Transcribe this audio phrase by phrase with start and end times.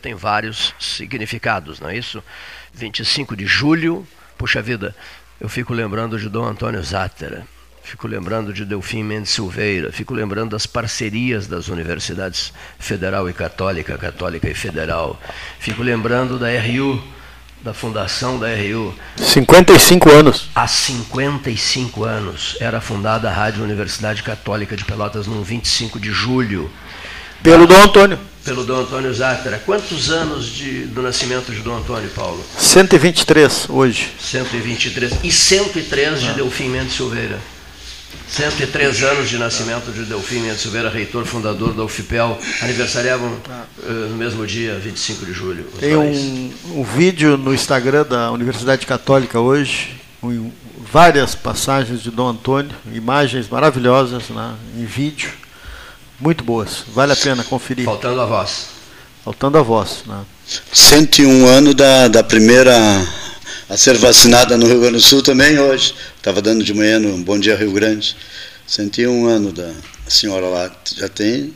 [0.00, 2.22] Tem vários significados, não é isso?
[2.72, 4.06] 25 de julho,
[4.38, 4.94] puxa vida,
[5.40, 7.46] eu fico lembrando de Dom Antônio Zátera,
[7.82, 13.98] fico lembrando de Delfim Mendes Silveira, fico lembrando das parcerias das universidades federal e católica,
[13.98, 15.20] católica e federal,
[15.58, 17.02] fico lembrando da RU,
[17.62, 18.94] da fundação da RU.
[19.18, 20.48] 55 anos.
[20.54, 26.70] Há 55 anos era fundada a Rádio Universidade Católica de Pelotas, no 25 de julho.
[27.42, 28.29] Pelo Dom Antônio.
[28.44, 29.58] Pelo Dom Antônio Zátera.
[29.64, 32.42] Quantos anos de, do nascimento de Dom Antônio, Paulo?
[32.58, 34.12] 123 hoje.
[34.18, 35.12] 123.
[35.22, 36.32] E 103 de ah.
[36.32, 37.38] Delfim Mendes Silveira.
[38.30, 44.16] 103 anos de nascimento de Delfim Mendes Silveira, reitor fundador da UFPEL, aniversariavam uh, no
[44.16, 45.64] mesmo dia, 25 de julho.
[45.80, 52.28] Tem um, um, vídeo no Instagram da Universidade Católica hoje, um, várias passagens de Dom
[52.28, 55.30] Antônio, imagens maravilhosas né, em vídeo,
[56.20, 57.84] muito boas, vale a pena conferir.
[57.84, 58.66] Faltando a voz.
[59.24, 60.04] Faltando a voz.
[60.06, 60.20] Né.
[60.72, 62.74] 101 anos da, da primeira
[63.68, 65.94] a ser vacinada no Rio Grande do Sul também hoje.
[66.16, 68.16] Estava dando de manhã no Bom Dia Rio Grande.
[68.66, 69.70] 101 anos da
[70.08, 70.70] senhora lá.
[70.96, 71.54] Já tem.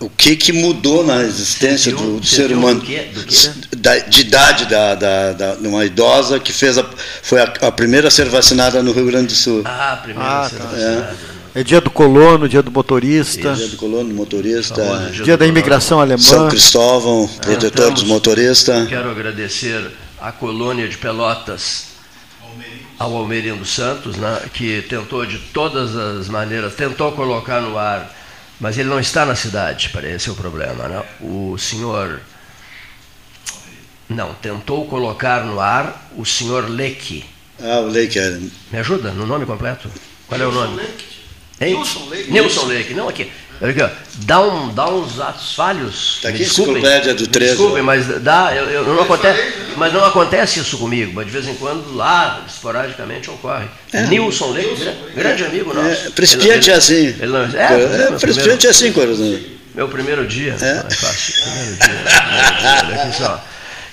[0.00, 2.80] O que, que mudou na existência do, do ser humano?
[2.80, 3.08] Do quê?
[3.14, 3.50] Do quê?
[3.76, 6.84] Da, de idade da, da, da, de uma idosa que fez a,
[7.22, 9.62] foi a, a, primeira a ser vacinada no Rio Grande do Sul.
[9.64, 10.64] Ah, a primeira ah, a ser tá.
[10.64, 11.16] vacinada.
[11.36, 11.39] É.
[11.54, 11.62] é.
[11.62, 13.54] dia do colono, dia do motorista.
[13.54, 15.10] dia do colono, motorista.
[15.12, 16.18] dia, dia da imigração alemã.
[16.18, 18.88] São Cristóvão, protetor dos motoristas.
[18.88, 19.90] Quero agradecer
[20.20, 21.90] a colônia de Pelotas
[22.98, 28.14] ao Almerindo Santos, né, que tentou de todas as maneiras, tentou colocar no ar,
[28.60, 30.86] mas ele não está na cidade, parece é o problema.
[30.86, 31.02] Né?
[31.20, 32.20] O senhor.
[34.06, 37.24] Não, tentou colocar no ar o senhor Leque.
[37.58, 38.18] Ah, o Leque.
[38.18, 38.38] É...
[38.70, 39.90] Me ajuda no nome completo?
[40.28, 40.82] Qual é o nome?
[41.60, 42.30] Nilson Leque.
[42.30, 43.30] Nilson Leque, não aqui.
[44.24, 46.14] Dá, um, dá uns atos falhos.
[46.16, 47.50] Está aqui enciclopédia do 13.
[47.50, 51.46] Desculpem, mas dá, eu, eu, não acontece, mas não acontece isso comigo, mas de vez
[51.46, 53.66] em quando lá, esporadicamente, ocorre.
[53.92, 54.06] É.
[54.06, 56.06] Nilson Leite, grande amigo nosso.
[56.06, 57.08] É, principiante é assim.
[57.08, 59.38] Ele não, é, é, é principiante é assim, Coronel.
[59.74, 60.74] Meu primeiro dia, é.
[60.74, 61.34] não é fácil.
[61.42, 61.88] Primeiro dia.
[62.78, 63.02] Primeiro dia.
[63.02, 63.44] Aqui só.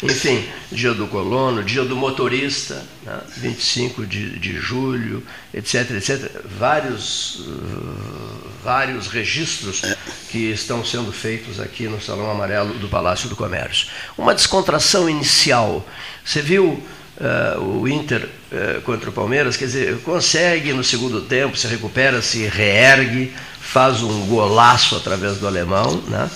[0.03, 3.19] Enfim, dia do colono, dia do motorista, né?
[3.37, 6.29] 25 de, de julho, etc, etc.
[6.45, 9.81] Vários, uh, vários registros
[10.29, 13.87] que estão sendo feitos aqui no Salão Amarelo do Palácio do Comércio.
[14.15, 15.83] Uma descontração inicial.
[16.23, 16.83] Você viu
[17.19, 19.57] uh, o Inter uh, contra o Palmeiras?
[19.57, 25.47] Quer dizer, consegue no segundo tempo, se recupera, se reergue, faz um golaço através do
[25.47, 26.29] alemão, né?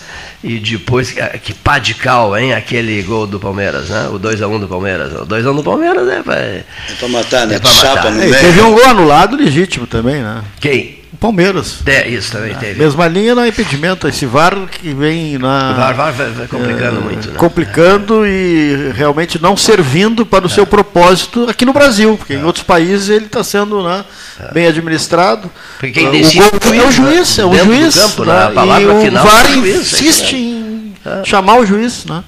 [0.44, 2.54] E depois, que pá de cal, hein?
[2.54, 4.10] Aquele gol do Palmeiras, né?
[4.10, 5.14] O 2x1 do Palmeiras.
[5.14, 6.36] O 2x1 do Palmeiras é pra.
[6.36, 6.64] É
[6.98, 7.56] pra matar, né?
[7.56, 8.12] É pra matar.
[8.12, 8.34] Meio.
[8.34, 10.44] Teve um gol anulado legítimo também, né?
[10.60, 11.01] Quem?
[11.22, 11.84] Palmeiras.
[11.86, 12.80] É, isso também teve.
[12.80, 14.08] Mesma linha não é impedimento.
[14.08, 15.72] Esse VAR que vem na.
[15.72, 17.38] O VAR, VAR vai, vai complicando é, muito, né?
[17.38, 20.50] Complicando e realmente não servindo para o é.
[20.52, 22.38] seu propósito aqui no Brasil, porque é.
[22.38, 24.04] em outros países ele está sendo né,
[24.40, 24.52] é.
[24.52, 25.48] bem administrado.
[25.78, 27.96] Porque quem decide o gol, é o juiz, é o juiz.
[27.96, 28.46] Campo, né?
[28.46, 31.24] A palavra e final o VAR é juiz, insiste em é.
[31.24, 32.24] chamar o juiz, né?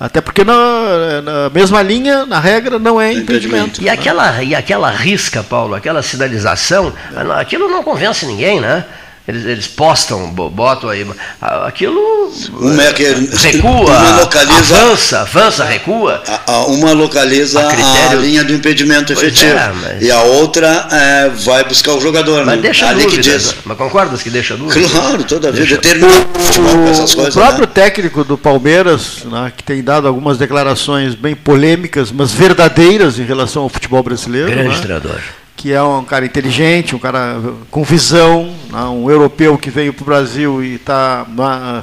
[0.00, 3.82] Até porque na, na, mesma linha, na regra, não é impedimento.
[3.82, 6.94] E aquela, e aquela risca, Paulo, aquela sinalização,
[7.38, 8.86] aquilo não convence ninguém, né?
[9.30, 11.06] Eles, eles postam, botam aí.
[11.40, 16.22] Aquilo uma é que, recua, uma localiza, avança, avança, recua.
[16.66, 19.52] uma localiza a, a, linha do impedimento efetivo.
[19.52, 20.02] É, mas...
[20.02, 22.44] E a outra é, vai buscar o jogador.
[22.44, 22.62] Mas né?
[22.62, 23.54] deixa Ali dúvidas, que diz.
[23.64, 24.88] Mas concordas que deixa dúvida?
[24.88, 25.68] Claro, toda vez.
[25.68, 27.36] Determina o futebol com essas coisas.
[27.36, 27.72] O próprio né?
[27.72, 33.62] técnico do Palmeiras, né, que tem dado algumas declarações bem polêmicas, mas verdadeiras em relação
[33.62, 34.50] ao futebol brasileiro.
[34.50, 34.80] Grande né?
[34.80, 35.20] treinador
[35.60, 37.38] que é um cara inteligente, um cara
[37.70, 41.26] com visão, né, um europeu que veio para o Brasil e está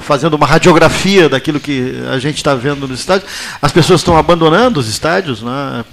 [0.00, 3.30] fazendo uma radiografia daquilo que a gente está vendo nos estádios.
[3.62, 5.84] As pessoas estão abandonando os estádios, né,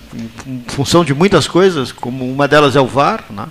[0.48, 3.46] em função de muitas coisas, como uma delas é o VAR, né,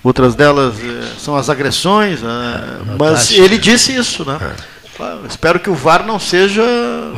[0.00, 4.38] outras delas é, são as agressões, né, mas ele disse isso, né?
[4.40, 5.26] É.
[5.28, 6.62] Espero que o VAR não seja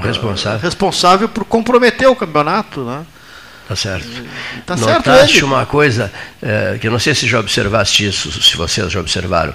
[0.02, 3.02] responsável, responsável por comprometer o campeonato, né?
[3.68, 4.08] Tá certo.
[4.66, 6.12] Tá Notaste certo uma coisa,
[6.42, 9.54] é, que eu não sei se já observaste isso, se vocês já observaram.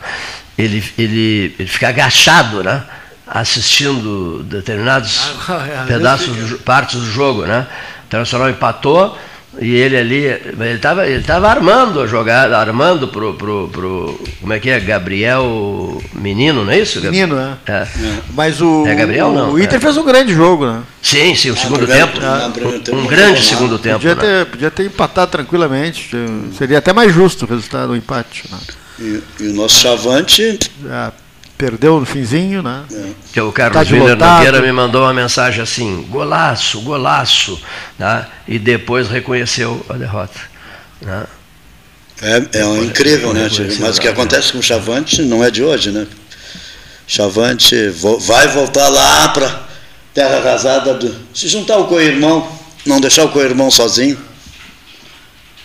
[0.58, 2.84] Ele, ele, ele fica agachado, né?
[3.28, 7.68] Assistindo determinados ah, pedaços, do, partes do jogo, né?
[8.04, 9.18] O Internacional empatou,
[9.60, 14.20] e ele ali, ele estava ele tava armando a jogada, armando pro, pro, pro.
[14.40, 14.80] Como é que é?
[14.80, 17.02] Gabriel Menino, não é isso?
[17.02, 17.58] Menino, é.
[17.68, 17.88] é.
[18.34, 18.86] Mas o.
[18.86, 19.54] É Gabriel, não.
[19.54, 19.80] O Inter é.
[19.80, 20.84] fez um grande jogo, né?
[21.02, 22.20] Sim, sim, o ah, segundo tempo.
[22.94, 23.96] um, um grande segundo tempo.
[23.96, 24.22] Podia, né?
[24.22, 26.12] ter, podia ter empatado tranquilamente.
[26.58, 28.44] Seria até mais justo o resultado do empate.
[28.52, 28.58] Né?
[29.00, 30.60] E, e, o nosso chavante.
[30.90, 31.27] É
[31.58, 32.84] perdeu no finzinho, né?
[33.34, 37.60] Que o Carlos Miller Nogueira me mandou uma mensagem assim, golaço, golaço,
[37.98, 38.28] né?
[38.48, 40.40] e depois reconheceu a derrota.
[41.02, 41.26] Né?
[42.22, 43.50] É, é um incrível, né?
[43.80, 46.08] Mas o que acontece com o Chavante não é de hoje, né?
[47.08, 47.76] Chavante
[48.20, 49.68] vai voltar lá para
[50.14, 52.52] terra arrasada, do, se juntar com o co-irmão,
[52.86, 54.18] não deixar o co-irmão sozinho.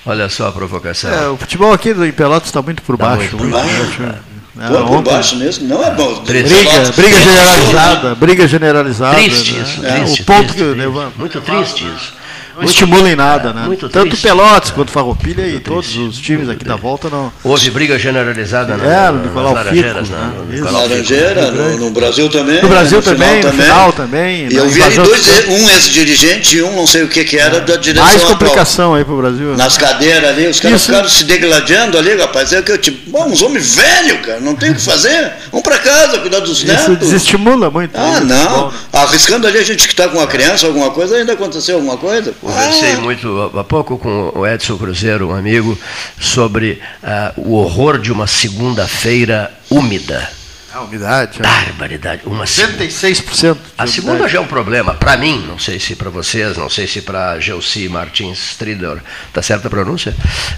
[0.05, 1.11] Olha só a provocação.
[1.11, 3.37] É, o futebol aqui do Pelotas está muito por tá baixo.
[3.37, 4.03] Muito por baixo.
[4.03, 4.32] É.
[4.55, 6.21] Pô, por baixo mesmo, não é bom.
[6.25, 6.49] Briga,
[6.95, 9.15] briga generalizada, briga generalizada.
[9.17, 9.63] Triste né?
[9.63, 11.19] isso, é, triste, o ponto triste, que triste.
[11.19, 12.22] Muito triste isso
[12.57, 13.63] não estimula em nada, é, né?
[13.67, 14.23] Muito Tanto triste.
[14.23, 17.33] Pelotas quanto Farroupilha e todos os times aqui da volta não.
[17.43, 20.61] Houve briga generalizada no, é, no Nicolau nas Laranjeiras, Fico, né?
[20.61, 22.63] No Laranjeira, no, no, Brasil também.
[22.63, 23.67] No Brasil no também, no também.
[23.67, 24.49] final também.
[24.51, 27.61] E eu vi ali dois, um ex-dirigente e um não sei o que que era
[27.61, 28.99] da direção Mais complicação atual.
[28.99, 29.57] aí pro Brasil.
[29.57, 32.53] Nas cadeiras ali, os caras ficaram se degladiando ali, rapaz.
[32.53, 35.33] É que eu tipo, bom, uns homens velhos, cara, não tem o que fazer.
[35.51, 36.83] Vamos para casa, cuidar dos netos.
[36.83, 37.97] Isso desestimula muito.
[37.97, 38.69] Ah, não.
[38.69, 38.75] Né?
[38.93, 42.35] Arriscando ali a gente que está com uma criança, alguma coisa, ainda aconteceu alguma coisa.
[42.43, 43.01] Conversei ah.
[43.01, 45.79] muito há pouco com o Edson Cruzeiro, um amigo,
[46.19, 50.29] sobre uh, o horror de uma segunda-feira úmida.
[50.75, 51.39] A umidade.
[51.39, 51.43] É.
[51.43, 52.23] Barbaridade.
[52.25, 53.57] Uma 76%.
[53.79, 54.95] A segunda já é um problema.
[54.95, 58.99] Para mim, não sei se para vocês, não sei se para Gelsi Martins Stridor,
[59.29, 60.13] está certa a pronúncia?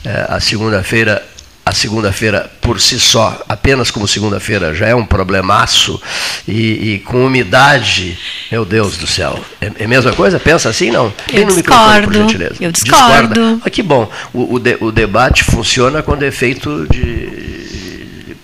[0.04, 1.22] É, a segunda-feira
[1.64, 6.00] a segunda-feira por si só, apenas como segunda-feira, já é um problemaço,
[6.46, 8.18] e, e, com umidade,
[8.50, 9.42] meu Deus do céu.
[9.60, 10.38] É, é a mesma coisa?
[10.38, 10.90] Pensa assim?
[10.90, 11.12] Não.
[11.32, 12.08] Eu no discordo.
[12.08, 12.56] Por gentileza.
[12.60, 13.28] Eu discordo.
[13.34, 13.60] Discorda.
[13.64, 14.10] Ah, que bom.
[14.32, 17.54] O, o, de, o debate funciona quando é feito de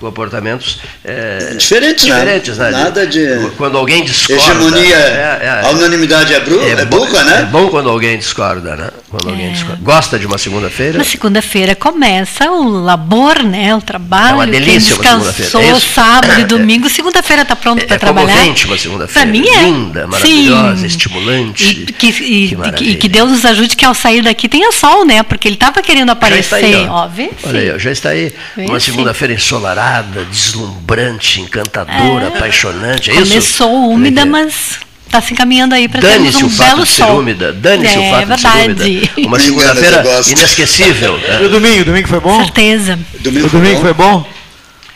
[0.00, 2.14] comportamentos é, diferentes, né?
[2.14, 2.70] diferentes né?
[2.70, 4.42] Nada de quando alguém discorda.
[4.42, 7.40] Hegemonia, é, é, a unanimidade é, bru, é, é burra, né?
[7.42, 8.88] É bom quando alguém discorda, né?
[9.10, 9.76] Quando alguém é.
[9.82, 10.98] Gosta de uma segunda-feira?
[10.98, 13.74] Na segunda-feira começa o labor, né?
[13.74, 14.30] O trabalho.
[14.30, 18.46] É uma delícia Quem descansou uma sábado e domingo, segunda-feira está pronto para trabalhar.
[18.46, 19.08] É uma segunda-feira.
[19.08, 20.86] Para mim é linda, maravilhosa, Sim.
[20.86, 21.84] estimulante.
[21.88, 25.04] E que, e, que, e que, Deus nos ajude que ao sair daqui tenha sol,
[25.04, 25.22] né?
[25.22, 27.06] Porque ele estava querendo aparecer, aí, ó.
[27.06, 27.10] ó
[27.44, 28.32] Olha aí, já está aí.
[28.56, 32.28] Uma segunda-feira ensolarada, deslumbrante deslumbrante, encantadora, é.
[32.28, 33.10] apaixonante.
[33.10, 33.58] É Começou isso?
[33.58, 34.24] Começou úmida, é.
[34.24, 34.80] mas
[35.10, 37.18] está se encaminhando aí para termos um o fato belo de ser sol.
[37.18, 38.74] úmida, dane-se é, o fato verdade.
[38.74, 39.28] de ser úmida.
[39.28, 41.18] Uma segunda-feira inesquecível.
[41.18, 41.42] Né?
[41.42, 42.38] E o domingo, domingo foi bom?
[42.44, 42.98] Certeza.
[43.18, 44.26] Domingo o domingo foi bom?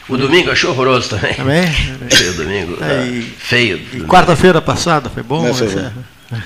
[0.09, 1.35] O domingo achei horroroso também.
[1.35, 1.65] Também?
[2.13, 2.77] Achei o domingo.
[2.83, 3.81] É, feio.
[3.95, 5.53] E quarta-feira passada foi bom?
[5.55, 5.93] Foi bom.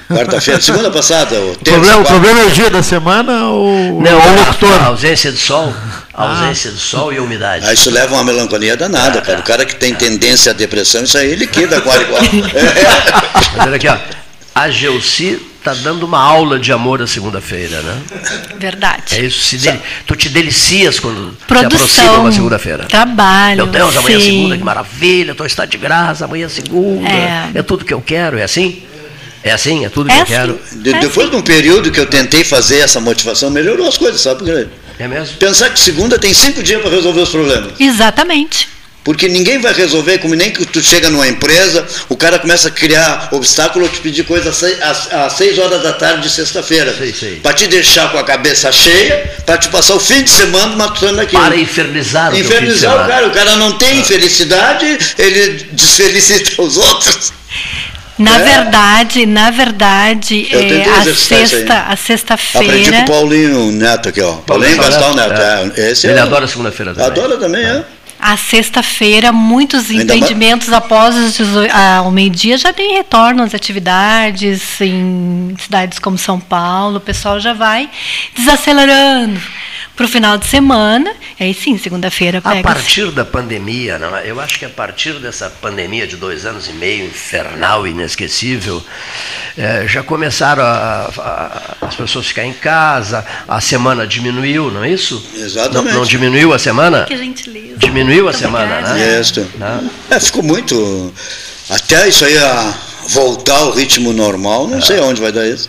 [0.08, 1.40] Quarta-feira, segunda passada.
[1.40, 4.80] O, terça, problema, o problema é o dia da semana ou, Não, o locutor?
[4.80, 5.72] A ausência de sol.
[6.14, 6.30] A ah.
[6.30, 7.64] ausência de sol e umidade.
[7.66, 9.40] Ah, isso leva a uma melancolia danada, cara.
[9.40, 12.20] O cara que tem tendência à depressão, isso aí liquida quase igual.
[13.56, 13.96] Mas olha aqui, ó.
[14.54, 18.02] A Gelsi está dando uma aula de amor a segunda-feira, né?
[18.58, 19.16] Verdade.
[19.16, 19.56] É isso.
[19.56, 19.80] Deli...
[20.06, 22.84] Tu te delicias quando Produção, se aproxima uma segunda-feira.
[22.84, 23.56] Trabalho.
[23.58, 27.08] Meu Deus, amanhã é segunda, que maravilha, estou estado de graça, amanhã é segunda.
[27.08, 27.50] É.
[27.54, 28.82] é tudo que eu quero, é assim?
[29.48, 29.84] É assim?
[29.84, 30.60] É tudo que é eu quero?
[30.72, 31.30] De, é depois assim.
[31.30, 34.68] de um período que eu tentei fazer essa motivação, melhorou as coisas, sabe?
[34.98, 35.36] É mesmo?
[35.36, 37.72] Pensar que segunda tem cinco dias para resolver os problemas.
[37.78, 38.68] Exatamente.
[39.08, 42.70] Porque ninguém vai resolver, como nem que tu chega numa empresa, o cara começa a
[42.70, 46.94] criar obstáculo ou te pedir coisa às seis horas da tarde de sexta-feira.
[47.42, 51.22] Para te deixar com a cabeça cheia, para te passar o fim de semana matando
[51.22, 51.40] aquilo.
[51.40, 53.28] Para infernizar o Infernizar o cara.
[53.28, 54.04] O cara não tem ah.
[54.04, 57.32] felicidade, ele desfelicita os outros.
[58.18, 58.42] Na é.
[58.42, 62.66] verdade, na verdade, é, a sexta, a sexta-feira.
[62.66, 64.32] Aprendi com o Paulinho Neto aqui, ó.
[64.38, 65.28] Paulinho Gastal Neto.
[65.30, 65.80] Neto.
[65.80, 65.90] É.
[65.92, 67.06] Esse Ele é adora segunda-feira também.
[67.06, 67.84] Adora também, é.
[68.20, 70.82] A sexta-feira, muitos Ainda empreendimentos mais...
[70.82, 71.14] após
[72.04, 77.52] o meio-dia já tem retorno às atividades em cidades como São Paulo, o pessoal já
[77.52, 77.88] vai
[78.36, 79.40] desacelerando
[79.98, 81.12] para o final de semana.
[81.40, 84.30] Aí sim, segunda-feira A partir da pandemia, não, é?
[84.30, 88.80] eu acho que a partir dessa pandemia de dois anos e meio, infernal, inesquecível,
[89.56, 94.90] é, já começaram a, a, as pessoas ficar em casa, a semana diminuiu, não é
[94.90, 95.20] isso?
[95.34, 95.92] Exatamente.
[95.92, 97.04] Não, não diminuiu a semana?
[97.04, 97.78] Que gentileza.
[97.78, 99.20] Diminuiu a semana, né?
[99.20, 99.44] Isso.
[100.10, 101.12] É, ficou muito.
[101.68, 102.74] Até isso aí a
[103.08, 104.80] voltar ao ritmo normal, não é.
[104.80, 105.68] sei aonde vai dar isso.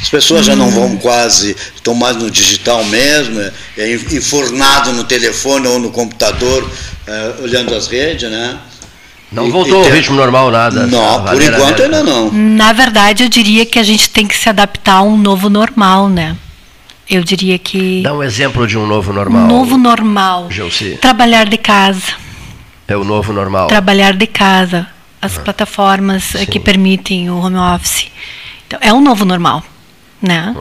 [0.00, 5.04] As pessoas já não vão quase, estão mais no digital mesmo, é, é enfornado no
[5.04, 6.68] telefone ou no computador,
[7.06, 8.58] é, olhando as redes, né?
[9.32, 10.86] Não e, voltou e ao ritmo normal nada.
[10.86, 12.30] Não, por enquanto ainda não.
[12.32, 16.08] Na verdade, eu diria que a gente tem que se adaptar a um novo normal,
[16.08, 16.36] né?
[17.08, 18.02] Eu diria que.
[18.02, 19.44] Dá um exemplo de um novo normal.
[19.44, 20.50] Um novo normal.
[20.50, 20.98] Gelsi.
[21.00, 22.14] Trabalhar de casa.
[22.86, 23.68] É o novo normal.
[23.68, 24.86] Trabalhar de casa.
[25.22, 25.40] As ah.
[25.42, 26.46] plataformas Sim.
[26.46, 28.06] que permitem o home office.
[28.66, 29.64] Então, é um novo normal,
[30.20, 30.54] né?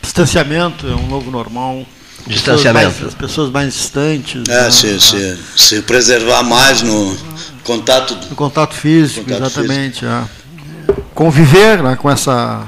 [0.00, 1.84] Distanciamento é um novo normal.
[2.26, 2.86] Distanciamento.
[2.86, 4.42] Pessoas mais, as pessoas mais distantes.
[4.48, 4.70] É, né?
[4.70, 7.16] se, se, se, preservar mais no
[7.62, 8.16] contato.
[8.30, 10.00] No contato físico, contato exatamente.
[10.00, 10.06] Físico.
[10.06, 10.94] É.
[11.14, 12.66] Conviver né, com, essa,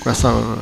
[0.00, 0.58] com essa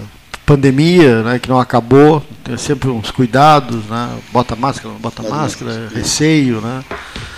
[0.47, 5.88] pandemia né, que não acabou, tem sempre uns cuidados, né, bota máscara, não bota máscara,
[5.95, 6.61] receio.
[6.61, 6.85] Né.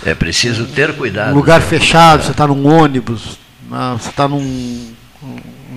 [0.05, 1.33] É preciso ter cuidado.
[1.33, 1.65] Lugar né?
[1.65, 3.39] fechado, você está num ônibus,
[3.69, 4.93] né, você está num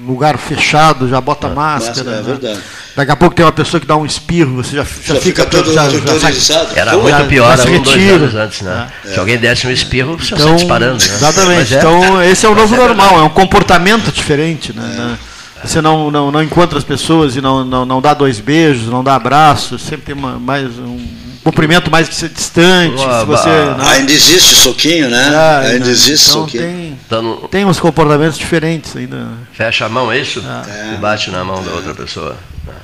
[0.09, 2.11] lugar fechado, já bota é, máscara.
[2.11, 2.23] máscara é né?
[2.23, 2.61] verdade.
[2.97, 5.47] Daqui a pouco tem uma pessoa que dá um espirro, você já, já, já fica,
[5.47, 8.88] todo já, já, já Era muito pior há um, dois anos antes, né?
[9.05, 9.12] É.
[9.12, 11.05] Se alguém desse um espirro, você então, sai disparando.
[11.05, 11.15] Né?
[11.15, 11.75] Exatamente.
[11.75, 11.79] É.
[11.79, 14.73] Então, esse é o novo é normal, é um comportamento diferente.
[14.73, 14.83] Né?
[14.83, 15.19] né?
[15.62, 19.05] Você não, não, não encontra as pessoas e não, não, não dá dois beijos, não
[19.05, 20.99] dá abraços, sempre tem uma, mais um
[21.43, 22.99] cumprimento mais distante.
[22.99, 23.77] se você, né?
[23.79, 25.31] Ainda existe soquinho, né?
[25.35, 26.62] Ah, ainda existe então soquinho.
[26.62, 26.77] Tem,
[27.09, 29.29] então, tem uns comportamentos diferentes ainda.
[29.55, 30.45] Fecha a mão, é isso?
[30.69, 30.93] É.
[30.93, 32.37] E bate na mão da outra pessoa.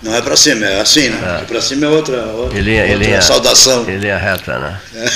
[0.03, 1.41] Não é para cima, é assim, né?
[1.43, 1.45] É.
[1.45, 3.87] Para cima é outra, outra, ele, é, ele outra é, saudação.
[3.87, 4.81] Ele é reta, né?
[4.95, 5.11] É.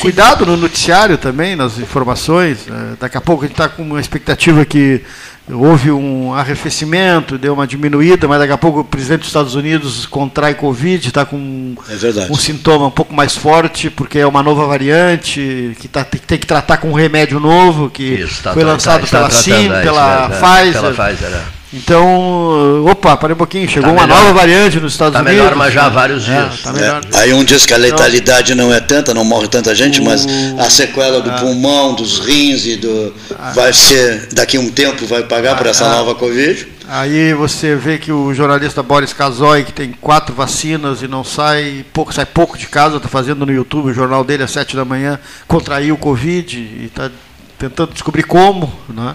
[0.00, 2.64] cuidado no noticiário também, nas informações.
[2.66, 2.96] Né?
[2.98, 5.02] Daqui a pouco a gente está com uma expectativa que
[5.50, 10.06] houve um arrefecimento, deu uma diminuída, mas daqui a pouco o presidente dos Estados Unidos
[10.06, 14.66] contrai Covid, está com é um sintoma um pouco mais forte, porque é uma nova
[14.66, 18.64] variante, que tá, tem, tem que tratar com um remédio novo, que Isso, tá, foi
[18.64, 20.72] lançado tá, pela SIM, pela, Pfizer.
[20.72, 21.28] pela Pfizer.
[21.28, 21.57] É.
[21.72, 25.34] Então, opa, parei um pouquinho, chegou tá uma nova variante nos Estados tá Unidos.
[25.34, 26.62] Está melhor, mas já há vários é, dias.
[26.62, 30.00] Tá é, aí um diz que a letalidade não é tanta, não morre tanta gente,
[30.00, 30.04] o...
[30.04, 30.26] mas
[30.58, 31.38] a sequela do é.
[31.38, 33.14] pulmão, dos rins e do.
[33.38, 33.52] Ah.
[33.54, 35.90] Vai ser, daqui a um tempo, vai pagar por essa ah.
[35.90, 36.78] nova Covid.
[36.90, 41.84] Aí você vê que o jornalista Boris Casoy, que tem quatro vacinas e não sai
[41.92, 44.86] pouco, sai pouco de casa, está fazendo no YouTube o jornal dele às sete da
[44.86, 47.10] manhã, contraiu o Covid e está
[47.58, 48.72] tentando descobrir como.
[48.88, 49.14] Né?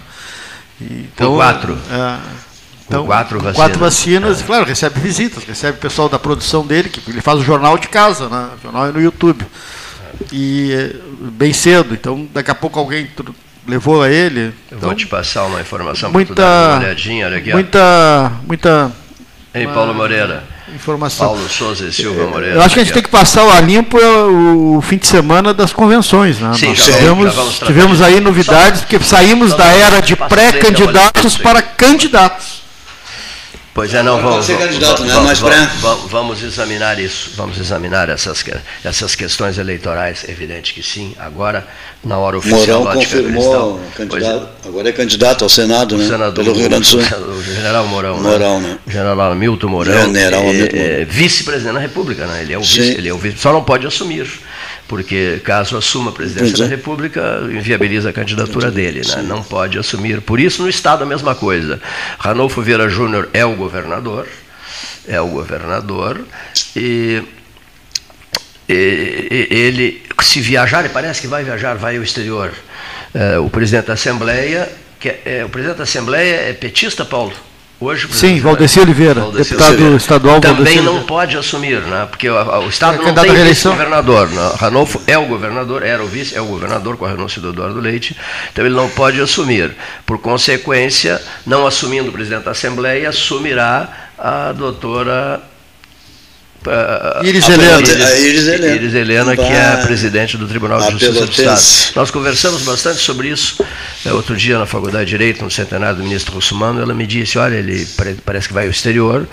[0.80, 1.78] Então, Com quatro.
[1.90, 2.18] É,
[2.86, 3.56] então, Com quatro vacinas.
[3.56, 4.44] Quatro vacinas, é.
[4.44, 7.88] claro, recebe visitas, recebe o pessoal da produção dele, que ele faz o jornal de
[7.88, 8.50] casa, né?
[8.58, 9.44] o jornal é no YouTube.
[10.32, 10.94] E é,
[11.32, 13.08] bem cedo, então daqui a pouco alguém
[13.66, 14.52] levou a ele.
[14.70, 17.52] Eu então, vou te passar uma informação para tu dar uma olhadinha, olha aqui.
[17.52, 18.92] Muita, muita.
[19.52, 21.26] Ei, Paulo Moreira informação.
[21.26, 22.56] Paulo Souza e Silva Moreira.
[22.56, 25.72] Eu acho que a gente tem que passar a limpo o fim de semana das
[25.72, 26.38] convenções.
[26.38, 26.52] Né?
[26.54, 32.63] Sim, Nós tivemos, tivemos aí novidades, porque saímos da era de pré-candidatos para candidatos.
[33.74, 35.68] Pois é, não, vamos, candidato, vamos, né?
[35.80, 38.44] vamos, vamos, vamos, examinar isso, vamos examinar essas,
[38.84, 41.12] essas questões eleitorais, evidente que sim.
[41.18, 41.66] Agora,
[42.04, 44.68] na hora oficial, Mourão confirmou, candidato, é.
[44.68, 46.06] agora é candidato ao Senado, né?
[46.06, 47.00] Senador, pelo Rio Grande do Sul.
[47.00, 48.68] O general Mourão, Mourão né?
[48.68, 48.78] né?
[48.86, 52.42] General Milton Mourão, general é, é, vice-presidente da República, né?
[52.42, 54.24] Ele é o vice, ele é o vice, só não pode assumir
[54.86, 59.22] porque caso assuma a presidência da República, inviabiliza a candidatura dele, né?
[59.22, 60.20] não pode assumir.
[60.20, 61.80] Por isso, no Estado, a mesma coisa.
[62.18, 64.26] Ranolfo Vieira Júnior é o governador,
[65.08, 66.20] é o governador,
[66.76, 67.22] e,
[68.68, 72.52] e, ele, se viajar, ele parece que vai viajar, vai ao exterior.
[73.14, 77.32] É, o presidente da Assembleia, que é, é, o presidente da Assembleia é petista, Paulo?
[77.80, 79.96] Hoje, Sim, Valdeci Oliveira, Valdeci deputado Oliveira.
[79.96, 80.40] estadual.
[80.40, 82.06] Também não pode assumir, né?
[82.08, 84.28] porque o, Estado é não tem vice-governador.
[84.30, 84.52] Né?
[84.58, 87.80] Ranolfo é o governador, era o vice, é o governador com a renúncia do Eduardo
[87.80, 88.16] Leite,
[88.52, 89.72] então ele não pode assumir.
[90.06, 95.42] Por consequência, não assumindo o presidente da Assembleia, assumirá a doutora
[97.22, 97.76] Iris Helena.
[97.76, 98.74] A Iris Helena.
[98.74, 101.96] Iris Helena, que é a presidente do Tribunal de Justiça do Estado.
[101.96, 103.64] Nós conversamos bastante sobre isso.
[104.04, 107.38] É, outro dia, na Faculdade de Direito, no centenário do ministro Russumano, ela me disse,
[107.38, 107.86] olha, ele
[108.24, 109.26] parece que vai ao exterior,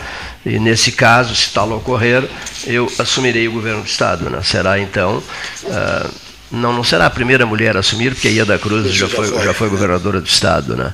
[0.45, 2.23] e nesse caso, se tal ocorrer,
[2.65, 4.29] eu assumirei o governo do Estado.
[4.29, 4.39] Né?
[4.43, 5.23] Será, então...
[5.63, 9.27] Uh, não, não será a primeira mulher a assumir, porque a Ieda Cruz já foi,
[9.41, 10.93] já foi governadora do Estado, né?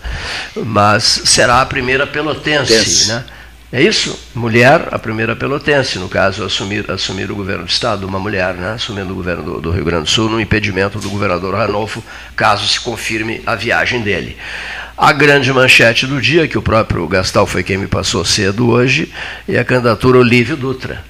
[0.55, 3.07] mas será a primeira pelotense.
[3.07, 3.25] Né?
[3.71, 4.17] É isso?
[4.33, 8.73] Mulher, a primeira pelotense, no caso, assumir, assumir o governo do Estado, uma mulher, né,
[8.75, 12.01] assumindo o governo do, do Rio Grande do Sul, no impedimento do governador Ranolfo,
[12.33, 14.37] caso se confirme a viagem dele.
[14.97, 19.11] A grande manchete do dia, que o próprio Gastal foi quem me passou cedo hoje,
[19.47, 21.03] é a candidatura Olívio Dutra.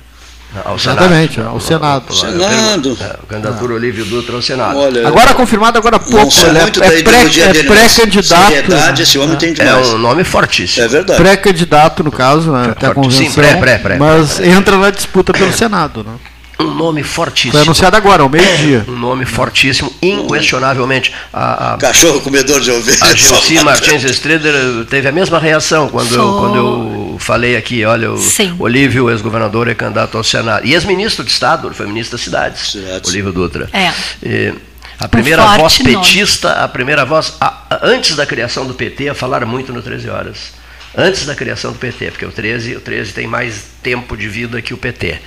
[0.64, 1.54] Ao Exatamente, Senado.
[1.54, 2.16] ao Senado.
[2.16, 2.98] Senado.
[3.00, 3.76] É, candidatura ah.
[3.76, 4.78] Olívio Dutra ao Senado.
[4.78, 8.66] Olha, agora confirmado agora há pouco, ele é, é pré-candidato.
[8.66, 9.88] Pré esse homem tem demais.
[9.88, 10.86] É um nome fortíssimo.
[10.86, 11.22] É verdade.
[11.22, 13.26] Pré-candidato, no caso, né, até a convenção.
[13.26, 13.98] Sim, pré, pré, pré.
[13.98, 16.04] Mas entra na disputa pelo Senado.
[16.04, 16.14] Né?
[16.60, 17.54] um nome fortíssimo.
[17.54, 18.86] Foi anunciado agora, ao meio-dia.
[18.88, 21.14] Um nome fortíssimo, inquestionavelmente.
[21.32, 23.02] A, a Cachorro comedor de ovelhas.
[23.02, 28.12] A Gilci Martins Estreder teve a mesma reação quando, eu, quando eu falei aqui, olha,
[28.12, 28.56] o Sim.
[28.60, 30.66] Olívio, ex-governador, é candidato ao Senado.
[30.66, 33.10] E ex-ministro de Estado, foi ministro das cidades, Cidades.
[33.10, 33.70] Olívio Dutra.
[33.74, 33.92] É.
[34.22, 34.54] E,
[35.00, 36.62] a primeira um voz petista, nome.
[36.64, 40.10] a primeira voz, a, a, antes da criação do PT, a falar muito no 13
[40.10, 40.58] Horas
[40.98, 44.60] antes da criação do PT, porque o 13, o 13 tem mais tempo de vida
[44.62, 45.20] que o PT.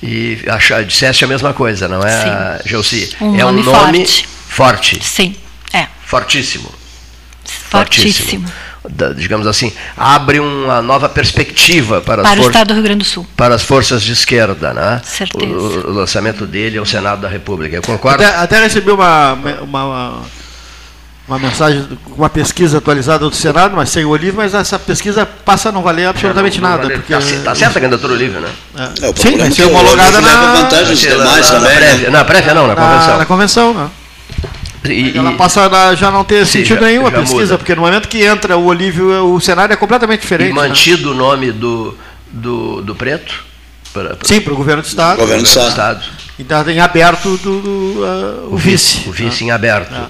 [0.00, 3.16] E acha, disseste a mesma coisa, não é, Gelsi?
[3.20, 4.28] Um é um nome nome forte.
[4.28, 5.04] forte.
[5.04, 5.34] Sim,
[5.72, 5.88] é.
[6.04, 6.72] Fortíssimo.
[7.44, 8.48] Fortíssimo.
[8.88, 12.82] Da- digamos assim, abre uma nova perspectiva para, as Para o for- Estado do Rio
[12.82, 13.26] Grande do Sul.
[13.36, 15.00] para as forças de esquerda, né?
[15.04, 15.52] Certeza.
[15.52, 17.76] O, o lançamento dele ao Senado da República.
[17.76, 18.22] Eu concordo.
[18.22, 19.32] Até, até recebi uma,
[19.62, 20.22] uma,
[21.26, 25.68] uma mensagem, uma pesquisa atualizada do Senado, mas sem o Olivo, mas essa pesquisa passa
[25.68, 26.88] a não valer absolutamente Não, não nada.
[26.88, 28.48] vale- Porque, Tá, c- tá certa a candidatura livre, né?
[29.02, 29.08] É.
[29.10, 31.86] O Sim, vai ser o homologada leva na, vantagem demais na- na também, né?
[31.88, 32.10] prévia.
[32.10, 33.18] Na prévia não, na na, convenção.
[33.18, 33.74] na convenção.
[33.74, 33.90] Né?
[34.84, 37.42] E- Ela e- passa a já não ter Sim, sentido já- nenhum a já pesquisa,
[37.42, 37.58] muda.
[37.58, 40.48] porque no momento que entra o Olívio, o cenário é completamente E diferente.
[40.54, 40.54] né?
[40.54, 41.96] mantido o nome do,
[42.30, 43.44] do, do preto?
[43.92, 45.16] Para, para Sim, para o governo do Estado.
[45.18, 46.02] Governo do Estado.
[46.38, 49.08] Então tem aberto do, do, ah, o vice.
[49.08, 49.92] O vice em aberto.
[49.94, 50.06] É.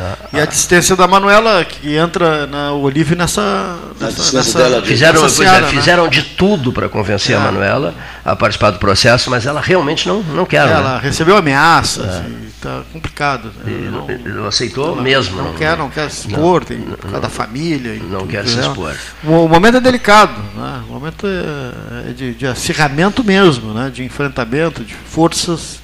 [0.00, 3.76] Ah, E a distância da Manuela, que entra na o Olívio nessa.
[4.00, 5.72] nessa, distância dela de- Fizeram, nessa é, seara, né?
[5.72, 7.42] fizeram de tudo para convencer a É.
[7.42, 10.64] Manuela a participar do processo, mas ela realmente não, não quer.
[10.66, 10.72] né?
[10.72, 12.47] Ela recebeu ameaças, está complicado.
[13.64, 13.64] Né?
[13.66, 15.40] E Não- não, não aceitou mesmo.
[15.40, 17.94] Não, quer, não quer se expor, tem por causa da família.
[18.02, 18.96] não quer se expor.
[19.24, 20.82] O, o momento é delicado, né?
[20.88, 23.90] o momento é, é de, de acirramento mesmo, né?
[23.90, 25.80] de enfrentamento, de forças.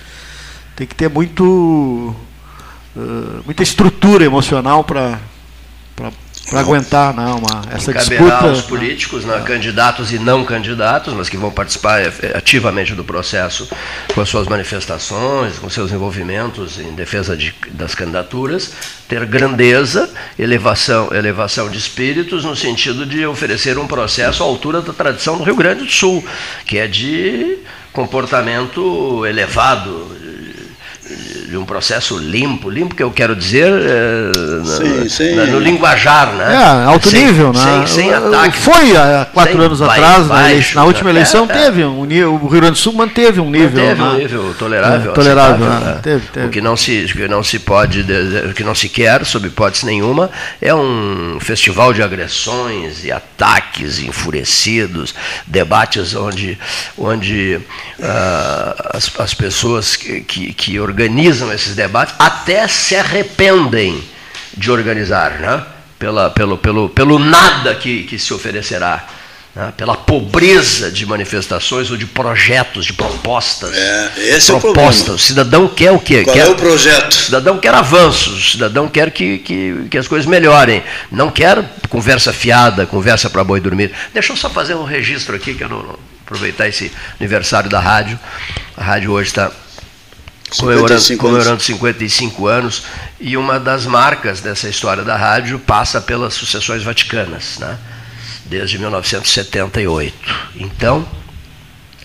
[0.77, 2.15] Tem que ter muito,
[2.97, 5.21] eh, muita estrutura emocional para
[6.61, 7.25] aguentar né?
[7.27, 8.35] Uma, essa disputa.
[8.37, 12.01] aos políticos, né, candidatos e não candidatos, mas que vão participar
[12.35, 13.69] ativamente do processo
[14.15, 18.73] com as suas manifestações, com seus envolvimentos em defesa de- das candidaturas,
[19.09, 24.93] ter grandeza, elevação, elevação de espíritos no sentido de oferecer um processo à altura da
[24.93, 26.25] tradição do Rio Grande do Sul,
[26.67, 27.59] que é de
[27.93, 30.14] comportamento elevado,
[31.55, 35.35] de um processo limpo, limpo que eu quero dizer na- Sim, sim.
[35.37, 36.53] na- no linguajar, né?
[36.53, 37.85] É, alto Sem- nível, né?
[37.87, 38.59] Sem, sem ataque.
[38.59, 41.21] Foi há quatro anos atrás, na, baixo, eleição- na última né?
[41.21, 41.63] eleição, É, é.
[41.65, 43.71] teve um nível, o Rio Grande do Sul manteve um nível.
[43.71, 44.19] teve um né?
[44.19, 45.79] nível tolerável, É, tolerável, né?
[45.81, 45.99] né?
[46.03, 46.47] Teve, teve.
[46.47, 48.05] O que não se, o que não se pode,
[48.51, 54.01] o que não se quer, sob hipótese nenhuma, é um festival de agressões e ataques
[54.01, 55.15] enfurecidos,
[55.47, 56.59] debates onde,
[56.99, 57.61] onde
[58.03, 64.03] ah, as, as pessoas que, que, que organizam esses debates até se arrependem
[64.57, 65.63] de organizar, né?
[65.99, 69.07] Pela, pelo, pelo, pelo nada que, que se oferecerá.
[69.55, 69.73] né?
[69.77, 73.73] Pela pobreza de manifestações ou de projetos, de propostas.
[73.75, 74.59] É, esse é o.
[75.15, 76.25] O cidadão quer o quê?
[76.25, 77.13] Qual quer, é o projeto?
[77.13, 80.83] o cidadão quer avanços, o cidadão quer que, que, que as coisas melhorem.
[81.11, 83.93] Não quer conversa fiada, conversa para boi dormir.
[84.13, 87.79] Deixa eu só fazer um registro aqui, que eu não, não- aproveitar esse aniversário da
[87.81, 88.19] rádio.
[88.77, 89.51] A rádio hoje está
[90.61, 91.65] comemorando, 55 comemorando anos.
[91.65, 92.83] 55 anos
[93.21, 97.79] e uma das marcas dessa história da rádio passa pelas sucessões vaticanas, né?
[98.47, 100.15] desde 1978.
[100.57, 101.07] Então,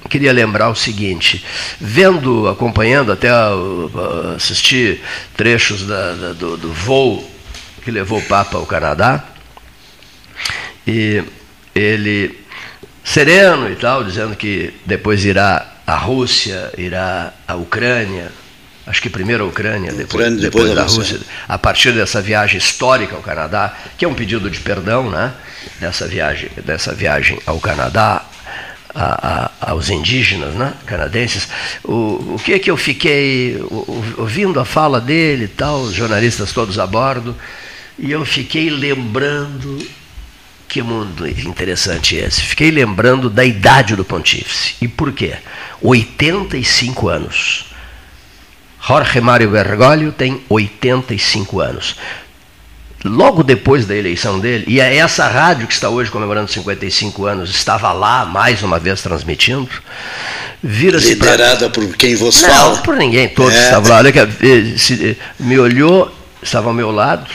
[0.09, 1.43] queria lembrar o seguinte,
[1.79, 5.01] vendo, acompanhando, até uh, uh, assisti
[5.35, 7.29] trechos da- da- do, do voo
[7.83, 9.23] que levou o Papa ao Canadá,
[10.88, 11.23] e
[11.75, 12.38] ele
[13.03, 18.32] sereno e tal, dizendo que depois irá à Rússia, irá à Ucrânia,
[18.88, 21.17] acho que primeiro a Ucrânia, depois, Ucrânia, depois depois a da Rússia.
[21.17, 25.32] Rússia, a partir dessa viagem histórica ao Canadá, que é um pedido de perdão, né?
[25.80, 28.25] Dessa viagem, dessa viagem ao Canadá,
[28.93, 31.47] a- a- aos indígenas né, canadenses,
[31.84, 33.62] o, o que é que eu fiquei
[34.17, 37.36] ouvindo a fala dele e tal, os jornalistas todos a bordo,
[37.99, 39.78] e eu fiquei lembrando
[40.69, 42.41] que mundo interessante esse.
[42.41, 44.75] Fiquei lembrando da idade do pontífice.
[44.79, 45.34] E por quê?
[45.82, 47.65] 85 anos.
[48.88, 51.95] Jorge Mário Bergoglio tem 85 anos.
[53.03, 57.49] Logo depois da eleição dele, e é essa rádio que está hoje comemorando 55 anos,
[57.49, 59.69] estava lá mais uma vez transmitindo,
[60.62, 62.77] vira-se para Liderada por quem vos não, fala.
[62.82, 63.63] por ninguém, todos É.
[63.63, 63.97] estavam lá.
[63.99, 67.25] Olha que, eh, se- eh, me olhou, estava ao meu lado,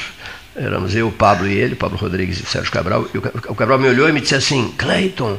[0.57, 3.07] éramos eu, o Pablo e ele, Pablo Rodrigues e o Sérgio Cabral.
[3.12, 5.38] E o Ca- o Cabral me olhou e me disse assim: Cleiton,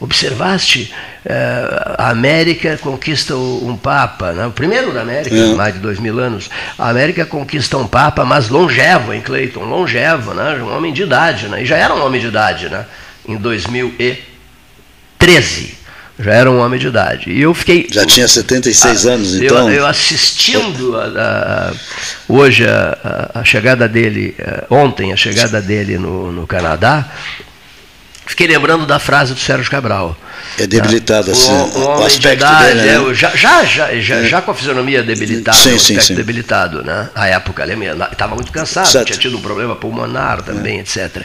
[0.00, 0.92] observaste?
[1.24, 4.46] eh, a América conquista um Papa, né?
[4.46, 5.54] o primeiro da América, É.
[5.54, 6.48] mais de dois mil anos.
[6.78, 9.64] A América conquista um Papa, mas longevo, hein, Cleiton?
[9.64, 10.56] Longevo, né?
[10.62, 11.62] um homem de idade, né?
[11.62, 12.86] e já era um homem de idade né?
[13.26, 15.75] em 2013.
[16.18, 17.30] Já era um homem de idade.
[17.30, 17.86] E eu fiquei.
[17.90, 19.70] Já tinha 76 Ah, anos, eu- então.
[19.70, 21.72] Eu, assistindo a- a- a-
[22.26, 27.06] hoje a, a- a chegada dele, eh, ontem a chegada dele no, no Canadá,
[28.24, 30.16] fiquei lembrando da frase do Sérgio Cabral.
[30.58, 33.14] É debilitado, assim, um, um homem de idade, dele, né?
[33.14, 34.24] já, já, já, já, é.
[34.24, 36.14] já, com a fisionomia debilitada, sim, sim, sim.
[36.14, 37.10] debilitado, né?
[37.14, 37.64] A época,
[38.10, 39.04] estava muito cansado, Exato.
[39.04, 40.80] tinha tido um problema pulmonar também, é.
[40.80, 41.22] etc.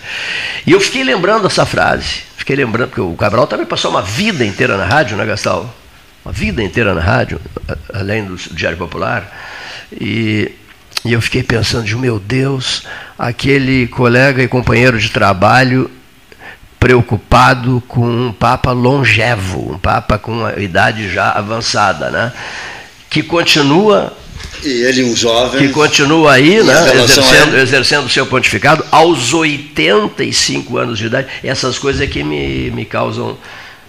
[0.68, 4.44] E eu fiquei lembrando essa frase, fiquei lembrando, porque o Cabral também passou uma vida
[4.44, 5.74] inteira na rádio, né, Gastal?
[6.26, 7.40] Uma vida inteira na rádio,
[7.94, 9.32] além do Diário Popular.
[9.92, 10.52] E,
[11.06, 12.84] e eu fiquei pensando, de meu Deus,
[13.18, 15.90] aquele colega e companheiro de trabalho
[16.82, 22.34] preocupado com um Papa longevo, um Papa com uma idade já avançada, né?
[23.08, 24.12] que continua
[24.64, 25.68] e ele, um jovem.
[25.68, 31.28] Que continua aí, né, exercendo, exercendo o seu pontificado aos 85 anos de idade.
[31.44, 33.38] Essas coisas é que me, me causam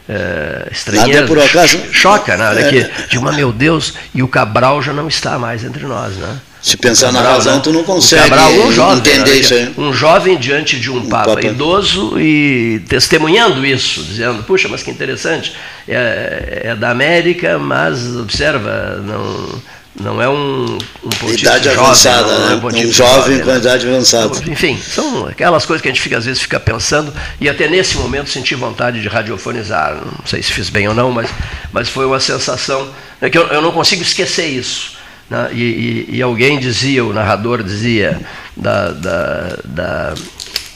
[0.08, 1.20] é, estranheza.
[1.20, 1.78] Nada por acaso.
[1.92, 2.48] Choca, né?
[2.48, 2.66] Olha é.
[2.66, 2.90] aqui.
[3.10, 6.40] Digo, mas meu Deus, e o Cabral já não está mais entre nós, né?
[6.62, 9.36] Se pensar Cabral, na razão, tu não consegue Cabral, um jovem, entender né?
[9.36, 9.74] isso aí.
[9.76, 14.80] Um jovem diante de um, um papa, papa, idoso e testemunhando isso, dizendo, puxa, mas
[14.80, 15.54] que interessante,
[15.88, 19.60] é, é da América, mas observa, não
[20.00, 22.80] não é um, um idade jovem, avançada, não, né?
[22.80, 23.56] é um, um jovem com né?
[23.58, 24.38] idade avançada.
[24.50, 27.98] Enfim, são aquelas coisas que a gente fica, às vezes fica pensando e até nesse
[27.98, 29.96] momento senti vontade de radiofonizar.
[29.96, 31.28] Não sei se fiz bem ou não, mas,
[31.70, 32.88] mas foi uma sensação
[33.30, 35.01] que eu, eu não consigo esquecer isso.
[35.30, 35.50] Né?
[35.52, 38.20] E, e, e, alguém dizia, o narrador dizia
[38.56, 40.14] da, da, da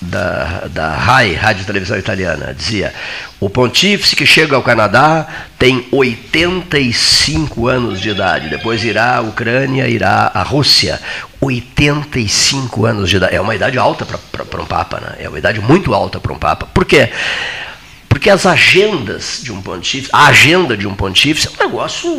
[0.01, 2.93] da, da RAI, Rádio e Televisão Italiana, dizia:
[3.41, 5.27] o pontífice que chega ao Canadá
[5.59, 11.01] tem 85 anos de idade, depois irá à Ucrânia, irá à Rússia.
[11.39, 13.37] 85 anos de idade.
[13.37, 15.17] É uma idade alta para um Papa, né?
[15.19, 16.67] é uma idade muito alta para um Papa.
[16.73, 17.11] Por quê?
[18.17, 22.11] Porque as agendas de um pontífice, a agenda de um pontífice é um negócio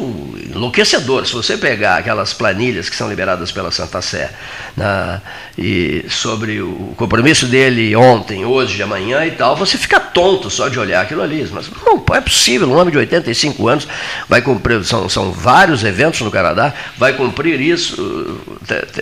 [0.53, 1.25] enlouquecedor.
[1.25, 4.31] Se você pegar aquelas planilhas que são liberadas pela Santa Sé
[4.75, 5.19] na,
[5.57, 10.77] e sobre o compromisso dele ontem, hoje, amanhã e tal, você fica tonto só de
[10.79, 11.49] olhar aquilo ali.
[11.51, 13.88] Mas não é possível, um homem de 85 anos
[14.29, 18.39] vai cumprir, são, são vários eventos no Canadá, vai cumprir isso,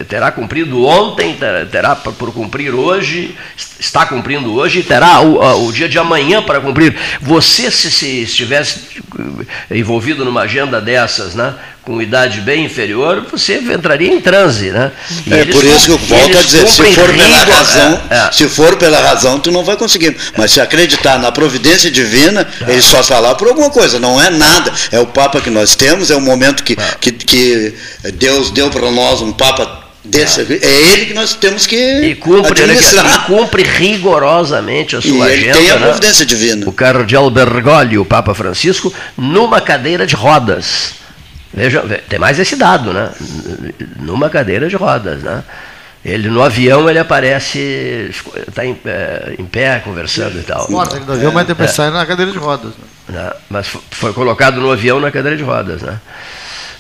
[0.08, 1.38] terá cumprido ontem,
[1.70, 3.36] terá por cumprir hoje,
[3.78, 6.85] está cumprindo hoje e terá o, o dia de amanhã para cumprir
[7.22, 8.80] você, se, se estivesse
[9.72, 11.54] envolvido numa agenda dessas, né,
[11.86, 14.72] com idade bem inferior, você entraria em transe.
[14.72, 14.92] Né?
[15.28, 18.32] E é por isso que eu volto a dizer, se for pela razão, é, é.
[18.32, 20.18] se for pela razão, tu não vai conseguir.
[20.36, 22.72] Mas se acreditar na providência divina, é.
[22.72, 24.74] ele só está lá por alguma coisa, não é nada.
[24.92, 26.96] É o Papa que nós temos, é o momento que, é.
[27.00, 27.74] que, que
[28.16, 32.64] Deus deu para nós um Papa Desse, é ele que nós temos que e cumpre,
[32.64, 33.06] administrar.
[33.06, 35.58] E cumpre rigorosamente a sua e agenda.
[35.58, 35.86] Ele tem a né?
[35.88, 36.26] providência né?
[36.26, 36.70] divina.
[36.70, 40.94] O cardeal Bergoglio, o Papa Francisco, numa cadeira de rodas.
[41.54, 43.12] Veja, tem mais esse dado, né?
[44.00, 45.44] Numa cadeira de rodas, né?
[46.04, 48.12] Ele no avião ele aparece,
[48.48, 50.70] está em, é, em, pé conversando e tal.
[50.70, 52.74] Morta, ele no avião, mas depois é, sai na cadeira de rodas.
[53.08, 53.20] Né?
[53.20, 53.32] né?
[53.50, 56.00] Mas foi colocado no avião na cadeira de rodas, né?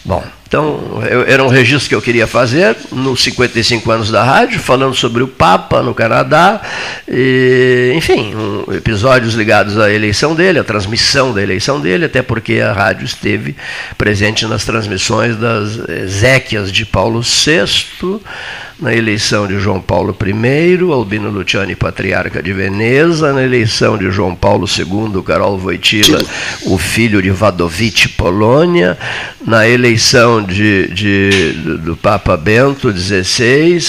[0.04, 4.60] Bom, então eu, era um registro que eu queria fazer nos 55 anos da rádio,
[4.60, 6.62] falando sobre o Papa no Canadá,
[7.08, 12.60] e, enfim, um, episódios ligados à eleição dele, à transmissão da eleição dele, até porque
[12.60, 13.56] a rádio esteve
[13.98, 18.20] presente nas transmissões das exéquias de Paulo VI,
[18.80, 24.36] na eleição de João Paulo I, Albino Luciani, patriarca de Veneza, na eleição de João
[24.36, 26.22] Paulo II, Karol Wojtyla,
[26.66, 28.98] o filho de Wadowice, Polônia,
[29.46, 33.80] na eleição de, de, do Papa Bento XVI,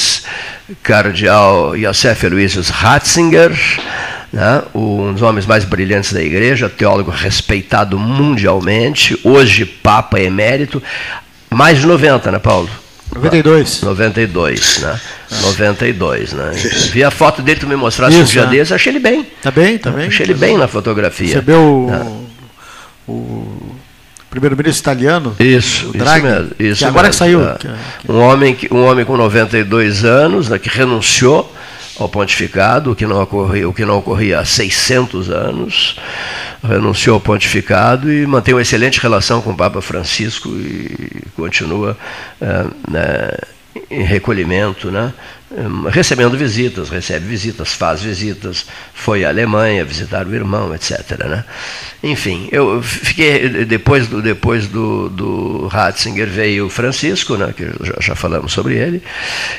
[0.83, 3.53] cardeal Josef Aloysius Ratzinger,
[4.33, 10.83] né, um dos homens mais brilhantes da igreja, teólogo respeitado mundialmente, hoje Papa emérito,
[11.51, 12.69] mais de 90, né, Paulo?
[13.15, 13.83] 92.
[13.83, 15.01] 92, né?
[15.43, 16.51] 92, né?
[16.93, 18.51] Vi a foto dele, tu me mostrasse um dia né?
[18.51, 19.27] desse, achei ele bem.
[19.41, 20.09] Tá bem, tá bem.
[20.09, 21.29] Achei ele bem na fotografia.
[21.29, 22.13] Recebeu o, né?
[23.09, 23.66] o
[24.41, 25.37] primeiro-ministro italiano.
[25.39, 26.51] Isso, Draghi, isso mesmo.
[26.59, 27.43] Isso que agora mesmo, que saiu.
[27.43, 27.59] É.
[28.09, 31.53] Um, homem, um homem com 92 anos, né, que renunciou
[31.99, 35.97] ao pontificado, o que não ocorria, o que não ocorria há 600 anos,
[36.63, 41.97] renunciou ao pontificado e mantém uma excelente relação com o Papa Francisco e continua
[42.41, 43.31] é, né,
[43.91, 45.13] em recolhimento, né?
[45.91, 51.25] Recebendo visitas, recebe visitas, faz visitas, foi à Alemanha visitar o irmão, etc.
[51.25, 51.45] Né?
[52.03, 57.95] Enfim, eu fiquei depois do depois do, do Ratzinger veio o Francisco, né, que já,
[58.01, 59.01] já falamos sobre ele,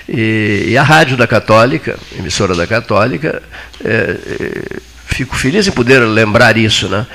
[0.10, 3.42] e, e, a rádio da Católica, emissora da Católica,
[3.84, 7.08] é, é, fico feliz em poder lembrar isso, né?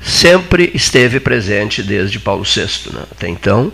[0.00, 3.02] Sempre esteve presente desde Paulo VI, né?
[3.10, 3.70] até então.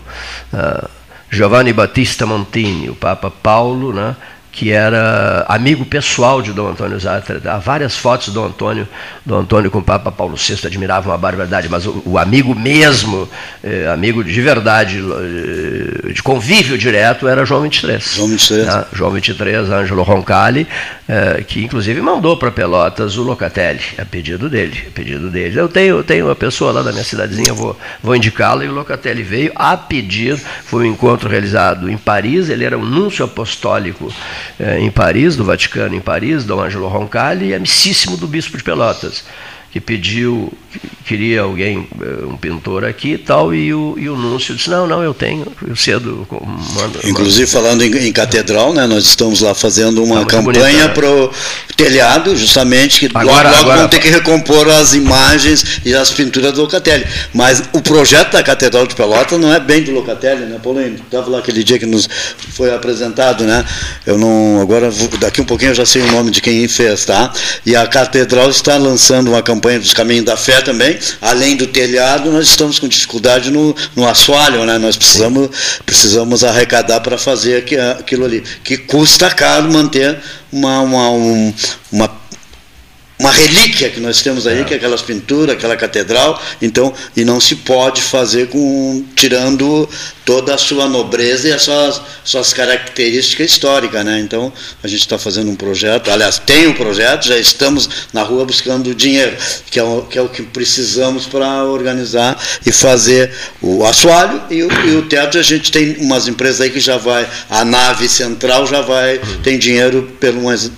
[0.51, 0.89] Uh,
[1.29, 4.15] Giovanni Battista Montini, o Papa Paulo, né?
[4.57, 7.39] Que era amigo pessoal de Dom Antônio Zatra.
[7.45, 8.87] Há várias fotos do Antônio,
[9.23, 13.29] do Antônio com o Papa Paulo VI, admiravam a barbaridade, mas o, o amigo mesmo,
[13.63, 18.15] eh, amigo de verdade, eh, de convívio direto, era João 23.
[18.15, 18.65] João 23.
[18.65, 18.85] Né?
[18.93, 20.67] João 23, Ângelo Roncalli,
[21.07, 24.85] eh, que inclusive mandou para Pelotas o Locatelli, a pedido dele.
[24.87, 25.55] A pedido dele.
[25.55, 28.73] Eu tenho, eu tenho uma pessoa lá da minha cidadezinha, vou, vou indicá-la, e o
[28.73, 34.11] Locatelli veio a pedido, foi um encontro realizado em Paris, ele era um núncio apostólico
[34.59, 38.63] é, em Paris, do Vaticano em Paris, Dom Angelo Roncalli, e amicíssimo do bispo de
[38.63, 39.23] Pelotas
[39.71, 44.15] que pediu, que queria alguém, eh, um pintor aqui e tal, e o, e o
[44.15, 46.25] Núncio disse, não, não, eu tenho, eu cedo
[46.73, 46.99] mando.
[47.03, 47.51] Inclusive, mando.
[47.51, 51.29] falando em, em, catedral, né, nós estamos lá fazendo uma tá campanha para o
[51.75, 56.53] telhado, justamente, que agora, logo, agora, vão ter que recompor as imagens e as pinturas
[56.53, 57.05] do Locatelli.
[57.33, 60.95] Mas o projeto da Catedral de Pelota não é bem do Locatelli, né, Paulinho?
[60.95, 62.07] Estava lá aquele dia que nos
[62.53, 63.65] foi apresentado, né?
[64.05, 67.31] Eu não, agora, daqui um pouquinho eu já sei o nome de quem fez, tá?
[67.65, 71.67] E a Catedral está lançando uma campanha campanha dos Caminhos da Fé também, além do
[71.67, 74.77] telhado, nós estamos com dificuldade no, no assoalho, né?
[74.77, 75.49] nós precisamos,
[75.85, 77.65] precisamos arrecadar para fazer
[77.99, 80.17] aquilo ali, que custa caro manter
[80.51, 81.53] uma, uma, um,
[81.91, 82.26] uma
[83.19, 84.63] uma relíquia que nós temos aí, é.
[84.63, 89.89] que é aquelas pinturas, aquela catedral, então, e não se pode fazer com tirando
[90.23, 94.19] toda a sua nobreza e as suas, suas características históricas, né?
[94.19, 94.51] Então,
[94.83, 98.93] a gente está fazendo um projeto, aliás, tem um projeto, já estamos na rua buscando
[98.93, 99.35] dinheiro,
[99.71, 104.61] que é o que, é o que precisamos para organizar e fazer o assoalho e
[104.63, 105.37] o, e o teto.
[105.37, 109.41] A gente tem umas empresas aí que já vai, a nave central já vai, uhum.
[109.41, 110.69] tem dinheiro pelo umas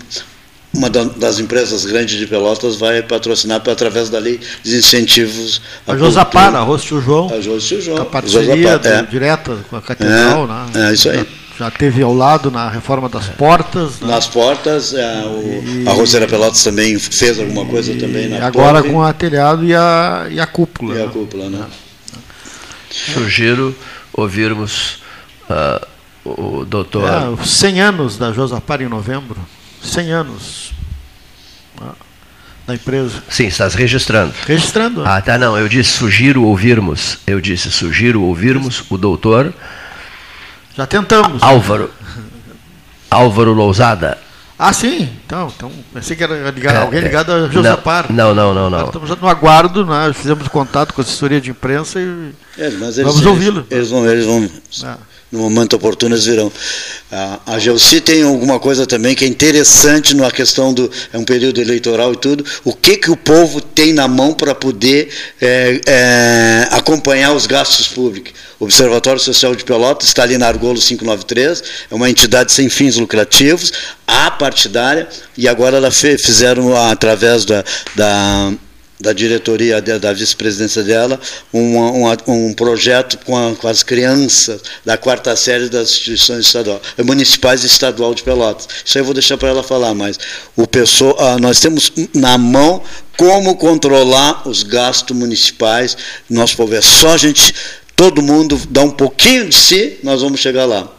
[0.74, 5.62] uma das empresas grandes de Pelotas vai patrocinar através da lei de incentivos.
[5.88, 7.30] A Josapar, a Rosto Tio João.
[7.34, 8.02] A João.
[8.02, 9.02] A parceria é.
[9.04, 10.44] direta com a Catedral.
[10.44, 10.90] É, né?
[10.90, 11.18] é isso aí.
[11.58, 14.00] Já, já teve ao lado na reforma das portas.
[14.00, 14.08] Né?
[14.08, 18.82] Nas portas, é, o, e, a Roceira Pelotas também fez alguma coisa também na Agora
[18.82, 18.94] torre.
[18.94, 20.96] com a telhado e a, e a cúpula.
[20.96, 21.12] E a né?
[21.12, 21.66] cúpula, né?
[22.92, 23.76] Sugiro
[24.14, 25.02] ouvirmos
[25.50, 25.88] uh,
[26.24, 27.10] o doutor...
[27.10, 29.38] É, os 100 anos da Josapar em novembro.
[29.82, 30.72] 100 anos
[31.80, 31.92] né,
[32.68, 33.24] da empresa.
[33.30, 34.34] Sim, estás registrando.
[34.46, 35.06] Registrando.
[35.06, 39.54] Ah, tá, não, eu disse sugiro ouvirmos, eu disse sugiro ouvirmos o doutor...
[40.76, 41.44] Já tentamos.
[41.44, 41.92] Álvaro.
[43.12, 44.18] Álvaro Lousada.
[44.58, 45.10] Ah, sim.
[45.26, 48.12] Então, então pensei que era ligado, é, alguém ligado a Josapar.
[48.12, 48.86] Não, não, não, não.
[48.86, 50.12] Estamos no aguardo, né?
[50.14, 53.66] fizemos contato com a assessoria de imprensa e é, vamos ouvi-lo.
[53.72, 54.50] Eles, vão, eles vão
[54.84, 54.98] é
[55.32, 56.52] no momento oportuno eles virão.
[57.12, 61.24] A, a Gelsi tem alguma coisa também que é interessante na questão do é um
[61.24, 62.46] período eleitoral e tudo.
[62.64, 65.10] O que que o povo tem na mão para poder
[65.42, 68.34] é, é, acompanhar os gastos públicos?
[68.60, 72.98] O Observatório Social de Pelotas está ali na Argolo 593, é uma entidade sem fins
[72.98, 73.72] lucrativos,
[74.06, 77.64] apartidária, e agora ela fizeram através da,
[77.96, 78.52] da
[79.00, 81.20] da diretoria da vice-presidência dela
[81.54, 86.82] um, um, um projeto com, a, com, as crianças da quarta série das instituições estaduais,
[87.06, 88.68] municipais e estadual de Pelotas.
[88.84, 90.20] Isso aí eu vou deixar para ela falar, mas
[90.56, 92.84] o pessoal, ah, nós temos na mão
[93.18, 95.96] como controlar os gastos municipais.
[96.30, 97.54] Nosso povo é só a gente,
[97.96, 100.99] todo mundo dá um pouquinho de si, nós vamos chegar lá.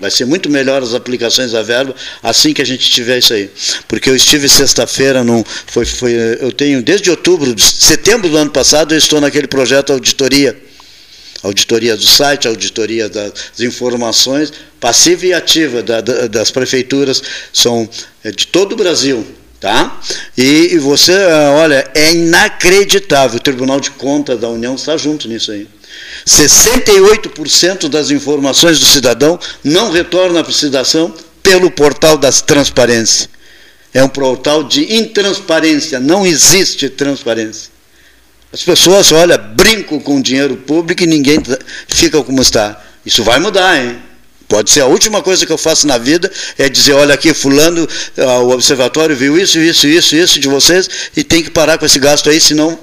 [0.00, 3.50] Vai ser muito melhor as aplicações da verba assim que a gente tiver isso aí.
[3.88, 5.24] Porque eu estive sexta-feira,
[5.66, 10.56] foi, foi, eu tenho desde outubro, setembro do ano passado, eu estou naquele projeto auditoria.
[11.42, 17.88] Auditoria do site, auditoria das informações, passiva e ativa da, da, das prefeituras, são
[18.24, 19.26] é, de todo o Brasil.
[19.60, 20.00] Tá?
[20.36, 21.12] E, e você,
[21.56, 23.38] olha, é inacreditável.
[23.38, 25.66] O Tribunal de Contas da União está junto nisso aí.
[26.28, 33.28] 68% das informações do cidadão não retornam para a cidadão pelo portal das transparências.
[33.92, 37.70] É um portal de intransparência, não existe transparência.
[38.52, 41.38] As pessoas, olha, brincam com o dinheiro público e ninguém
[41.88, 42.82] fica como está.
[43.04, 43.98] Isso vai mudar, hein?
[44.48, 47.86] Pode ser a última coisa que eu faço na vida é dizer, olha aqui, fulano,
[48.16, 51.84] ah, o observatório viu isso, isso, isso, isso de vocês e tem que parar com
[51.84, 52.78] esse gasto aí, senão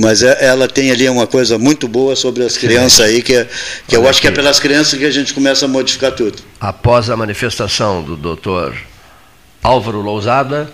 [0.00, 3.46] mas é, ela tem ali uma coisa muito boa sobre as crianças aí, que, é,
[3.86, 6.38] que eu acho que é pelas crianças que a gente começa a modificar tudo.
[6.58, 8.74] Após a manifestação do doutor
[9.62, 10.70] Álvaro Lousada,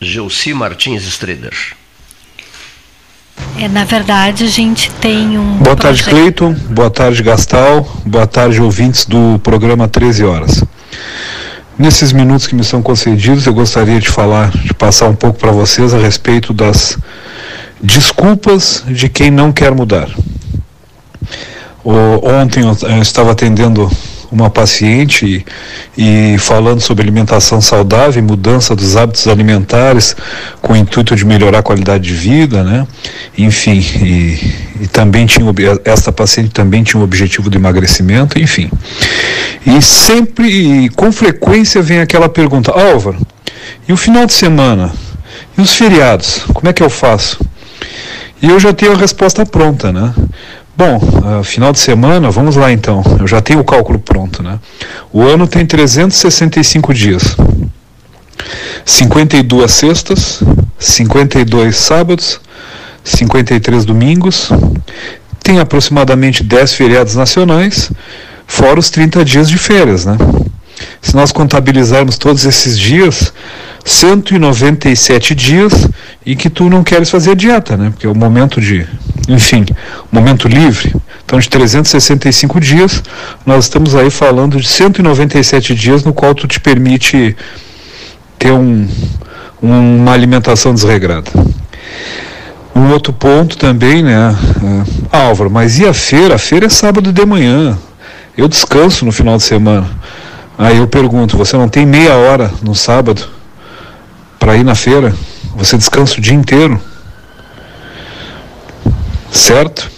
[0.00, 1.54] Gelsi Martins Strider.
[3.58, 5.58] É, na verdade, a gente tem um.
[5.58, 6.52] Boa tarde, Cleiton.
[6.52, 7.82] Boa tarde, Gastal.
[8.04, 10.64] Boa tarde, ouvintes do programa 13 Horas.
[11.76, 15.50] Nesses minutos que me são concedidos, eu gostaria de falar, de passar um pouco para
[15.50, 16.96] vocês a respeito das
[17.82, 20.08] desculpas de quem não quer mudar.
[21.82, 23.90] O, ontem eu estava atendendo
[24.34, 25.44] uma paciente
[25.96, 30.16] e, e falando sobre alimentação saudável, mudança dos hábitos alimentares
[30.60, 32.86] com o intuito de melhorar a qualidade de vida, né?
[33.38, 35.44] Enfim, e, e também tinha
[35.84, 38.70] esta paciente também tinha um objetivo de emagrecimento, enfim.
[39.64, 43.18] E sempre, e com frequência vem aquela pergunta, Álvaro,
[43.88, 44.92] e o final de semana?
[45.56, 46.44] E os feriados?
[46.52, 47.38] Como é que eu faço?
[48.42, 50.12] E eu já tenho a resposta pronta, né?
[50.76, 53.02] Bom, uh, final de semana, vamos lá então.
[53.20, 54.58] Eu já tenho o cálculo pronto, né?
[55.12, 57.36] O ano tem 365 dias.
[58.84, 60.42] 52 sextas,
[60.78, 62.40] 52 sábados,
[63.04, 64.50] 53 domingos,
[65.42, 67.92] tem aproximadamente 10 feriados nacionais,
[68.46, 70.16] fora os 30 dias de férias, né?
[71.00, 73.32] Se nós contabilizarmos todos esses dias,
[73.84, 75.88] 197 dias
[76.26, 77.90] em que tu não queres fazer dieta, né?
[77.90, 78.86] Porque é o momento de,
[79.28, 79.64] enfim,
[80.10, 80.94] momento livre.
[81.24, 83.02] Então, de 365 dias,
[83.46, 87.36] nós estamos aí falando de 197 dias no qual tu te permite
[88.38, 88.86] ter um,
[89.60, 91.30] uma alimentação desregrada.
[92.74, 94.36] Um outro ponto também, né?
[95.12, 96.34] É, Álvaro, mas e a feira?
[96.34, 97.78] A feira é sábado de manhã.
[98.36, 99.88] Eu descanso no final de semana.
[100.58, 103.28] Aí eu pergunto, você não tem meia hora no sábado
[104.38, 105.14] para ir na feira?
[105.56, 106.80] Você descansa o dia inteiro?
[109.34, 109.90] Certo?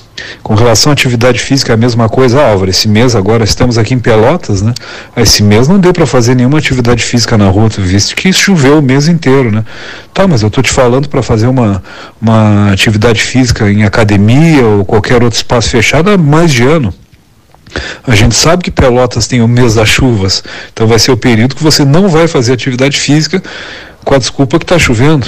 [0.43, 2.71] Com relação à atividade física, a mesma coisa, ah, Álvaro.
[2.71, 4.73] Esse mês agora estamos aqui em Pelotas, né?
[5.15, 8.83] Esse mês não deu para fazer nenhuma atividade física na rua, visto que choveu o
[8.83, 9.63] mês inteiro, né?
[10.15, 11.83] Tá, mas eu estou te falando para fazer uma,
[12.21, 16.95] uma atividade física em academia ou qualquer outro espaço fechado há mais de ano.
[18.07, 21.55] A gente sabe que Pelotas tem o mês das chuvas, então vai ser o período
[21.55, 23.43] que você não vai fazer atividade física
[24.03, 25.27] com a desculpa que está chovendo.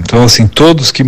[0.00, 1.02] Então, assim, todos que,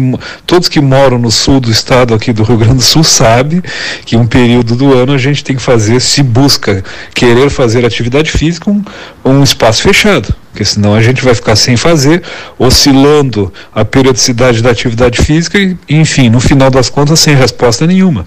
[0.46, 3.62] todos que moram no sul do estado aqui do Rio Grande do Sul sabem
[4.04, 6.82] que um período do ano a gente tem que fazer, se busca
[7.14, 8.82] querer fazer atividade física, um,
[9.24, 12.22] um espaço fechado, porque senão a gente vai ficar sem fazer,
[12.58, 18.26] oscilando a periodicidade da atividade física e, enfim, no final das contas, sem resposta nenhuma.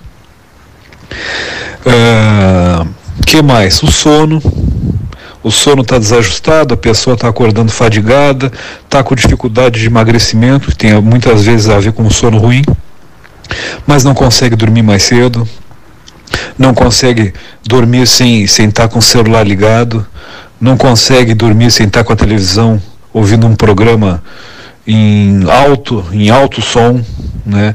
[1.86, 2.88] Uh,
[3.26, 3.82] que mais?
[3.84, 4.42] O sono
[5.44, 8.52] o sono está desajustado, a pessoa está acordando fadigada,
[8.84, 12.64] está com dificuldade de emagrecimento, que tem muitas vezes a ver com sono ruim,
[13.88, 15.48] mas não consegue dormir mais cedo,
[16.58, 17.34] não consegue
[17.66, 20.06] dormir sem sem estar tá com o celular ligado,
[20.60, 22.82] não consegue dormir sem estar tá com a televisão
[23.14, 24.24] ouvindo um programa
[24.86, 27.02] em alto, em alto som,
[27.46, 27.74] né?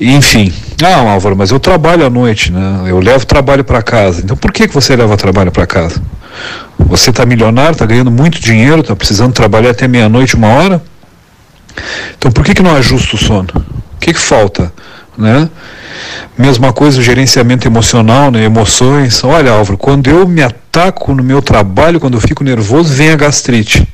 [0.00, 2.84] Enfim, ah, Álvaro, mas eu trabalho à noite, né?
[2.86, 4.20] Eu levo trabalho para casa.
[4.22, 6.02] Então por que que você leva trabalho para casa?
[6.86, 10.82] Você está milionário, está ganhando muito dinheiro, está precisando trabalhar até meia-noite, uma hora.
[12.16, 13.48] Então por que, que não ajusta o sono?
[13.54, 14.72] O que, que falta?
[15.16, 15.48] Né?
[16.36, 18.44] Mesma coisa o gerenciamento emocional, né?
[18.44, 19.22] emoções.
[19.24, 23.16] Olha, Álvaro, quando eu me ataco no meu trabalho, quando eu fico nervoso, vem a
[23.16, 23.86] gastrite.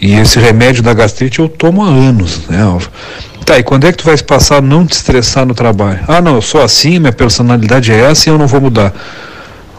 [0.00, 2.90] E esse remédio da gastrite eu tomo há anos, né, Álvaro?
[3.44, 6.00] Tá, e quando é que tu vai passar a não te estressar no trabalho?
[6.06, 8.94] Ah, não, eu sou assim, minha personalidade é essa e eu não vou mudar.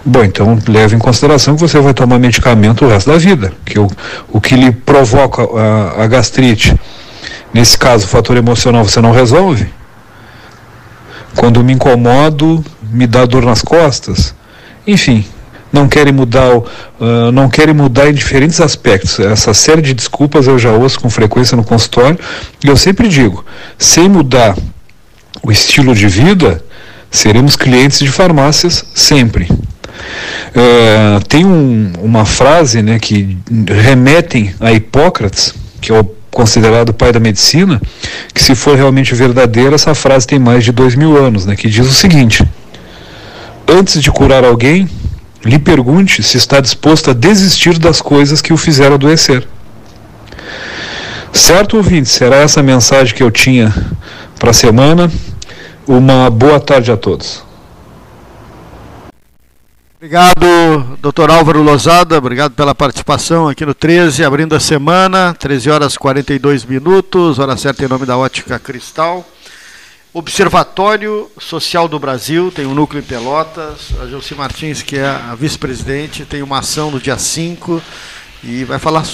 [0.03, 3.77] Bom, então leve em consideração que você vai tomar medicamento o resto da vida, que
[3.77, 3.87] o,
[4.29, 6.75] o que lhe provoca a, a gastrite,
[7.53, 9.67] nesse caso o fator emocional você não resolve.
[11.35, 14.33] Quando me incomodo, me dá dor nas costas.
[14.87, 15.23] Enfim,
[15.71, 16.65] não querem mudar, uh,
[17.31, 19.19] não querem mudar em diferentes aspectos.
[19.19, 22.19] Essa série de desculpas eu já ouço com frequência no consultório
[22.63, 23.45] e eu sempre digo,
[23.77, 24.57] sem mudar
[25.43, 26.63] o estilo de vida,
[27.09, 29.47] seremos clientes de farmácias sempre.
[30.55, 33.37] É, tem um, uma frase né, que
[33.67, 37.81] remetem a Hipócrates, que é o considerado pai da medicina,
[38.33, 41.69] que se for realmente verdadeira, essa frase tem mais de dois mil anos, né, que
[41.69, 42.43] diz o seguinte:
[43.67, 44.89] Antes de curar alguém,
[45.43, 49.47] lhe pergunte se está disposto a desistir das coisas que o fizeram adoecer.
[51.33, 52.09] Certo, ouvinte?
[52.09, 53.73] Será essa a mensagem que eu tinha
[54.37, 55.09] para a semana.
[55.87, 57.43] Uma boa tarde a todos.
[60.01, 65.95] Obrigado, doutor Álvaro Lozada, obrigado pela participação aqui no 13, abrindo a semana, 13 horas
[65.95, 69.23] 42 minutos, hora certa em nome da Ótica Cristal.
[70.11, 75.35] Observatório Social do Brasil, tem um núcleo em Pelotas, a Josi Martins, que é a
[75.35, 77.79] vice-presidente, tem uma ação no dia 5
[78.43, 79.05] e vai falar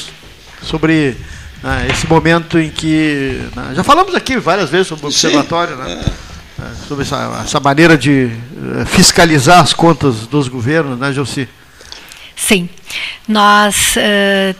[0.61, 1.17] sobre
[1.61, 3.41] né, esse momento em que.
[3.53, 6.01] Né, já falamos aqui várias vezes sobre o observatório, né?
[6.01, 6.26] É,
[6.87, 11.47] sobre essa, essa, maneira de eh, fiscalizar as contas dos governos, né, Josi?
[12.35, 12.69] Sim.
[13.27, 14.55] Nós, uh,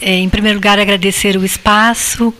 [0.00, 2.32] em primeiro lugar, agradecer o espaço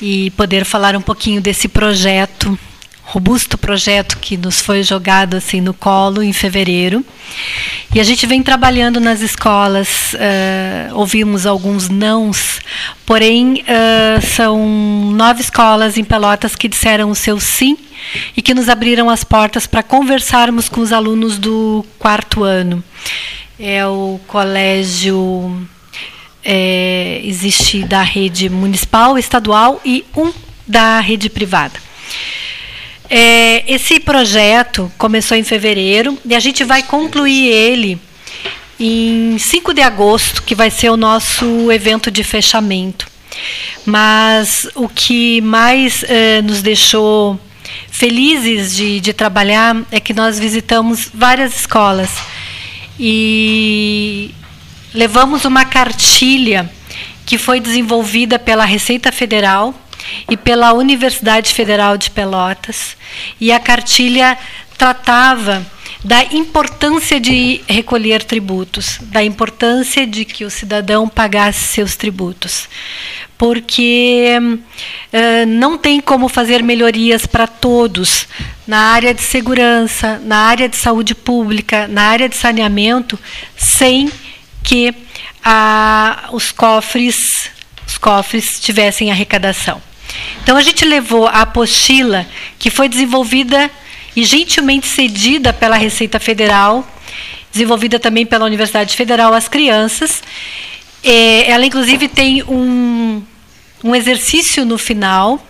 [0.00, 2.58] e poder falar um pouquinho desse projeto
[3.06, 7.04] robusto projeto que nos foi jogado assim no colo em fevereiro.
[7.94, 12.58] E a gente vem trabalhando nas escolas, uh, ouvimos alguns nãos,
[13.06, 14.58] porém uh, são
[15.12, 17.78] nove escolas em Pelotas que disseram o seu sim
[18.36, 22.82] e que nos abriram as portas para conversarmos com os alunos do quarto ano.
[23.58, 25.66] É o colégio
[26.44, 30.32] é, existe da rede municipal, estadual e um
[30.66, 31.86] da rede privada.
[33.08, 38.00] É, esse projeto começou em fevereiro e a gente vai concluir ele
[38.78, 43.06] em 5 de agosto, que vai ser o nosso evento de fechamento.
[43.84, 47.38] Mas o que mais é, nos deixou
[47.90, 52.10] felizes de, de trabalhar é que nós visitamos várias escolas
[52.98, 54.34] e
[54.92, 56.70] levamos uma cartilha
[57.24, 59.74] que foi desenvolvida pela Receita Federal
[60.30, 62.96] e pela Universidade Federal de Pelotas.
[63.40, 64.36] E a cartilha
[64.76, 65.64] tratava
[66.04, 72.68] da importância de recolher tributos, da importância de que o cidadão pagasse seus tributos.
[73.36, 78.26] Porque uh, não tem como fazer melhorias para todos
[78.66, 83.18] na área de segurança, na área de saúde pública, na área de saneamento,
[83.56, 84.10] sem
[84.62, 87.50] que uh, os cofres
[87.86, 89.80] os cofres tivessem arrecadação.
[90.42, 92.26] Então a gente levou a apostila
[92.58, 93.70] que foi desenvolvida
[94.14, 96.86] e gentilmente cedida pela Receita Federal,
[97.52, 100.22] desenvolvida também pela Universidade Federal às crianças.
[101.02, 103.22] É, ela inclusive tem um,
[103.84, 105.44] um exercício no final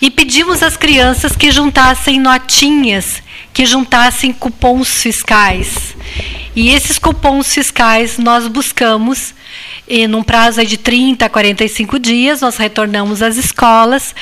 [0.00, 3.22] e pedimos às crianças que juntassem notinhas,
[3.52, 5.94] que juntassem cupons fiscais.
[6.54, 9.34] E esses cupons fiscais nós buscamos
[9.86, 14.14] e num prazo de 30 a 45 dias, nós retornamos às escolas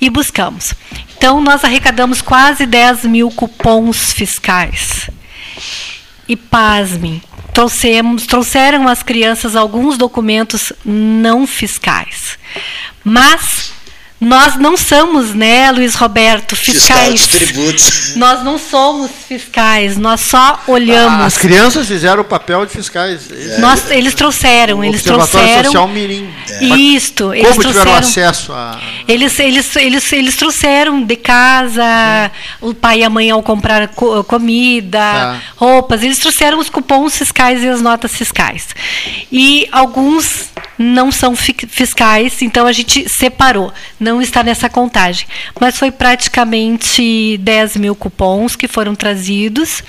[0.00, 0.74] e buscamos.
[1.16, 5.10] Então, nós arrecadamos quase 10 mil cupons fiscais.
[6.28, 7.22] E pasmem,
[7.52, 12.38] trouxemos, trouxeram as crianças alguns documentos não fiscais.
[13.02, 13.72] Mas
[14.20, 17.20] nós não somos, né, Luiz Roberto, fiscais.
[17.26, 18.16] Fiscal de tributos.
[18.16, 21.20] Nós não somos fiscais, nós só olhamos.
[21.26, 23.28] As crianças fizeram o papel de fiscais.
[23.30, 23.58] É.
[23.58, 25.64] Nós, eles trouxeram, o eles Observatório trouxeram.
[25.64, 26.30] Social Mirim.
[26.48, 26.64] É.
[26.64, 27.84] Isto, eles Como trouxeram.
[27.84, 28.80] tiveram acesso a.
[29.06, 34.24] Eles, eles, eles, eles trouxeram de casa, o pai e a mãe ao comprar co-
[34.24, 35.40] comida, Tá.
[35.56, 38.68] roupas, eles trouxeram os cupons fiscais e as notas fiscais.
[39.30, 40.46] E alguns
[40.78, 43.72] não são fi- fiscais, então a gente separou.
[44.06, 45.26] Não está nessa contagem.
[45.60, 49.82] Mas foi praticamente 10 mil cupons que foram trazidos.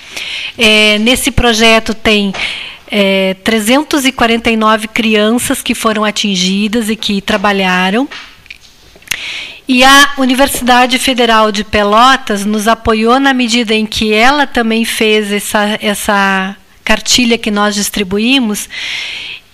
[0.57, 2.33] É, nesse projeto tem
[2.89, 8.09] é, 349 crianças que foram atingidas e que trabalharam.
[9.67, 15.31] E a Universidade Federal de Pelotas nos apoiou na medida em que ela também fez
[15.31, 18.67] essa, essa cartilha que nós distribuímos.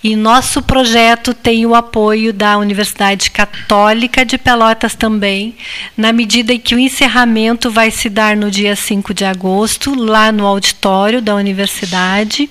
[0.03, 5.55] E nosso projeto tem o apoio da Universidade Católica de Pelotas também,
[5.95, 10.29] na medida em que o encerramento vai se dar no dia 5 de agosto, lá
[10.31, 12.49] no auditório da universidade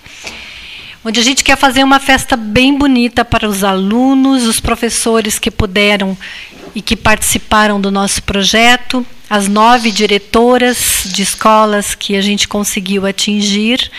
[1.05, 5.51] onde a gente quer fazer uma festa bem bonita para os alunos, os professores que
[5.51, 6.17] puderam
[6.75, 13.05] e que participaram do nosso projeto, as nove diretoras de escolas que a gente conseguiu
[13.05, 13.91] atingir.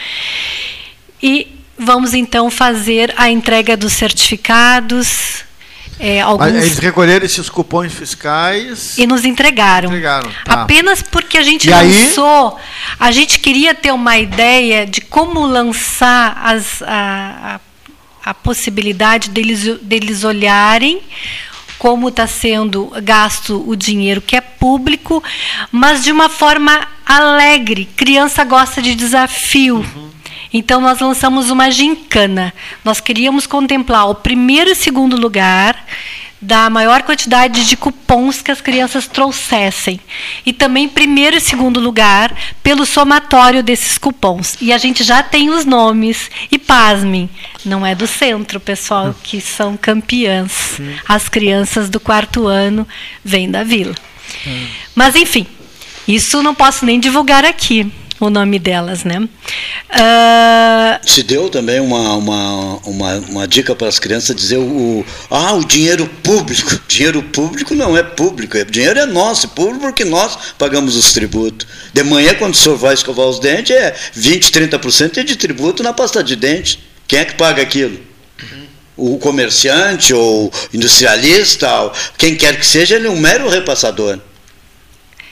[1.21, 1.47] E
[1.83, 5.43] vamos então fazer a entrega dos certificados.
[5.99, 6.47] É, alguns...
[6.47, 8.97] Eles recolheram esses cupons fiscais.
[8.97, 9.89] E nos entregaram.
[9.89, 10.63] Entregaram, tá.
[10.63, 11.87] Apenas porque a gente E aí?
[11.87, 12.59] lançou,
[12.99, 17.59] a gente queria ter uma ideia de como lançar as, a,
[18.25, 21.01] a, a possibilidade deles, deles olharem
[21.77, 25.21] como está sendo gasto o dinheiro que é público,
[25.69, 27.89] mas de uma forma alegre.
[27.97, 29.85] Criança gosta de desafio.
[30.53, 32.53] Então, nós lançamos uma gincana.
[32.85, 35.83] Nós queríamos contemplar o primeiro e segundo lugar
[36.43, 39.99] da maior quantidade de cupons que as crianças trouxessem.
[40.45, 44.57] E também primeiro e segundo lugar pelo somatório desses cupons.
[44.59, 46.29] E a gente já tem os nomes.
[46.51, 47.29] E pasmem,
[47.63, 50.79] não é do centro, pessoal, que são campeãs.
[51.07, 52.87] As crianças do quarto ano
[53.23, 53.95] vêm da vila.
[54.93, 55.47] Mas, enfim,
[56.07, 57.89] isso não posso nem divulgar aqui
[58.25, 59.27] o nome delas, né?
[59.89, 65.53] Ah, Se deu também uma, uma, uma, uma dica para as crianças dizer o, ah,
[65.53, 66.79] o dinheiro público.
[66.87, 71.11] Dinheiro público não é público, o dinheiro é nosso, é público porque nós pagamos os
[71.11, 71.67] tributos.
[71.91, 75.81] De manhã, quando o senhor vai escovar os dentes, é 20, 30% é de tributo
[75.81, 76.79] na pasta de dente.
[77.07, 77.99] Quem é que paga aquilo?
[78.95, 84.19] O comerciante ou industrialista, ou quem quer que seja, ele é um mero repassador.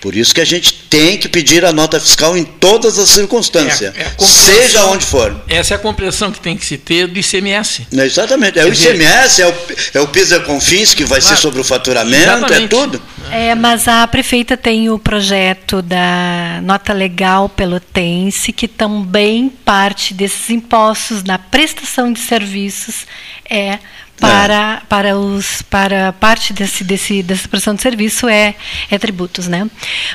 [0.01, 3.93] Por isso que a gente tem que pedir a nota fiscal em todas as circunstâncias,
[3.95, 5.39] é, é seja onde for.
[5.47, 7.85] Essa é a compreensão que tem que se ter do ICMS.
[7.95, 8.57] É, exatamente.
[8.57, 9.53] É Quer o ICMS, dizer, é o,
[9.99, 12.63] é o PIS e Confins, que vai claro, ser sobre o faturamento, é exatamente.
[12.63, 13.01] é tudo.
[13.29, 20.49] É, mas a prefeita tem o projeto da nota legal pelotense, que também parte desses
[20.49, 23.05] impostos na prestação de serviços
[23.47, 23.77] é
[24.21, 24.85] para, é.
[24.87, 28.53] para, os, para parte desse, desse, dessa prestação de serviço é,
[28.89, 29.47] é tributos.
[29.47, 29.67] Né?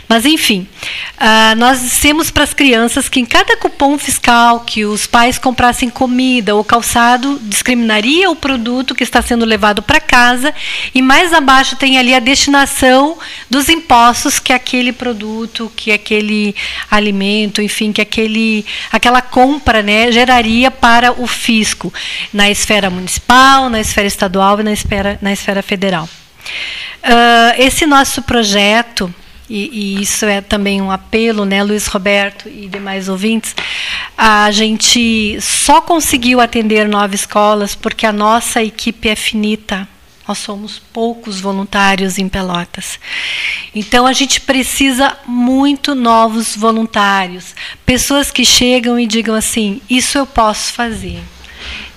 [0.08, 0.68] Mas, enfim,
[1.16, 5.90] uh, nós dissemos para as crianças que em cada cupom fiscal que os pais comprassem
[5.90, 10.54] comida ou calçado, discriminaria o produto que está sendo levado para casa
[10.94, 13.18] e mais abaixo tem ali a destinação
[13.50, 16.54] dos impostos que aquele produto, que aquele
[16.88, 21.92] alimento, enfim, que aquele, aquela compra né, geraria para o fisco,
[22.32, 26.08] na esfera municipal, na esfera esfera estadual e na esfera, na esfera federal.
[27.02, 29.12] Uh, esse nosso projeto,
[29.48, 33.54] e, e, isso é também um apelo, né, Luiz Roberto e demais ouvintes,
[34.16, 39.88] a gente só conseguiu atender nove escolas porque a nossa equipe é finita.
[40.28, 42.98] Nós somos poucos voluntários em Pelotas.
[43.72, 47.54] Então a gente precisa muito novos voluntários,
[47.86, 51.22] pessoas que chegam e digam assim: isso eu posso fazer,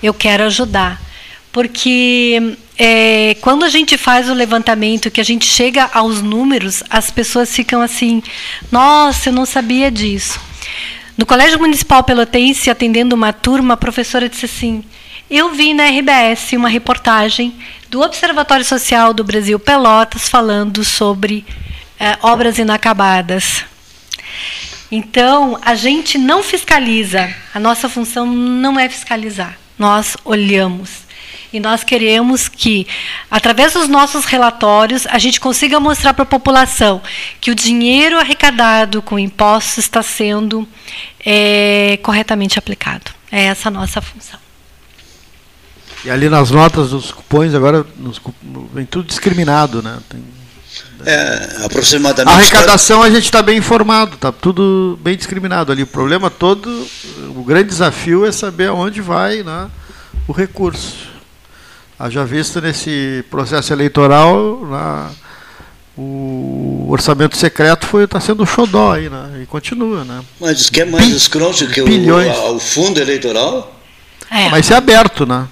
[0.04, 1.09] eu quero ajudar
[1.52, 7.12] porque é, quando a gente faz o levantamento, que a gente chega aos números, as
[7.12, 8.24] pessoas ficam assim:
[8.72, 10.40] nossa, eu não sabia disso.
[11.18, 14.84] No Colégio Municipal Pelotense, atendendo uma turma, a professora disse assim:
[15.30, 17.54] eu vi na RBS uma reportagem
[17.88, 21.46] do Observatório Social do Brasil Pelotas falando sobre
[22.00, 23.64] é, obras inacabadas.
[24.92, 31.09] Então, a gente não fiscaliza, a nossa função não é fiscalizar, nós olhamos.
[31.52, 32.86] E nós queremos que,
[33.30, 37.02] através dos nossos relatórios, a gente consiga mostrar para a população
[37.42, 40.68] que o dinheiro arrecadado com impostos está sendo
[41.26, 43.12] é, corretamente aplicado.
[43.32, 44.40] É essa a nossa função.
[46.06, 48.22] E ali nas notas dos cupons, agora nos,
[48.74, 49.98] vem tudo discriminado, né?
[50.08, 50.24] Tem,
[51.06, 52.34] é, aproximadamente.
[52.34, 55.84] A arrecadação a gente está bem informado, está tudo bem discriminado ali.
[55.84, 56.88] O problema todo,
[57.36, 59.70] o grande desafio é saber aonde vai né,
[60.28, 61.09] o recurso.
[62.00, 65.12] Haja visto nesse processo eleitoral, na,
[65.98, 69.42] o orçamento secreto foi está sendo um xodó aí, né?
[69.44, 70.22] E continua, né?
[70.40, 73.76] Mas isso que é mais Bi escroto que o, o, fundo eleitoral?
[74.32, 74.48] É.
[74.48, 75.46] Mas é aberto, né?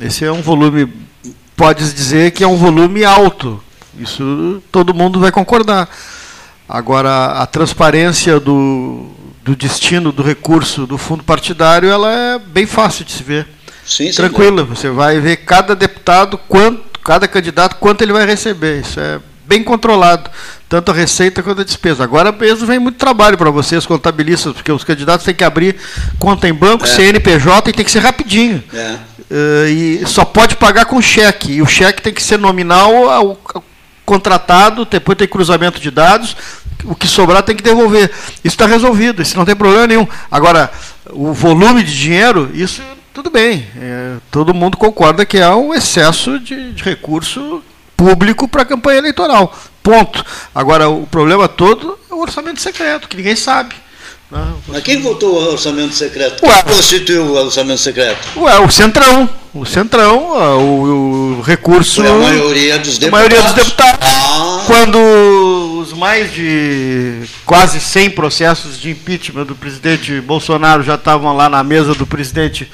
[0.00, 0.90] Esse é um volume,
[1.54, 3.62] pode dizer que é um volume alto.
[3.98, 5.90] Isso todo mundo vai concordar.
[6.66, 9.10] Agora, a transparência do,
[9.44, 13.57] do destino do recurso do fundo partidário, ela é bem fácil de se ver.
[13.88, 18.82] Sim, Tranquilo, você vai ver cada deputado, quanto, cada candidato, quanto ele vai receber.
[18.82, 20.30] Isso é bem controlado,
[20.68, 22.04] tanto a receita quanto a despesa.
[22.04, 25.76] Agora mesmo vem muito trabalho para vocês, contabilistas, porque os candidatos têm que abrir
[26.18, 26.86] conta em banco, é.
[26.86, 28.62] CNPJ, e tem que ser rapidinho.
[28.74, 28.96] É.
[29.30, 31.52] Uh, e só pode pagar com cheque.
[31.52, 33.64] E o cheque tem que ser nominal ao, ao
[34.04, 36.36] contratado, depois tem cruzamento de dados,
[36.84, 38.10] o que sobrar tem que devolver.
[38.44, 40.06] Isso está resolvido, isso não tem problema nenhum.
[40.30, 40.70] Agora,
[41.10, 42.82] o volume de dinheiro, isso
[43.18, 47.60] tudo bem, é, todo mundo concorda que é um excesso de, de recurso
[47.96, 49.52] público para a campanha eleitoral.
[49.82, 50.24] Ponto.
[50.54, 53.74] Agora, o problema todo é o orçamento secreto, que ninguém sabe.
[54.30, 54.40] Né?
[54.68, 56.42] Mas quem votou o orçamento secreto?
[56.42, 58.40] Quem Ué, constituiu o orçamento secreto?
[58.40, 59.28] Ué, o Centrão.
[59.52, 60.18] O Centrão,
[60.60, 62.00] o, o recurso.
[62.02, 63.10] Foi a maioria dos deputados.
[63.10, 63.98] Maioria dos deputados.
[64.00, 64.62] Ah.
[64.64, 71.48] Quando os mais de quase 100 processos de impeachment do presidente Bolsonaro já estavam lá
[71.48, 72.70] na mesa do presidente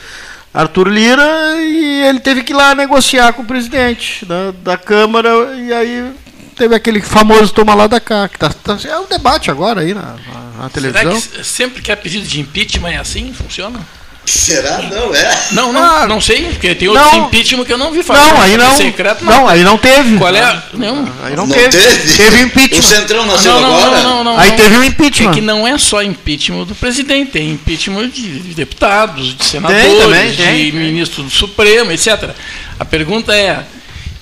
[0.55, 5.29] Arthur Lira e ele teve que ir lá negociar com o presidente da, da Câmara
[5.57, 6.13] e aí
[6.55, 9.93] teve aquele famoso toma lá da cá, que tá, tá, é um debate agora aí
[9.93, 11.21] na, na, na televisão.
[11.21, 13.33] Será que sempre que é pedido de impeachment é assim?
[13.33, 13.81] Funciona?
[14.27, 14.79] Será?
[14.79, 15.39] Não, é?
[15.53, 18.33] Não, não, ah, não sei, porque tem outros não, impeachment que eu não vi falar.
[18.33, 18.77] Não, aí não.
[18.77, 19.33] Secreto, não.
[19.33, 20.17] não, aí não teve.
[20.17, 20.63] Qual é?
[20.73, 21.77] Não, aí não, não teve.
[21.77, 22.17] teve.
[22.17, 22.79] Teve impeachment.
[22.79, 24.03] O Centrão nasceu não, não, agora?
[24.03, 25.31] Não, não, aí teve um impeachment.
[25.31, 29.99] É que não é só impeachment do presidente, tem impeachment de deputados, de senadores, tem,
[29.99, 32.31] também, de tem, ministro do Supremo, etc.
[32.79, 33.63] A pergunta é,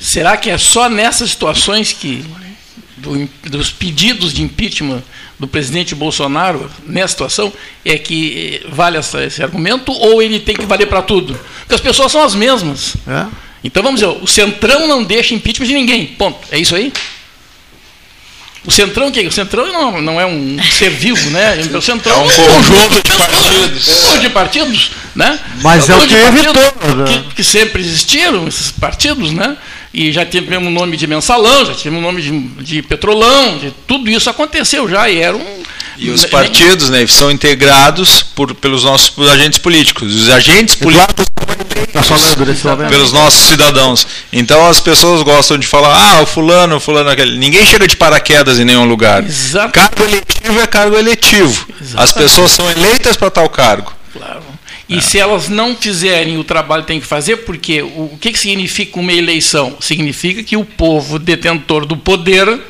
[0.01, 2.25] será que é só nessas situações que
[2.97, 5.03] do, dos pedidos de impeachment
[5.43, 7.53] do presidente Bolsonaro nessa situação
[7.84, 11.36] é que eh, vale essa, esse argumento ou ele tem que valer para tudo?
[11.59, 12.95] Porque as pessoas são as mesmas.
[13.09, 13.26] É.
[13.64, 16.07] Então vamos dizer, o Centrão não deixa impeachment de ninguém.
[16.07, 16.38] Ponto.
[16.53, 16.93] É isso aí?
[18.64, 21.57] O Centrão, que o Centrão não, não é um ser vivo, né?
[21.74, 24.20] O Centrão é um conjunto de partidos.
[24.20, 25.40] de partidos, né?
[25.61, 26.55] Mas é o que evitou.
[27.05, 29.57] Que, que sempre existiram, esses partidos, né?
[29.93, 33.70] E já tivemos o nome de mensalão, já tivemos o nome de, de petrolão, de,
[33.86, 35.62] tudo isso aconteceu já e era um.
[35.99, 40.14] E os partidos, né, são integrados por, pelos nossos por agentes políticos.
[40.14, 41.26] Os agentes políticos
[41.93, 44.07] tá falando desse pelos nossos cidadãos.
[44.32, 47.38] Então as pessoas gostam de falar, ah, o fulano, o fulano aquele.
[47.38, 49.24] Ninguém chega de paraquedas em nenhum lugar.
[49.24, 49.72] Exato.
[49.72, 51.66] Cargo eletivo é cargo eletivo.
[51.80, 51.97] Exatamente.
[51.97, 53.93] As pessoas são eleitas para tal cargo.
[54.12, 54.43] Claro.
[54.93, 55.01] E é.
[55.01, 58.38] se elas não fizerem o trabalho que tem que fazer, porque o, o que, que
[58.38, 59.76] significa uma eleição?
[59.80, 62.61] Significa que o povo detentor do poder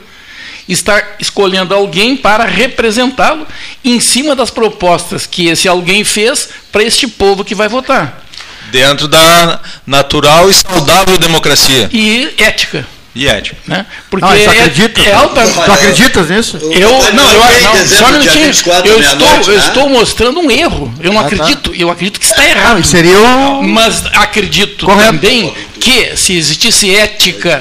[0.68, 3.46] está escolhendo alguém para representá-lo
[3.84, 8.24] em cima das propostas que esse alguém fez para este povo que vai votar.
[8.70, 11.90] Dentro da natural e saudável democracia.
[11.92, 12.86] E ética.
[13.14, 13.56] E ética.
[13.66, 13.84] Né?
[14.10, 15.46] Porque não, é, acredita, é alta.
[15.46, 16.56] Tu acreditas nisso?
[16.56, 18.44] Eu, não, eu, não, só um minutinho.
[18.84, 19.66] Eu estou, noite, eu né?
[19.66, 20.94] estou mostrando um erro.
[20.98, 21.28] Eu não ah, tá.
[21.28, 21.70] acredito.
[21.70, 21.76] Tá.
[21.76, 22.76] Eu acredito que está errado.
[22.76, 23.62] Não, seria o...
[23.62, 25.12] Mas acredito Correto.
[25.12, 27.58] também que se existisse ética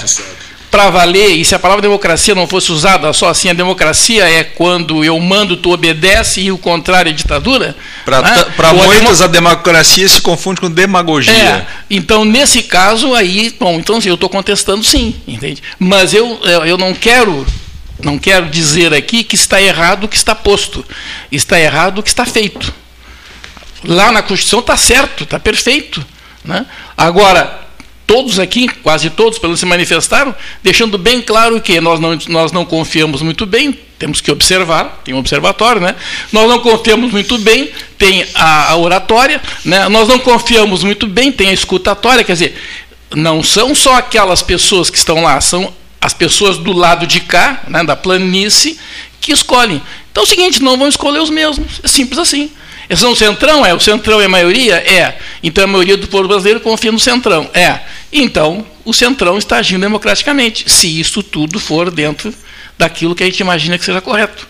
[0.72, 4.42] para valer, e se a palavra democracia não fosse usada só assim, a democracia é
[4.42, 7.76] quando eu mando, tu obedece e o contrário é ditadura.
[8.06, 8.46] Para né?
[8.86, 9.50] muitos, a, demo...
[9.50, 11.34] a, democracia se confunde com demagogia.
[11.34, 15.62] É, então, nesse caso, aí, bom, então eu estou contestando sim, entende?
[15.78, 17.46] Mas eu, eu não quero.
[18.02, 20.84] Não quero dizer aqui que está errado o que está posto.
[21.32, 22.74] Está errado o que está feito.
[23.84, 26.04] Lá na Constituição está certo, está perfeito.
[26.44, 26.66] Né?
[26.98, 27.62] Agora,
[28.12, 32.66] todos aqui, quase todos, pelo se manifestaram, deixando bem claro que nós não, nós não
[32.66, 35.96] confiamos muito bem, temos que observar, tem um observatório, né?
[36.30, 39.88] Nós não confiamos muito bem, tem a, a oratória, né?
[39.88, 42.62] Nós não confiamos muito bem, tem a escutatória, quer dizer,
[43.16, 47.62] não são só aquelas pessoas que estão lá, são as pessoas do lado de cá,
[47.70, 48.78] né, da planície,
[49.22, 49.82] que escolhem.
[50.12, 52.52] Então é o seguinte, não vão escolher os mesmos, é simples assim.
[52.90, 53.66] Eles são o centrão?
[53.66, 53.74] É.
[53.74, 54.76] O centrão é a maioria?
[54.76, 55.18] É.
[55.42, 57.50] Então a maioria do povo brasileiro confia no centrão?
[57.54, 57.80] É.
[58.12, 62.34] Então o centrão está agindo democraticamente, se isso tudo for dentro
[62.78, 64.48] daquilo que a gente imagina que seja correto.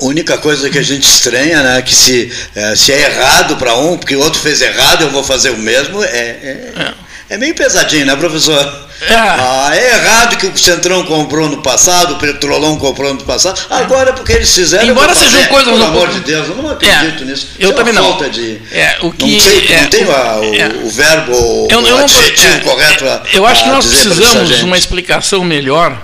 [0.00, 3.76] A única coisa que a gente estranha, né, que se é, se é errado para
[3.76, 6.94] um, porque o outro fez errado, eu vou fazer o mesmo, é, é, é.
[7.30, 8.90] é meio pesadinho, né, professor?
[9.08, 9.42] É.
[9.62, 13.60] Ah, é errado que o Centrão comprou no passado, o Petrolão comprou no passado.
[13.70, 14.86] Agora, porque eles fizeram.
[14.86, 15.72] Embora sejam coisas.
[15.72, 17.26] Pelo amor de Deus, eu não acredito é.
[17.26, 17.48] nisso.
[17.58, 18.30] Eu Isso é também é não.
[18.30, 20.68] De, é, o que, não, sei, não tenho a, o, é.
[20.84, 23.04] o, verbo, eu, eu o adjetivo correto.
[23.06, 25.96] A, eu acho que nós precisamos de uma explicação melhor,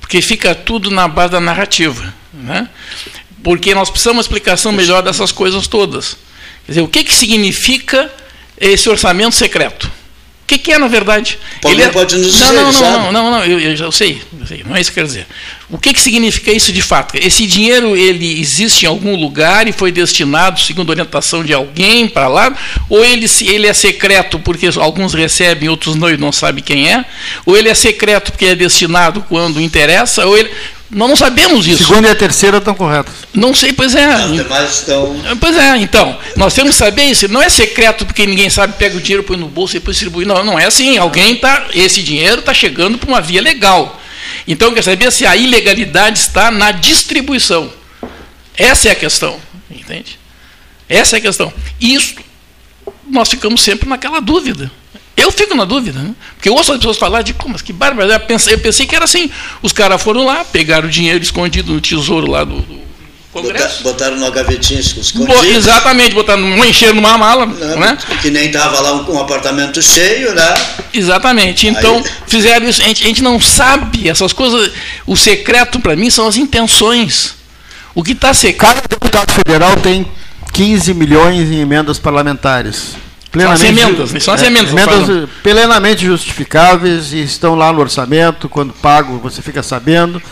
[0.00, 2.14] porque fica tudo na base da narrativa.
[2.32, 2.68] Né?
[3.42, 6.16] Porque nós precisamos de uma explicação melhor dessas coisas todas.
[6.66, 8.10] Quer dizer, o que, que significa
[8.58, 9.90] esse orçamento secreto?
[10.44, 11.38] O que, que, é, na verdade?
[11.64, 11.88] Ele é...
[11.88, 14.62] pode nos dizer, não, não, não, não, não, não, eu, eu, eu, sei, eu, sei,
[14.62, 15.26] não é isso que eu quero dizer.
[15.70, 17.16] O que, que significa isso de fato?
[17.16, 22.28] Esse dinheiro ele existe em algum lugar e foi destinado segundo orientação de alguém para
[22.28, 22.54] lá?
[22.90, 27.06] Ou ele, ele é secreto porque alguns recebem, outros não e não sabem quem é?
[27.46, 30.26] Ou ele é secreto porque é destinado quando interessa?
[30.26, 30.50] Ou ele,
[30.90, 31.84] nós não sabemos isso.
[31.84, 33.14] Segunda e a terceira estão corretas.
[33.32, 34.04] Não sei, pois é.
[34.04, 35.16] As demais estão.
[35.40, 36.18] Pois é, então.
[36.36, 37.26] Nós temos que saber isso.
[37.28, 40.24] Não é secreto porque ninguém sabe, pega o dinheiro, põe no bolso e depois distribui.
[40.24, 40.98] Não, não é assim.
[40.98, 41.66] Alguém está.
[41.72, 44.00] Esse dinheiro está chegando por uma via legal.
[44.46, 47.72] Então quer saber se a ilegalidade está na distribuição.
[48.56, 49.40] Essa é a questão.
[49.70, 50.18] Entende?
[50.88, 51.52] Essa é a questão.
[51.80, 52.14] Isso
[53.08, 54.70] nós ficamos sempre naquela dúvida.
[55.16, 56.14] Eu fico na dúvida, né?
[56.34, 58.22] porque eu ouço as pessoas falar de como, que barbaridade.
[58.22, 59.30] Eu pensei, eu pensei que era assim.
[59.62, 62.84] Os caras foram lá, pegaram o dinheiro escondido no tesouro lá do, do
[63.32, 63.82] Congresso.
[63.82, 65.26] Botaram numa gavetinha escondido.
[65.26, 67.46] Bo exatamente, botaram, encheram numa mala.
[67.46, 67.98] Não, né?
[68.22, 70.54] Que nem estava lá um, um, apartamento cheio, né?
[70.92, 71.66] Exatamente.
[71.66, 72.04] Então, Aí...
[72.26, 72.82] fizeram isso.
[72.82, 74.72] A gente, a gente não sabe essas coisas.
[75.06, 77.34] O secreto, para mim, são as intenções.
[77.94, 78.74] O que está secreto.
[78.74, 80.06] Cada deputado federal tem
[80.52, 83.03] 15 milhões em emendas parlamentares
[83.34, 84.20] plenamente, são as emendas, né?
[84.20, 89.42] são as emendas, é, emendas plenamente justificáveis e estão lá no orçamento, quando pago você
[89.42, 90.22] fica sabendo.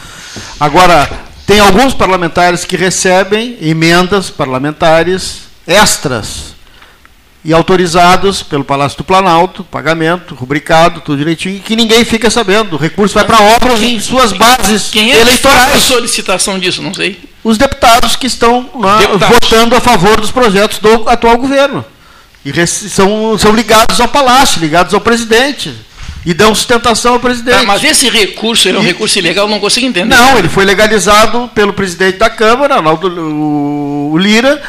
[0.59, 1.11] Agora,
[1.47, 6.53] tem alguns parlamentares que recebem emendas parlamentares extras
[7.45, 12.77] e autorizados pelo Palácio do Planalto, pagamento, rubricado, tudo direitinho, que ninguém fica sabendo.
[12.77, 15.75] O recurso vai para obras quem, em suas bases quem é eleitorais.
[15.75, 16.81] a solicitação disso?
[16.81, 17.19] Não sei.
[17.43, 21.85] Os deputados que estão lá, votando a favor dos projetos do atual governo.
[22.45, 25.73] E são, são ligados ao palácio, ligados ao presidente.
[26.25, 27.57] E dão sustentação ao presidente.
[27.57, 30.15] Ah, mas esse recurso é um recurso ilegal, eu não consigo entender.
[30.15, 34.63] Não, ele foi legalizado pelo presidente da Câmara, o Lira,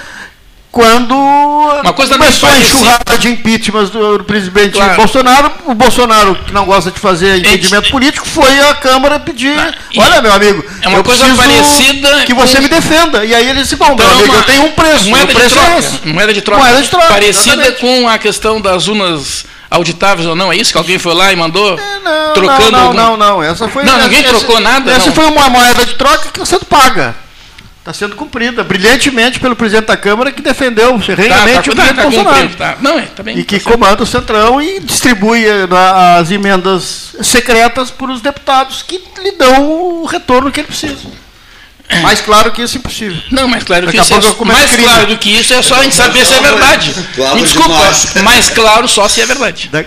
[0.74, 4.96] quando Uma coisa começou a enxurrada de impeachment do, do presidente claro.
[4.96, 9.56] Bolsonaro, o Bolsonaro, que não gosta de fazer entendimento político, foi à Câmara pedir,
[9.96, 12.64] olha meu amigo, é uma coisa parecida que você com...
[12.64, 13.24] me defenda.
[13.24, 15.50] E aí ele disse, bom, então, meu amigo, uma, eu tenho um preço, moeda preço
[15.50, 17.80] de troca, é moeda de troca, moeda de troca, parecida exatamente.
[17.80, 20.52] com a questão das urnas auditáveis ou não?
[20.52, 21.78] É isso que alguém foi lá e mandou?
[21.78, 22.98] É, não, trocando não, algum...
[22.98, 23.84] não, não, Essa foi.
[23.84, 24.92] Não, ninguém essa, trocou nada.
[24.92, 25.14] Essa não.
[25.14, 27.16] foi uma moeda de troca que sendo paga.
[27.84, 31.96] Está sendo cumprida brilhantemente pelo presidente da Câmara que defendeu ferrenhamente tá, tá, o presidente
[31.98, 32.36] tá, Bolsonaro.
[32.36, 32.78] Cumprido, tá.
[32.80, 33.78] Não, é, tá bem, e que tá certo.
[33.78, 35.68] comanda o Centrão e distribui eh,
[36.18, 41.10] as emendas secretas para os deputados que lhe dão o retorno que ele precisa.
[42.02, 43.18] Mais claro que isso é impossível.
[43.32, 44.84] Não, mais claro que Daqui isso é, eu mais crime.
[44.88, 46.94] claro do que isso é só a gente saber se é verdade.
[47.14, 48.14] Tu abre Me desculpa, demais.
[48.24, 49.70] mais claro só se é verdade.
[49.72, 49.84] Da-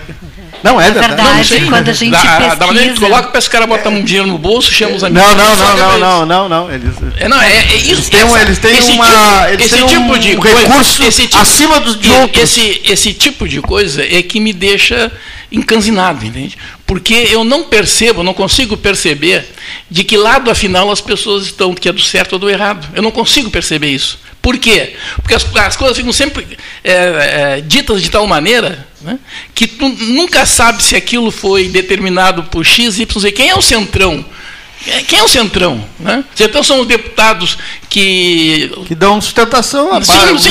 [0.63, 1.07] Não, é verdade.
[1.15, 1.37] verdade.
[1.37, 1.65] Não sei.
[1.65, 4.03] quando a gente da, da maneira que tu pesquisa- coloca para esse cara botar um
[4.03, 5.27] dinheiro no bolso, chama os amigos.
[5.27, 6.71] Não, não, não, é não, não, não, não.
[6.73, 7.91] Eles, É, não, é, é isso.
[7.91, 9.05] eles têm, essa- eles têm esse uma.
[9.05, 12.41] tipo- eles esse têm tipo um de coisa- recurso esse tipo- acima dos de outros.
[12.41, 15.11] Esse, esse tipo de coisa é que me deixa
[15.51, 16.57] encanzinado, entende?
[16.85, 19.45] Porque eu não percebo, não consigo perceber
[19.89, 22.87] de que lado afinal as pessoas estão, que é do certo ou do errado.
[22.93, 24.19] Eu não consigo perceber isso.
[24.41, 24.95] Por quê?
[25.15, 29.19] Porque as, as coisas ficam sempre é, é, ditas de tal maneira né,
[29.53, 33.31] que tu nunca sabe se aquilo foi determinado por X, Y, Z.
[33.31, 34.23] Quem é o centrão?
[35.07, 35.83] Quem é o centrão?
[35.99, 36.23] Né?
[36.35, 37.57] Centrão são os deputados
[37.89, 40.49] que Que dão sustentação Sim, base, sim,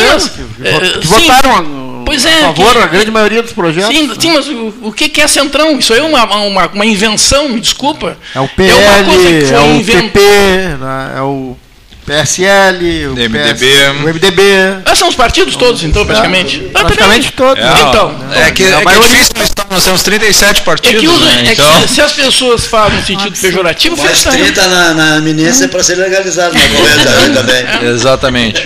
[0.57, 1.15] que, é, que sim.
[1.15, 3.95] votaram a, Pois a é, favor que- a grande maioria dos projetos.
[3.95, 5.79] Sim, sim, mas o, o que é centrão?
[5.79, 8.17] Isso aí é uma, uma, uma invenção, me desculpa.
[8.35, 10.21] É o uma PL, coisa que foi é o inven- PP,
[10.81, 11.57] né, é o
[12.07, 13.55] PSL, o MDB.
[13.55, 14.43] PS, o MDB.
[14.85, 16.71] Ah, são os partidos todos, então, praticamente.
[16.73, 17.63] Ah, Praticamente todos.
[17.65, 20.61] É, Então, é que, a é que é maioria- difícil nós estamos- nós temos 37
[20.61, 21.41] É partidos, que, usa- né?
[21.43, 24.53] é que Então, se, as pessoas falam no sentido pejorativo, Mais fica estranho.
[24.55, 27.91] 30 na, na eminência para ser legalizado na correta também.
[27.93, 28.65] exatamente.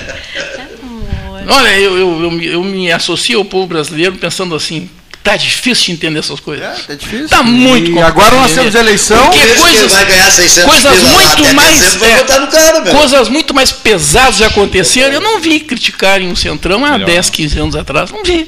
[1.49, 4.89] Olha, eu, eu, eu, me- eu me associo ao povo brasileiro pensando assim,
[5.23, 6.65] tá difícil de entender essas coisas.
[6.89, 7.29] É, é difícil.
[7.29, 9.25] Tá muito E complicado agora nós temos eleição.
[9.31, 12.47] Porque coisas- vai ganhar 600 coisas muito mais- é, cara.
[12.93, 15.15] Coisas muito mais pesadas já aconteceram.
[15.15, 18.11] Eu não vi criticarem o Centrão há 10, 15 anos atrás.
[18.11, 18.47] Não vi.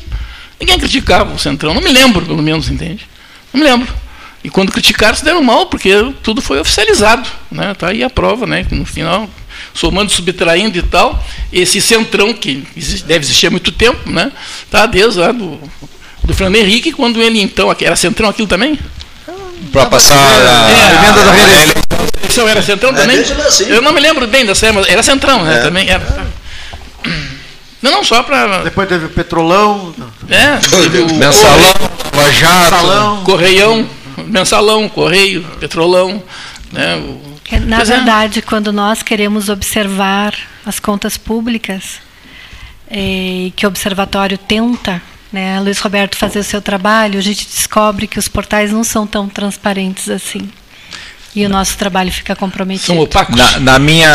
[0.61, 1.74] Ninguém criticava o Centrão.
[1.74, 3.07] Não me lembro, pelo menos, entende?
[3.53, 3.93] Não me lembro.
[4.45, 5.90] E quando criticaram, se deram mal, porque
[6.22, 7.28] tudo foi oficializado.
[7.51, 7.74] Né?
[7.74, 8.64] Tá aí a prova, né?
[8.64, 9.28] Que no final,
[9.75, 14.31] somando, subtraindo e tal, esse Centrão, que existe- deve existir há muito tempo, né?
[14.70, 15.59] Tá desde lá do,
[16.25, 17.75] do Fernando Henrique, quando ele então.
[17.81, 18.79] Era Centrão aquilo também?
[19.73, 21.73] Para passar a, É, a emenda da reeleição.
[22.29, 23.16] Isso era Centrão É, também?
[23.23, 23.64] lá, sim.
[23.68, 25.59] Eu não me lembro bem dessa época, mas era Centrão, né?
[25.59, 25.62] É.
[25.62, 26.27] Também era.
[27.81, 28.62] Não, não, só para.
[28.62, 29.93] Depois teve o Petrolão,
[30.29, 31.73] É, teve o Mensalão,
[32.14, 33.23] Lava Jato.
[33.25, 33.89] Correião,
[34.27, 36.23] mensalão, correio, petrolão.
[36.70, 37.32] Né, o- É,
[37.66, 37.97] Na Pois é.
[37.97, 40.34] verdade, quando nós queremos observar
[40.64, 42.01] as contas públicas,
[42.90, 48.07] eh, que o observatório tenta, né, Luiz Roberto fazer o seu trabalho, a gente descobre
[48.07, 50.49] que os portais não são tão transparentes assim.
[51.34, 52.86] E o nosso trabalho fica comprometido.
[52.88, 53.34] são opacos.
[53.36, 54.07] Na, na minha,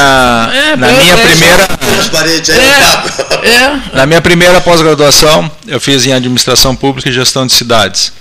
[0.54, 3.46] É, na é, minha é, primeira, Transparente É, papo.
[3.46, 8.14] é, na minha primeira pós-graduação, eu fiz em administração pública e gestão de cidades.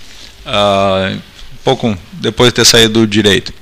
[0.46, 1.20] Um
[1.66, 3.52] pouco depois de ter saído do direito.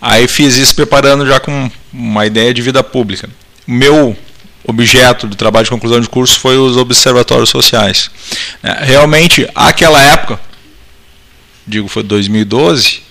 [0.00, 3.30] Aí fiz isso preparando já com uma ideia de vida pública.
[3.68, 4.16] O meu
[4.64, 8.10] objeto de trabalho de conclusão de curso foi os observatórios sociais.
[8.64, 10.40] É, Realmente, aquela época,
[11.64, 13.02] digo foi 2012, eh,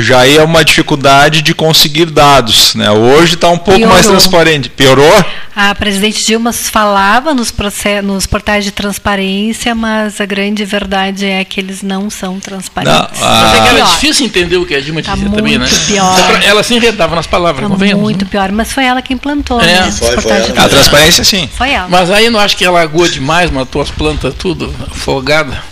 [0.00, 2.74] já ia uma dificuldade de conseguir dados.
[2.74, 2.90] Né?
[2.90, 4.18] Hoje está um pouco mais Piorou.
[4.18, 4.68] transparente.
[4.70, 5.24] Piorou?
[5.54, 7.52] A presidente Dilma falava nos,
[8.04, 13.20] nos portais de transparência, mas a grande verdade é que eles não são transparentes.
[13.20, 15.58] Não, ah, Mas é que era difícil entender o que a Dilma Tá dizia também,
[15.58, 15.66] né?
[15.66, 16.42] muito pior.
[16.44, 18.02] Ela se enredava nas palavras, Tá convenhamos.
[18.02, 18.30] muito né?
[18.30, 19.66] pior, mas foi ela que implantou, É.
[19.66, 19.90] né?
[19.92, 20.32] Foi, foi.
[20.56, 21.48] A transparência, sim.
[21.54, 21.88] Foi ela.
[21.88, 25.69] Mas aí eu não acho que ela agou demais, matou as plantas tudo afogada.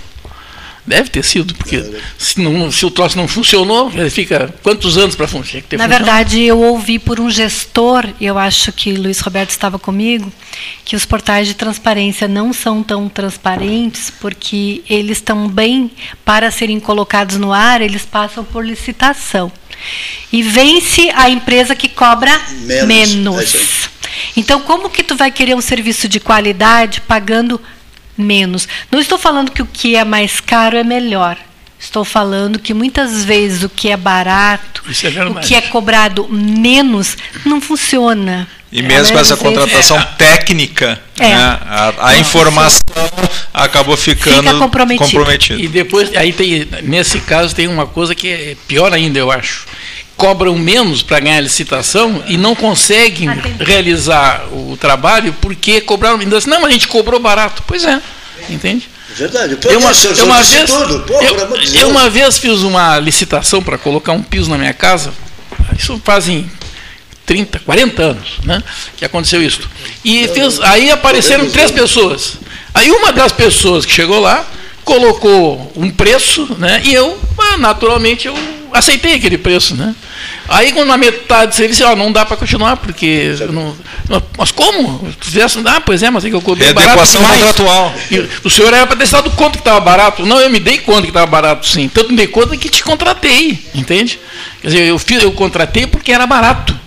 [0.89, 1.85] Deve ter sido, porque
[2.17, 5.65] se, não, se o troço não funcionou, ele fica quantos anos para funcionar?
[5.73, 10.33] Na verdade, eu ouvi por um gestor, e eu acho que Luiz Roberto estava comigo,
[10.85, 15.91] que os portais de transparência não são tão transparentes porque eles também,
[16.25, 19.53] para serem colocados no ar, eles passam por licitação.
[20.33, 22.31] E vence a empresa que cobra
[22.63, 23.55] Menos, menos.
[23.55, 23.89] é.
[24.37, 27.61] Então, como que tu vai querer um serviço de qualidade pagando
[28.19, 28.69] menos?
[28.91, 31.37] Não estou falando que o que é mais caro é melhor.
[31.81, 37.17] Estou falando que muitas vezes o que é barato, é o que é cobrado menos,
[37.45, 38.49] não funciona.
[38.71, 41.29] E mesmo com essa contratação técnica, É.
[41.29, 42.81] né, a, a informação
[43.55, 45.05] acabou ficando Fica comprometida.
[45.07, 45.61] comprometida.
[45.63, 49.67] E depois, aí tem, nesse caso, tem uma coisa que é pior ainda, eu acho.
[50.19, 53.67] Cobram menos para ganhar a licitação e não conseguem Atender.
[53.67, 56.19] realizar o trabalho porque cobraram.
[56.19, 57.63] Ainda assim, não, mas a gente cobrou barato.
[57.67, 58.03] Pois é,
[58.51, 58.89] entende?
[59.15, 59.57] Verdade.
[59.65, 61.01] Eu uma, eu uma vez, tudo.
[61.01, 61.37] Pô, eu,
[61.81, 65.13] eu uma vez fiz uma licitação para colocar um piso na minha casa.
[65.79, 66.51] Isso fazem
[67.25, 68.63] 30, 40 anos, né?
[68.97, 69.61] Que aconteceu isso.
[70.05, 72.39] E fez, aí apareceram três pessoas.
[72.75, 74.45] Aí uma das pessoas que chegou lá
[74.85, 76.81] colocou um preço, né?
[76.85, 79.95] E eu, ah, naturalmente, eu aceitei aquele preço, né?
[80.49, 83.35] Aí quando na metade ele disse, ó, não dá para continuar, porque.
[83.51, 83.75] Não,
[84.37, 85.07] mas como?
[85.21, 87.37] Se fizesse, ah, pois é, mas é que eu cobrei é barato demais.
[87.39, 87.95] contratual.
[88.43, 90.25] O senhor era para ter dado conta que estava barato.
[90.25, 91.89] Não, eu me dei conta que estava barato, sim.
[91.89, 94.19] Tanto me dei conta que te contratei, entende?
[94.63, 96.79] Quer dizer, eu, fiz, eu contratei porque era barato.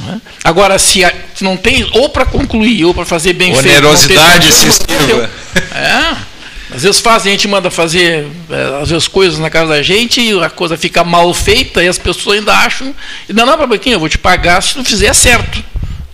[0.00, 0.20] Né?
[0.42, 4.82] Agora, se, a, se, não tem, ou para concluir, ou para fazer bem Onerosidade feito.
[4.90, 5.30] Onerosidade
[5.74, 6.31] É.
[6.74, 10.20] Às vezes fazem, a gente manda fazer é, às vezes coisas na casa da gente
[10.20, 12.94] e a coisa fica mal feita e as pessoas ainda acham,
[13.28, 15.62] não, não, Babaquinha, eu vou te pagar se tu fizer certo.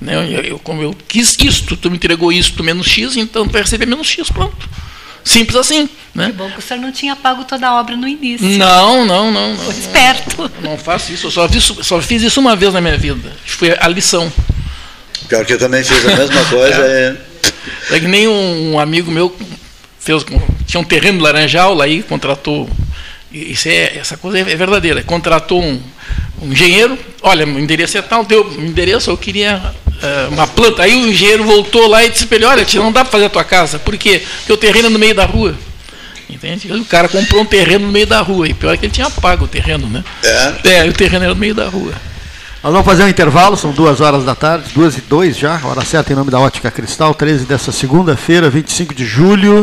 [0.00, 0.14] Né?
[0.14, 3.62] Eu, eu, como eu quis isto, tu me entregou isto menos X, então tu vai
[3.62, 4.68] receber menos X, pronto.
[5.24, 5.88] Simples assim.
[6.14, 6.26] Né?
[6.26, 8.46] Que bom que o senhor não tinha pago toda a obra no início.
[8.46, 9.54] Não, não, não.
[9.54, 10.50] não Foi esperto.
[10.62, 13.32] Não, não faço isso, eu só, vi, só fiz isso uma vez na minha vida.
[13.44, 14.32] Foi a lição.
[15.28, 16.82] Pior que eu também fiz a mesma coisa.
[16.82, 17.16] é.
[17.90, 17.96] É...
[17.96, 19.36] é que nem um amigo meu
[20.08, 20.24] fez,
[20.66, 22.68] tinha um terreno laranjal, lá aí contratou,
[23.30, 25.80] isso é, essa coisa é verdadeira, contratou um,
[26.40, 30.82] um engenheiro, olha, o endereço é tal, deu o endereço, eu queria uh, uma planta.
[30.82, 33.30] Aí o engenheiro voltou lá e disse para ele, olha, não dá para fazer a
[33.30, 34.22] tua casa, por quê?
[34.38, 35.54] Porque o terreno é no meio da rua.
[36.30, 36.70] Entende?
[36.72, 39.10] O cara comprou um terreno no meio da rua, e pior é que ele tinha
[39.10, 40.04] pago o terreno, né?
[40.22, 40.78] É.
[40.78, 41.92] É, o terreno era no meio da rua.
[42.62, 45.84] Nós vamos fazer um intervalo, são duas horas da tarde, duas e dois já, hora
[45.84, 49.60] certa em nome da Ótica Cristal, 13 dessa segunda-feira, 25 de julho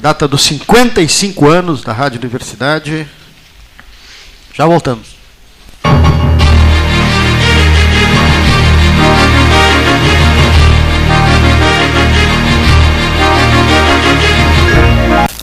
[0.00, 3.06] data dos 55 anos da Rádio Universidade.
[4.54, 5.19] Já voltamos.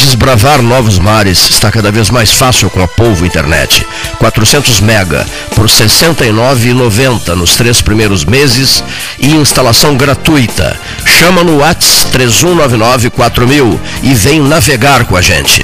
[0.00, 3.86] Desbravar novos mares está cada vez mais fácil com a Polvo Internet.
[4.18, 8.82] 400 mega por R$ 69,90 nos três primeiros meses
[9.18, 10.74] e instalação gratuita.
[11.04, 15.62] Chama no Whats 3199 4000 e vem navegar com a gente.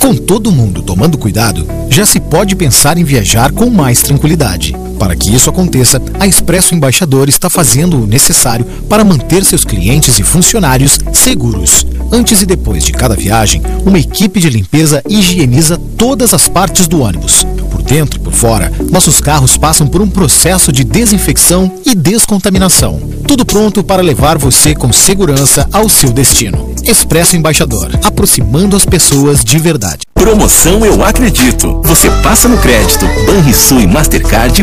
[0.00, 4.76] Com todo mundo tomando cuidado, já se pode pensar em viajar com mais tranquilidade.
[5.00, 10.18] Para que isso aconteça, a Expresso Embaixador está fazendo o necessário para manter seus clientes
[10.18, 11.86] e funcionários seguros.
[12.12, 17.00] Antes e depois de cada viagem, uma equipe de limpeza higieniza todas as partes do
[17.00, 17.46] ônibus.
[17.70, 23.00] Por dentro e por fora, nossos carros passam por um processo de desinfecção e descontaminação.
[23.26, 26.74] Tudo pronto para levar você com segurança ao seu destino.
[26.84, 30.00] Expresso Embaixador, aproximando as pessoas de verdade.
[30.14, 31.80] Promoção Eu Acredito.
[31.84, 33.06] Você passa no crédito.
[33.26, 34.62] Banrisul e Mastercard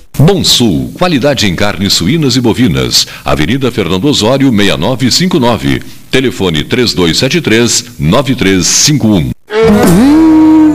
[0.17, 3.07] Bom Sul, qualidade em carnes suínas e bovinas.
[3.25, 5.81] Avenida Fernando Osório, 6959.
[6.09, 10.30] Telefone 3273 9351.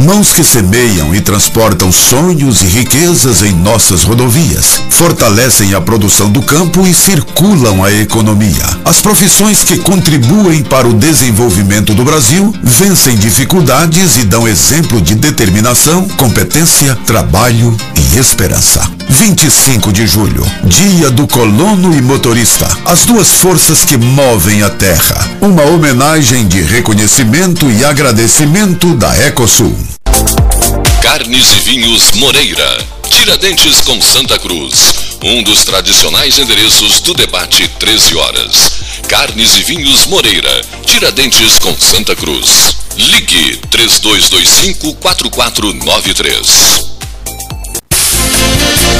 [0.00, 6.42] Mãos que semeiam e transportam sonhos e riquezas em nossas rodovias, fortalecem a produção do
[6.42, 8.64] campo e circulam a economia.
[8.84, 15.14] As profissões que contribuem para o desenvolvimento do Brasil vencem dificuldades e dão exemplo de
[15.14, 19.01] determinação, competência, trabalho e esperança.
[19.08, 25.30] 25 de julho, Dia do Colono e Motorista, as duas forças que movem a terra.
[25.40, 29.76] Uma homenagem de reconhecimento e agradecimento da Ecosul.
[31.02, 32.78] Carnes e Vinhos Moreira.
[33.10, 34.94] Tiradentes com Santa Cruz.
[35.22, 38.72] Um dos tradicionais endereços do debate 13 horas.
[39.08, 40.62] Carnes e Vinhos Moreira.
[40.86, 42.76] Tiradentes com Santa Cruz.
[42.96, 46.92] Ligue 3225 4493.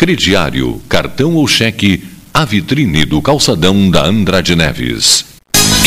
[0.00, 5.29] Crediário, cartão ou cheque, a vitrine do calçadão da Andrade Neves.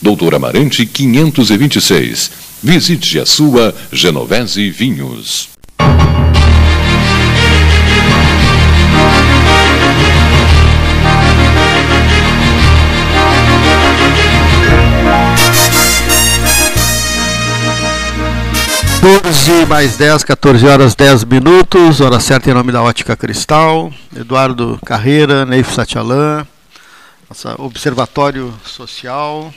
[0.00, 2.30] Doutor Amarante 526.
[2.62, 5.48] Visite a sua Genovese Vinhos.
[19.00, 24.80] Doze mais 10, 14 horas 10 minutos, hora certa em nome da Ótica Cristal, Eduardo
[24.84, 26.44] Carreira, Neif Satialan,
[27.28, 29.52] nosso observatório social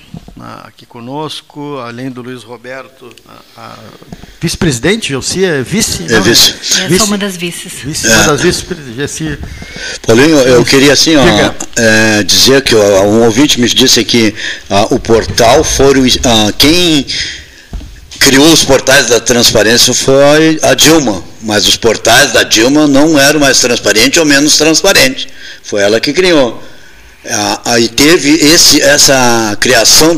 [0.63, 3.77] aqui conosco, além do Luiz Roberto, a, a
[4.41, 6.03] vice-presidente, Gelsi, é vice?
[6.11, 6.53] É vice.
[6.81, 7.03] É, vice.
[7.03, 7.73] uma das vices.
[7.73, 8.15] Vice, é.
[8.15, 9.37] Uma das vice
[10.01, 11.23] Paulinho, eu queria assim, ó,
[11.75, 14.33] é, dizer que ó, um ouvinte me disse que
[14.69, 16.01] ó, o portal foram
[16.57, 17.05] quem
[18.19, 23.39] criou os portais da transparência foi a Dilma, mas os portais da Dilma não eram
[23.39, 25.27] mais transparentes ou menos transparentes.
[25.61, 26.61] Foi ela que criou.
[27.65, 30.17] Aí teve esse, essa criação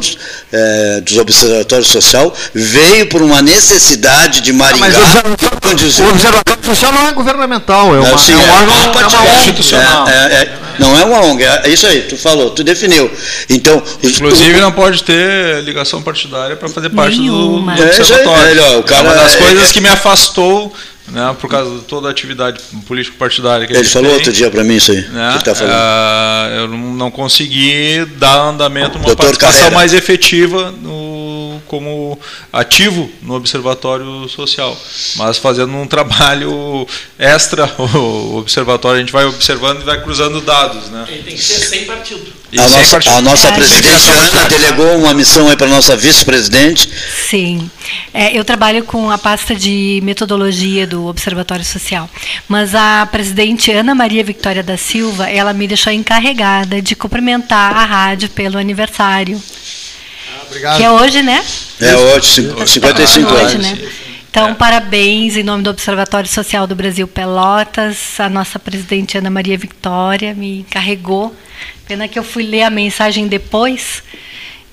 [0.51, 4.87] é, dos observatórios social veio por uma necessidade de Maringá.
[4.87, 5.23] Ah,
[5.63, 9.19] mas o observatório social não é governamental, é, uma, sim, é, um órgão é, é
[9.19, 10.09] uma institucional.
[10.09, 13.09] É, é, não é uma ONG, é isso aí, tu falou, tu definiu.
[13.49, 17.75] Então, Inclusive não pode ter ligação partidária para fazer parte Nenhuma.
[17.75, 18.61] do, do observatório.
[18.61, 20.73] É, o cara, é uma das coisas que me afastou
[21.11, 24.63] né, por causa de toda a atividade político-partidária que Ele falou tem, outro dia para
[24.63, 25.01] mim isso aí.
[25.01, 29.75] Né, tá uh, eu não consegui dar andamento uma Doutor participação Carreira.
[29.75, 32.17] mais efetiva no, como
[32.51, 34.77] ativo no Observatório Social,
[35.15, 36.87] mas fazendo um trabalho
[37.17, 37.69] extra.
[38.01, 40.89] O observatório a gente vai observando e vai cruzando dados.
[40.89, 41.05] Né?
[41.09, 42.21] Ele tem que ser sem partido.
[42.57, 46.89] A nossa, a nossa, é, presidente Ana delegou uma missão aí para a nossa vice-presidente.
[47.29, 47.69] Sim.
[48.13, 52.09] É, eu trabalho com a pasta de metodologia do Observatório Social.
[52.49, 57.85] Mas a presidente Ana Maria Victoria da Silva, ela me deixou encarregada de cumprimentar a
[57.85, 59.41] rádio pelo aniversário.
[60.51, 60.77] Obrigado.
[60.77, 61.45] Que é hoje, né?
[61.79, 63.53] É hoje, 55 anos.
[63.55, 63.89] Né?
[64.29, 64.53] Então, é.
[64.53, 68.19] parabéns em nome do Observatório Social do Brasil Pelotas.
[68.19, 71.33] A nossa presidente Ana Maria Victoria me encarregou.
[71.87, 74.03] Pena que eu fui ler a mensagem depois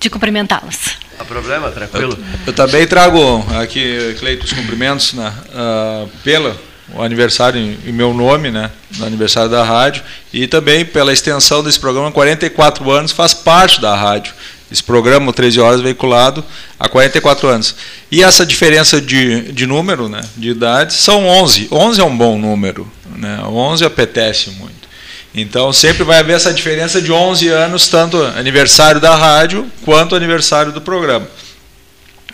[0.00, 0.98] de cumprimentá-los.
[1.16, 2.12] Não problema, tranquilo.
[2.12, 6.56] Eu, eu, também trago aqui, Cleito, os cumprimentos né, uh, pela
[6.92, 10.02] o aniversário em, meu nome, né, no aniversário da rádio,
[10.32, 14.32] e também pela extensão desse programa, 44 anos, faz parte da rádio.
[14.70, 16.44] Esse programa, 13 horas, veiculado
[16.78, 17.74] há 44 anos.
[18.10, 21.68] E essa diferença de, de número, né, de idade, são 11.
[21.70, 22.90] 11 é um bom número.
[23.16, 24.88] Né, 11 apetece muito.
[25.34, 30.72] Então sempre vai haver essa diferença de 11 anos, tanto aniversário da rádio quanto aniversário
[30.72, 31.26] do programa.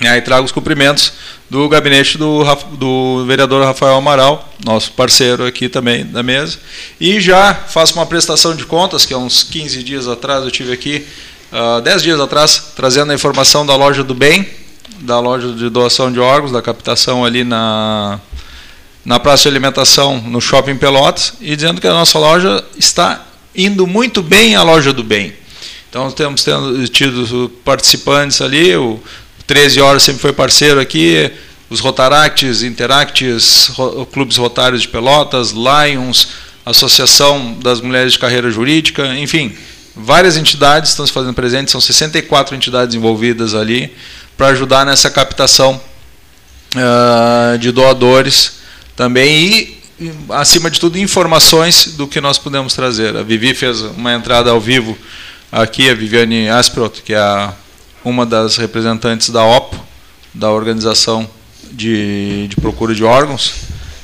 [0.01, 1.13] E aí trago os cumprimentos
[1.49, 6.59] do gabinete do, do vereador Rafael Amaral, nosso parceiro aqui também da mesa.
[7.01, 10.73] E já faço uma prestação de contas, que há uns 15 dias atrás eu tive
[10.73, 11.07] aqui,
[11.57, 14.45] ah, 10 dias atrás, trazendo a informação da loja do bem,
[15.03, 18.19] da loja de doação de órgãos, da captação ali na
[19.05, 23.25] na praça de alimentação no Shopping Pelotas e dizendo que a nossa loja está
[23.55, 25.33] indo muito bem a loja do bem.
[25.89, 28.99] Então temos tendo, tido participantes ali, o
[29.47, 31.31] 13 Horas sempre foi parceiro aqui,
[31.71, 33.71] os Rotaractes, Interactes,
[34.13, 36.31] Clubes Rotários de Pelotas, Lions,
[36.67, 39.55] Associação das Mulheres de Carreira Jurídica, enfim,
[39.97, 43.95] várias entidades estão se fazendo presentes, são 64 entidades envolvidas ali
[44.37, 45.81] para ajudar nessa captação
[46.75, 48.59] uh, de doadores
[48.97, 53.17] também e, acima de tudo, informações do que nós podemos trazer.
[53.17, 54.99] A Vivi fez uma entrada ao vivo
[55.53, 57.55] aqui, a Viviane Asprot, que é a,
[58.05, 59.79] uma das representantes da OPO,
[60.33, 61.29] da Organização
[61.71, 63.55] de, de Procura de Órgãos.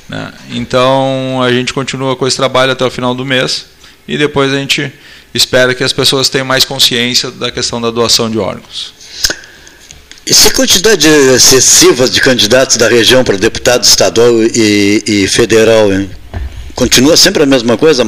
[0.07, 0.33] Né?
[0.51, 3.65] Então, a gente continua com esse trabalho até o final do mês
[4.07, 4.91] e depois a gente
[5.33, 8.93] espera que as pessoas tenham mais consciência da questão da doação de órgãos.
[10.25, 15.91] E se a quantidade excessiva de candidatos da região para deputado estadual e, e federal
[15.91, 16.09] hein?
[16.75, 18.03] continua sempre a mesma coisa?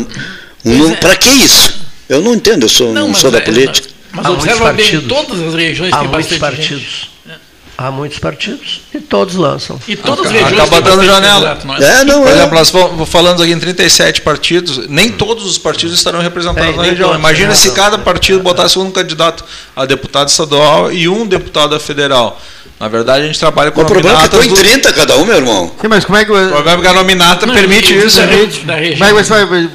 [0.65, 0.95] É.
[0.95, 1.81] Para que isso?
[2.07, 3.87] Eu não entendo, eu sou, não, não sou da é, política.
[4.11, 6.69] Mas, mas observa bem, todas as regiões Há tem bastante partidos.
[6.69, 7.12] Gente.
[7.75, 9.79] Há muitos partidos e todos lançam.
[9.87, 11.57] E as regiões Acaba dando janela.
[11.79, 12.01] É?
[12.01, 12.33] é, não, Por é.
[12.33, 12.71] exemplo, nós
[13.09, 17.07] falando aqui em 37 partidos, nem todos os partidos estarão representados é, na região.
[17.07, 19.43] Todos, Imagina se cada partido botasse um candidato
[19.75, 22.39] a deputado estadual e um deputado a federal.
[22.79, 24.55] Na verdade, a gente trabalha com o problema é que põe do...
[24.55, 25.71] 30 cada um, meu irmão.
[25.81, 26.31] Sim, mas como é que...
[26.31, 28.17] O problema é que a nominata não, permite isso.
[28.17, 28.97] Da, da região.
[28.97, 29.69] Como é que você vai...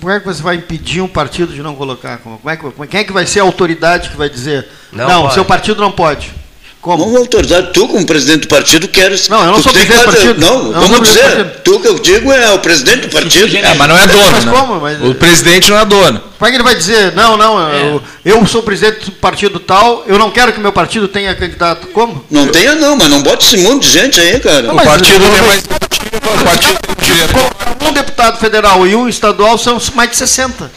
[0.00, 2.18] Como é que você vai impedir um partido de não colocar?
[2.18, 5.30] Como é que, quem é que vai ser a autoridade que vai dizer não, não
[5.30, 6.39] seu partido não pode?
[6.80, 7.04] Como?
[7.04, 9.28] Uma autoridade, tu como presidente do partido queres.
[9.28, 10.40] Não, eu não sou presidente do partido.
[10.40, 13.54] Não, eu vamos dizer, tu que eu digo é o presidente do partido.
[13.54, 14.32] É, mas não é dono.
[14.32, 14.52] Mas né?
[14.52, 14.80] como?
[14.80, 15.02] Mas...
[15.02, 16.22] O presidente não é dono.
[16.38, 17.82] Como é que ele vai dizer, não, não, é.
[17.82, 21.88] eu, eu, sou presidente do partido tal, eu não quero que meu partido tenha candidato.
[21.88, 22.24] Como?
[22.30, 22.52] Não eu...
[22.52, 24.62] tenha não, mas não bota esse monte de gente aí, cara.
[24.62, 25.62] Não, o partido tem mais.
[25.64, 30.70] O partido Um deputado federal e um estadual são mais de 60.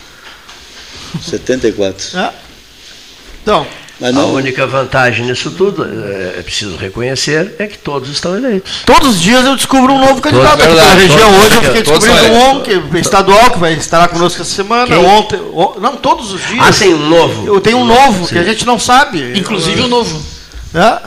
[1.22, 2.18] 74.
[2.18, 2.30] É.
[3.42, 3.66] Então.
[4.04, 4.24] Mas não...
[4.24, 8.84] A única vantagem nisso tudo, é, é preciso reconhecer, é que todos estão eleitos.
[8.86, 11.30] Todos os dias eu descubro um novo candidato aqui na região.
[11.40, 14.88] Hoje eu fiquei descobrindo um que, estadual, que vai estar conosco essa semana.
[14.88, 15.06] Quem?
[15.06, 15.40] Ontem,
[15.80, 16.68] não, todos os dias.
[16.68, 17.48] Ah, sim, um novo.
[17.48, 18.34] Eu tenho um novo, sim.
[18.34, 19.40] que a gente não sabe.
[19.40, 20.33] Inclusive o um novo.
[20.74, 20.98] É?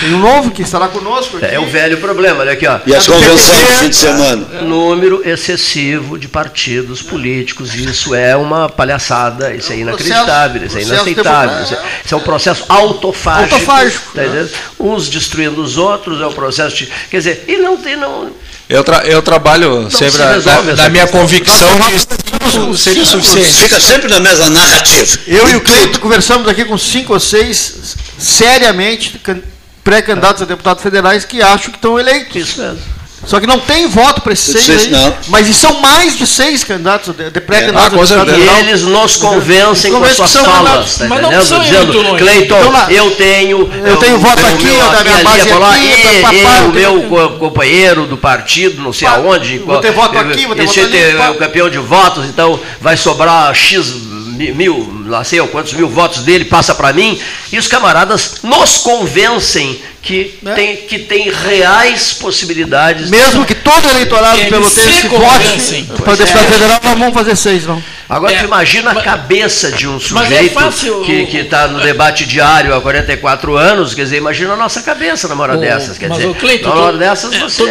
[0.00, 1.46] Tem um novo que estará conosco aqui.
[1.46, 2.78] É o velho problema, olha aqui, ó.
[2.86, 4.46] E as convenções do fim de semana?
[4.62, 11.62] Número excessivo de partidos políticos, isso é uma palhaçada, isso é inacreditável, isso é inaceitável.
[11.64, 13.54] Isso é, isso é um processo autofágico.
[13.54, 14.12] Autofágico.
[14.14, 14.50] Tá entendendo?
[14.80, 16.86] Uns destruindo os outros, é um processo de.
[17.10, 17.96] Quer dizer, e não tem.
[17.96, 18.30] Não,
[18.68, 21.20] Eu, tra eu trabalho sempre se essa na minha questão.
[21.20, 23.62] convicção que isso seria suficiente.
[23.62, 25.18] Fica sempre na mesma narrativa.
[25.26, 29.40] Eu e o Cleiton conversamos aqui com cinco ou seis, seriamente, can-
[29.82, 32.36] pré-candidatos a deputados federais que acham que estão eleitos.
[32.36, 32.78] Isso mesmo.
[33.26, 34.90] Só que não tem voto para esses seis Seis aí.
[34.90, 35.14] não.
[35.28, 38.36] Mas e são mais de seis candidatos, de, de pré-candidatos certeza.
[38.36, 41.44] E eles nos convencem com suas falas, tá Mas não entendendo?
[41.48, 42.16] são Dizendo.
[42.18, 43.70] Cleiton, Então eu tenho.
[43.86, 48.06] eu tenho voto aqui, meu eu da minha base aqui, eu o meu co- companheiro
[48.06, 49.58] do partido, não sei Pá, aonde.
[49.58, 51.30] vou ter voto aqui, vou ter esse voto ali, é pá.
[51.30, 53.92] o campeão de votos, então vai sobrar X
[54.34, 57.20] mil, não sei quantos mil votos dele, passa para mim.
[57.52, 60.54] E os camaradas nos convencem que, Né?
[60.54, 63.08] tem, que tem reais possibilidades.
[63.10, 66.50] Mesmo que todo eleitorado pelotense se vote para Pois deputado é.
[66.50, 67.82] federal, não vamos fazer seis, não.
[68.14, 71.80] Agora É, tu imagina a mas- cabeça de um é sujeito fácil- que está no
[71.80, 75.98] debate diário há 44 anos, quer dizer, imagina a nossa cabeça numa hora dessas.
[75.98, 77.62] Quer dizer, Cleiton, numa hora dessas é, você,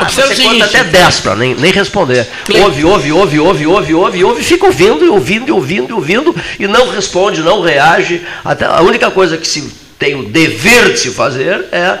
[0.00, 2.26] observa você o conta seguinte, até 10 para nem, nem responder.
[2.46, 2.64] Cleiton.
[2.64, 6.34] Ouve, ouve, ouve, ouve, ouve, ouve, ouve, fica ouvindo e ouvindo e ouvindo e ouvindo
[6.58, 8.22] e não responde, não reage.
[8.42, 11.98] Até a única coisa que se tem o dever de se fazer é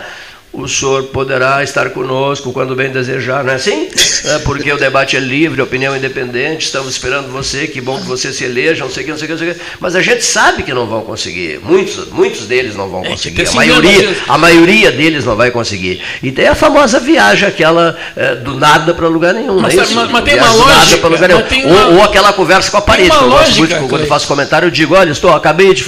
[0.52, 3.88] o senhor poderá estar conosco quando bem desejar, não é assim?
[4.24, 8.00] É porque o debate é livre, a opinião é independente, estamos esperando você, que bom
[8.00, 9.54] que você se eleja, não sei o que, não sei o que, não sei o
[9.54, 9.60] que.
[9.78, 13.46] Mas a gente sabe que não vão conseguir, muitos, muitos deles não vão É, conseguir,
[13.48, 16.02] a maioria, a maioria deles não vai conseguir.
[16.20, 19.86] E tem a famosa viagem, aquela é, do nada para lugar nenhum, Mas é sabe,
[19.88, 19.96] isso?
[20.00, 23.22] mas- mas tem uma lógica, tem Ou, uma- ou aquela conversa com a parede, uma
[23.22, 24.08] eu gosto lógica, muito, quando Cleiton.
[24.08, 25.84] faço comentário, eu digo, olha, estou, acabei de,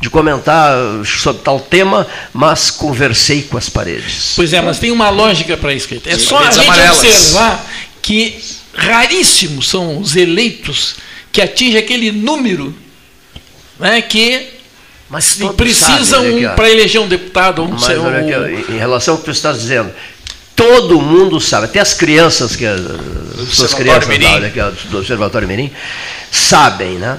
[0.00, 0.74] de comentar
[1.04, 4.05] sobre tal tema, mas conversei com as paredes.
[4.34, 6.10] Pois é, mas tem uma lógica para isso, Cleiton.
[6.10, 6.98] É só a gente amarelas.
[6.98, 7.66] observar
[8.02, 8.38] que
[8.74, 10.96] raríssimos são os eleitos
[11.32, 12.74] que atingem aquele número
[13.78, 14.48] né, que
[15.08, 17.62] Mas precisam aqui, para eleger um deputado.
[17.62, 19.92] Um, Mas aqui, um- ó, em- relação ao que tu estás dizendo,
[20.54, 22.80] todo mundo sabe, até as crianças, que as
[23.50, 24.44] suas crianças Mirim.
[24.44, 25.70] aqui, do Observatório Mirim,
[26.32, 27.18] sabem, né?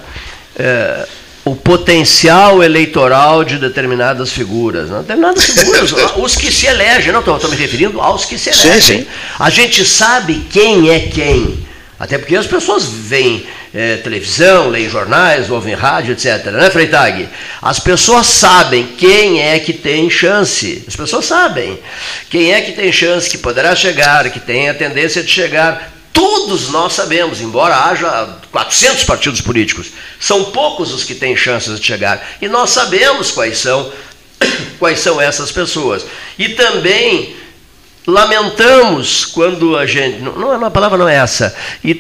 [0.56, 1.08] É,
[1.48, 4.90] o potencial eleitoral de determinadas figuras.
[4.90, 5.00] Né?
[5.00, 9.00] Determinadas figuras, os que se elegem, não estou me referindo aos que se Sim, elegem.
[9.02, 9.08] sim.
[9.40, 11.66] A gente sabe quem é quem.
[12.00, 16.46] Até porque as pessoas veem eh, televisão, leem jornais, ouvem rádio, etc.
[16.52, 17.28] Né, Freitag?
[17.62, 20.84] As pessoas sabem quem é que tem chance.
[20.88, 21.80] As pessoas sabem.
[22.30, 25.97] Quem é que tem chance, que poderá chegar, que tem a tendência de chegar.
[26.14, 29.88] Todos nós sabemos, embora haja 400 partidos políticos,
[30.20, 32.28] são poucos os que têm chances de chegar.
[32.42, 33.92] E nós sabemos quais são,
[34.80, 36.06] quais são essas pessoas.
[36.38, 37.36] E também
[38.08, 40.22] lamentamos quando a gente.
[40.22, 41.54] Não, não, a palavra não é essa.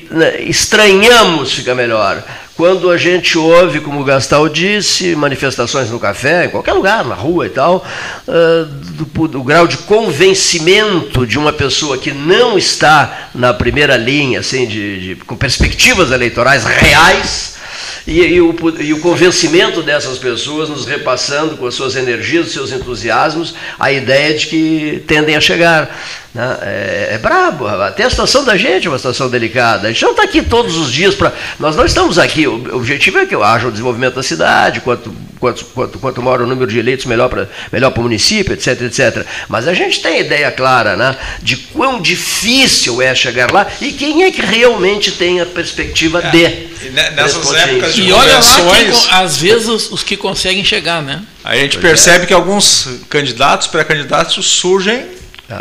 [0.10, 2.24] Né, estranhamos, fica melhor.
[2.56, 7.14] Quando a gente ouve, como o Gastal disse, manifestações no café, em qualquer lugar, na
[7.14, 7.86] rua e tal,
[8.28, 14.40] ah, do, do grau de convencimento de uma pessoa que não está na primeira linha,
[14.40, 17.57] assim, de, de- com perspectivas eleitorais reais,
[18.06, 22.54] e, e o, e o convencimento dessas pessoas nos repassando com as suas energias, os
[22.54, 25.90] seus entusiasmos, a ideia de que tendem a chegar.
[26.34, 26.58] né?
[26.62, 29.88] É, é brabo, até a situação da gente é uma situação delicada.
[29.88, 31.34] A gente não está aqui todos os dias para.
[31.60, 32.48] Nós não estamos aqui.
[32.48, 36.48] O objetivo é que haja o desenvolvimento da cidade, quanto, quanto, quanto, quanto maior o
[36.48, 39.26] número de eleitos, melhor para melhor o município, etc, etc.
[39.48, 44.24] Mas a gente tem ideia clara né, de quão difícil é chegar lá e quem
[44.24, 46.67] é que realmente tem a perspectiva de.
[46.82, 50.64] E ne- nessas épocas de E olha lá, quem, às vezes, os, os que conseguem
[50.64, 51.24] chegar, né?
[51.44, 51.82] a gente é.
[51.82, 55.06] percebe que alguns candidatos, pré-candidatos, surgem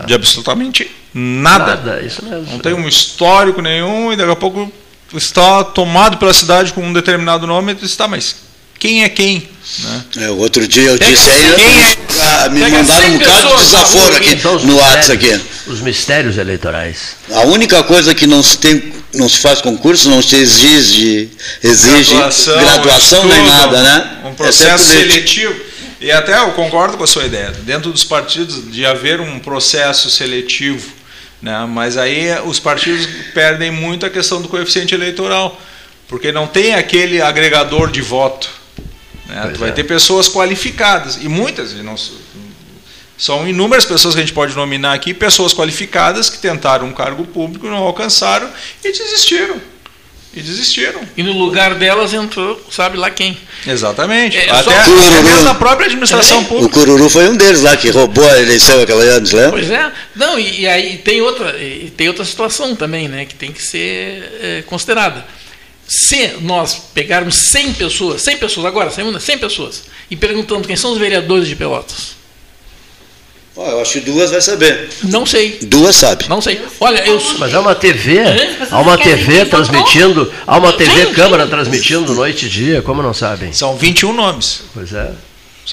[0.04, 1.76] de absolutamente nada.
[1.76, 2.52] Nada, isso mesmo.
[2.52, 4.70] Não tem um histórico nenhum e daqui a pouco
[5.14, 8.45] está tomado pela cidade com um determinado nome e diz, tá, mas
[8.78, 9.48] quem é quem?
[9.80, 10.04] Né?
[10.18, 11.96] É, o outro dia eu Pega disse aí, quem é-
[12.44, 15.40] ah, me mandaram 100 um bocado de desaforo rua aqui Então, no WhatsApp aqui.
[15.66, 17.16] Os mistérios eleitorais.
[17.32, 21.30] A única coisa que não se tem, não se faz concurso, não se exige,
[21.62, 24.18] exige graduação, nem estudo, nada, né?
[24.24, 25.10] Um É processo político.
[25.10, 25.60] seletivo.
[26.00, 27.52] E até eu concordo com a sua ideia.
[27.62, 30.86] Dentro dos partidos, de haver um processo seletivo.
[31.42, 31.66] Né?
[31.68, 35.60] Mas aí os partidos perdem muito a questão do coeficiente eleitoral.
[36.06, 38.48] Porque não tem aquele agregador de voto.
[39.28, 39.50] Né?
[39.54, 39.72] Tu vai é.
[39.72, 41.16] ter pessoas qualificadas.
[41.16, 41.96] E muitas, e não,
[43.18, 47.24] são inúmeras pessoas que a gente pode nominar aqui, pessoas qualificadas que tentaram um cargo
[47.24, 48.48] público, não alcançaram
[48.84, 49.60] e desistiram.
[50.34, 51.00] E desistiram.
[51.16, 53.38] E no lugar delas entrou, sabe lá quem.
[53.66, 54.36] Exatamente.
[54.36, 56.74] É, até, até na própria administração O pública.
[56.74, 59.52] Cururu foi um deles lá que roubou a eleição aquela ano, lembra?
[59.52, 59.90] Pois é.
[60.14, 63.62] Não, e, e aí tem outra, e tem outra situação também, né, que tem que
[63.62, 65.24] ser é, considerada.
[65.88, 70.92] Se nós pegarmos 100 pessoas, 100 pessoas agora, 100, 100 pessoas, e perguntando quem são
[70.92, 72.16] os vereadores de Pelotas,
[73.58, 74.90] Ó, eu acho que duas vai saber.
[75.04, 75.58] não sei.
[75.62, 76.26] Duas sabe.
[76.28, 76.60] Não sei.
[76.78, 78.18] Olha, eu Mas há uma TV,
[78.70, 83.54] há uma TV transmitindo, há uma TV câmara transmitindo noite e dia, como não sabem?
[83.54, 84.60] São 21 nomes.
[84.74, 85.10] Pois é.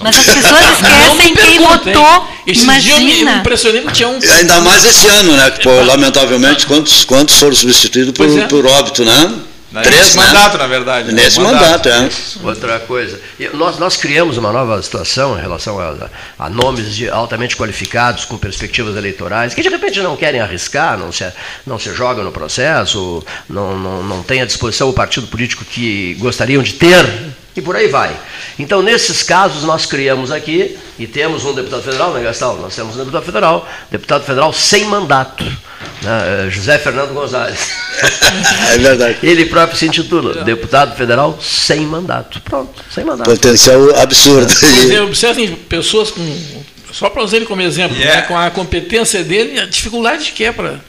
[0.01, 2.27] Mas as pessoas esquecem quem votou.
[2.47, 3.35] Esses dias eu me Imagina.
[3.39, 4.17] impressionei que tinha um.
[4.17, 5.51] E ainda mais esse ano, né?
[5.51, 8.47] Que, pô, lamentavelmente, quantos, quantos foram substituídos por, é.
[8.47, 9.33] por óbito, né?
[9.81, 10.23] Nesse Três, né?
[10.23, 11.11] mandato, na verdade.
[11.11, 11.23] né?
[11.23, 12.09] Nesse mandato, é.
[12.43, 13.19] Outra coisa.
[13.39, 18.25] E Nós, nós criamos uma nova situação em relação a, a nomes de altamente qualificados
[18.25, 21.25] com perspectivas eleitorais, que de repente não querem arriscar, não se,
[21.65, 26.15] não se jogam no processo, não, não, não têm à disposição o partido político que
[26.19, 27.05] gostariam de ter,
[27.55, 28.15] e por aí vai.
[28.57, 32.57] Então, nesses casos, nós criamos aqui, e temos um deputado federal, né, Gastão?
[32.57, 35.43] Nós temos um deputado federal, deputado federal sem mandato,
[36.01, 37.59] né, José Fernando Gonzalez.
[38.71, 39.17] É verdade.
[39.23, 42.41] Ele próprio se intitula deputado federal sem mandato.
[42.41, 43.29] Pronto, sem mandato.
[43.29, 44.51] Potencial absurdo.
[44.91, 46.63] É, observem pessoas com.
[46.91, 48.21] Só para usar ele como exemplo, Yeah.
[48.21, 50.79] né, com a competência dele, a dificuldade que é para.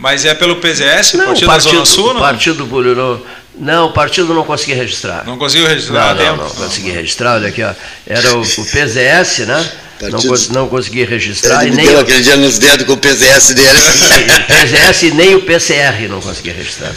[0.00, 2.20] Mas é pelo PZS, Não, Partido, o partido, da Zona Sul, o não?
[2.20, 3.24] partido Boliro,
[3.56, 5.24] não, o partido não conseguia registrar.
[5.24, 6.36] Não conseguiu registrar Não, tempo?
[6.38, 7.72] não, não consegui registrar, olha aqui, ó.
[8.06, 9.70] Era o, o PZS, né?
[10.00, 12.96] Não, Partido- não consegui registrar Ele e nem deu aquele dia nos dedos com o
[12.96, 13.78] PZS dele.
[14.48, 16.90] PZS e nem o PCR não consegui registrar.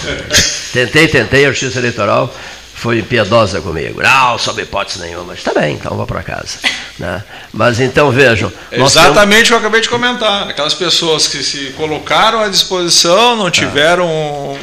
[0.73, 2.33] Tentei, tentei, a Justiça Eleitoral
[2.73, 4.01] foi impiedosa comigo.
[4.01, 5.33] Não, sob hipótese nenhuma.
[5.33, 6.57] Está bem, então vou para casa.
[6.99, 7.23] Né?
[7.53, 8.51] Mas então vejam.
[8.71, 10.47] Exatamente o que eu acabei de comentar.
[10.49, 14.07] Aquelas pessoas que se colocaram à disposição, não tiveram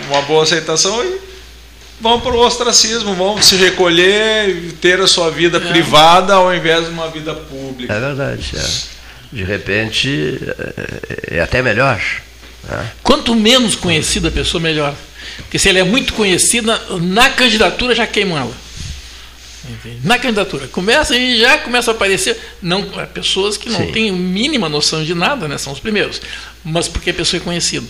[0.08, 1.23] uma boa aceitação e
[2.04, 6.84] vão para o ostracismo, vão se recolher e ter a sua vida privada ao invés
[6.84, 7.94] de uma vida pública.
[7.94, 8.52] É verdade.
[8.54, 8.94] é.
[9.34, 10.38] De repente,
[11.30, 11.98] é, é até melhor.
[12.68, 12.92] né?
[13.02, 14.94] Quanto menos conhecida a pessoa, melhor.
[15.38, 18.54] Porque se ela é muito conhecida, na candidatura já queimam ela.
[20.04, 20.68] Na candidatura.
[20.68, 23.92] Começa e já começa a aparecer não, é, pessoas que não Sim.
[23.92, 25.56] têm mínima noção de nada, né?
[25.56, 26.20] são os primeiros.
[26.62, 27.88] Mas porque a pessoa é conhecida.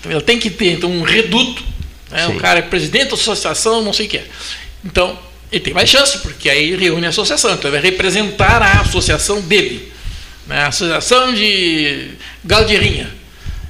[0.00, 1.62] Então ela tem que ter então, um reduto.
[2.10, 2.26] Né?
[2.26, 2.36] Sim.
[2.36, 4.24] O cara é presidente da associação, não sei o que é.
[4.84, 5.18] Então,
[5.50, 7.52] ele tem mais chance, porque aí reúne a associação.
[7.52, 9.92] Então, ele vai representar a associação dele.
[10.46, 10.58] Né?
[10.62, 12.08] A associação de
[12.44, 13.10] Galo de Rinha.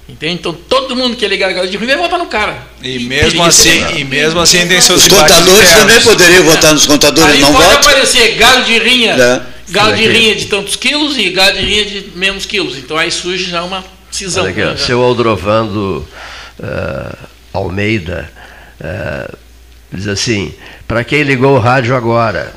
[0.08, 0.34] Entende?
[0.34, 2.66] Então, todo mundo que é ligado a Galo de Rinha vai votar no cara.
[2.82, 7.34] E mesmo assim, e mesmo assim tem seus Os contadores também poderiam votar nos contadores,
[7.34, 7.80] Aí não pode votam?
[7.80, 9.42] aparecer galo de rinha, É.
[9.70, 12.76] galo de rinha tantos quilos e galo de rinha de menos quilos.
[12.76, 14.42] Então aí surge já uma cisão.
[14.42, 14.76] Olha aqui, né?
[14.84, 16.06] seu Aldrovando
[16.60, 17.16] eh,
[17.52, 18.30] Almeida
[18.80, 19.30] eh,
[19.92, 20.54] diz assim:
[20.86, 22.52] para quem ligou o rádio agora,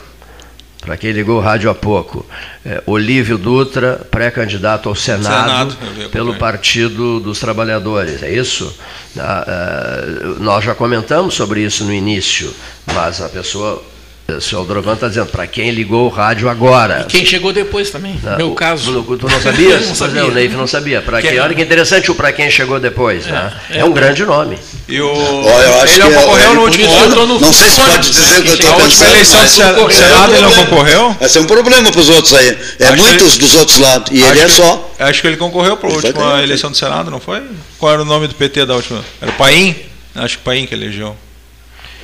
[0.81, 2.25] para quem ligou o rádio há pouco,
[2.65, 6.35] eh, Olívio Dutra, pré-candidato ao Senado, Senado, pelo.
[6.35, 8.77] Partido dos Trabalhadores, é isso?
[9.17, 12.53] Ah, eh, nós já comentamos sobre isso no início,
[12.93, 13.83] mas a pessoa.
[14.25, 17.05] O senhor Aldrovando está dizendo, para quem ligou o rádio agora.
[17.09, 18.89] Quem chegou depois também, Não, no meu o- caso.
[18.91, 19.81] no- tu não sabias?
[19.85, 20.21] não Pois sabia.
[20.21, 21.01] é, o Neif não sabia.
[21.01, 23.25] Pra Que quem, é- olha que interessante o para quem chegou depois.
[23.25, 23.51] né?
[23.69, 23.79] é.
[23.79, 24.57] É, um grande nome.
[24.87, 27.25] E o, Olha, eu acho ele não que é- concorreu ele- no último ano.
[27.27, 29.11] no Não sei se pode dizer que eu estou A última pensando.
[29.11, 30.69] eleição do mas- Sen- do É um Senado ele não problema.
[30.69, 31.15] concorreu?
[31.19, 32.57] Vai ser um problema para os outros aí.
[32.79, 34.11] É Acho muitos que- dos outros lados.
[34.11, 34.91] E ele é que- só.
[34.99, 37.41] Acho que ele concorreu para a Ele última eleição do Senado, não foi?
[37.77, 39.03] Qual era o nome do PT da última?
[39.21, 39.75] Era o Paim?
[40.15, 41.15] Acho que o Paim que elegeu.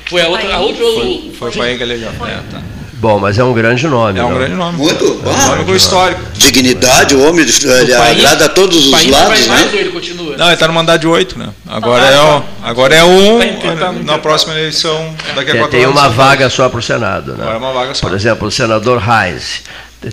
[0.10, 0.56] Foi a outra.
[0.56, 2.10] A outra Foi, foi Paim que elegeu.
[2.10, 2.61] É, tá.
[2.94, 4.19] Bom, mas é um grande nome.
[4.19, 4.38] É um não?
[4.38, 4.77] grande nome.
[4.77, 5.06] Muito.
[5.06, 6.19] É um nome com histórico.
[6.34, 9.80] dignidade, o homem ele País- agrada a todos os País lados, vai mais né?
[9.80, 10.36] ele continua?
[10.36, 11.48] Não, ele está no mandato de oito, né?
[11.65, 12.38] Agora, Ah, é, tá.
[12.38, 13.40] o, agora é um.
[13.40, 17.34] Tá tá na próxima eleição, daqui a quatro tem uma vaga só para o Senado.
[17.38, 17.41] Né?
[17.44, 18.06] Agora é uma vaga só.
[18.06, 19.61] Por exemplo, o senador Reis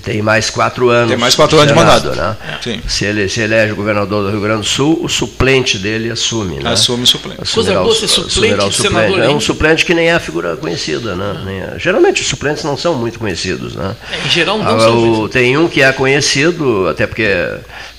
[0.02, 1.10] tem mais quatro anos.
[1.10, 2.40] Tem mais quatro no anos de Senado, mandato.
[2.42, 2.58] Né?
[2.62, 2.80] Sim.
[2.88, 6.56] Se ele se elege governador do Rio Grande do Sul, o suplente dele assume.
[6.62, 6.70] Né?
[6.72, 7.40] Assume o suplente.
[7.42, 9.20] Assumirá boa o- suplente assumirá o de suplente.
[9.20, 11.14] É um suplente que nem é a figura conhecida.
[11.14, 11.42] Né?
[11.44, 13.74] Nem é- Geralmente os suplentes não são muito conhecidos.
[13.76, 13.94] Né?
[14.10, 17.22] É, em geral, não são o- Tem um que é conhecido, até porque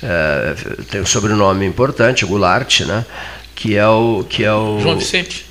[0.04, 0.56] é,
[0.92, 3.06] tem um sobrenome importante, Goulart, né?
[3.56, 4.24] que é o.
[4.30, 5.47] Que é o João Vicente.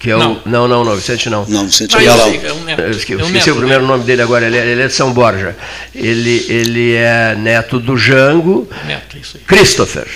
[0.00, 0.32] Que é Não.
[0.32, 1.44] o, não, não, não, Vicente não.
[1.46, 2.30] Não, Vicente eu Galão.
[2.30, 2.80] sei, é um neto.
[2.80, 3.88] Eu esque- eu É um esqueci neto, o primeiro né?
[3.88, 5.54] nome dele agora, ele é, ele é de São Borja.
[5.94, 9.44] Ele, ele é neto do Jango Neto, isso aí.
[9.44, 10.06] Christopher.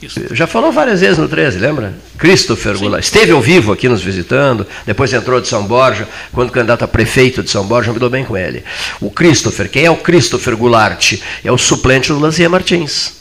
[0.00, 0.20] Isso.
[0.34, 1.94] Já falou várias vezes no 13, lembra?
[2.18, 3.02] Christopher Goulart.
[3.02, 7.42] Esteve ao vivo aqui nos visitando, depois entrou de São Borja, quando candidato a prefeito
[7.42, 8.62] de São Borja, me dou bem com ele.
[9.00, 11.14] O Christopher, quem é o Christopher Goulart?
[11.44, 13.15] É o suplente do Lazier Martins.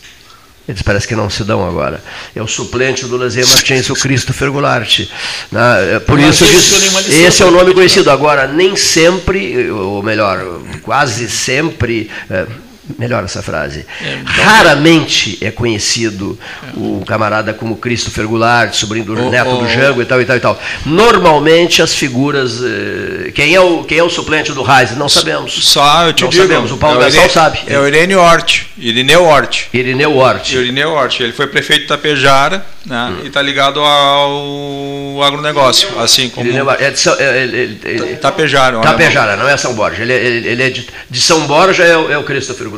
[0.68, 2.04] Eles parece que não se dão agora.
[2.36, 5.02] É o suplente do Lazer Martins, o Christopher Goulart.
[5.52, 6.00] Né?
[6.08, 8.10] Por isso, esse é o nome conhecido.
[8.10, 10.44] Agora, nem sempre, ou melhor,
[10.82, 12.48] quase sempre, é,
[12.98, 13.86] melhor essa frase.
[14.02, 16.78] É, então, Raramente é conhecido é.
[16.78, 20.26] o camarada como Christopher Goulart, sobrinho do oh, neto oh, do Jango e tal e
[20.26, 20.62] tal e tal.
[20.86, 22.62] Normalmente as figuras.
[22.64, 24.96] Eh, quem é o, quem é o suplente do Reis?
[24.96, 25.54] Não sabemos.
[25.66, 26.44] Só eu te Não digo.
[26.44, 26.72] sabemos.
[26.72, 27.60] O Paulo é Gastal sabe.
[27.68, 28.68] É o Irene Hort.
[28.78, 29.68] Irineu Hort.
[29.74, 30.52] Irineu Hort.
[30.54, 31.20] Irineu Hort.
[31.20, 33.22] Ele foi prefeito de Tapejara né, hum.
[33.24, 36.00] e está ligado ao agronegócio.
[36.00, 36.46] Assim como.
[36.46, 38.80] Irineu, é de São, é, ele, ele, Tapejara.
[38.80, 40.02] Tapejara, não é São Borja.
[40.02, 42.75] Ele, ele, ele é de, de São Borja, é o, é o Christopher Goulart.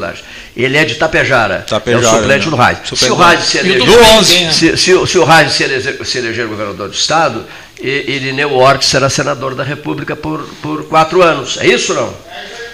[0.56, 1.66] Ele é de Tapejara.
[1.68, 2.52] Tapejara é o suplente né?
[2.52, 2.80] do Raiz.
[2.94, 6.90] Se o Raiz se eleger, se, se, se o Raiz se eleger, se eleger governador
[6.90, 7.46] do Estado,
[7.80, 11.58] Irineu Hort será senador da República por, por quatro anos.
[11.60, 12.14] É isso não?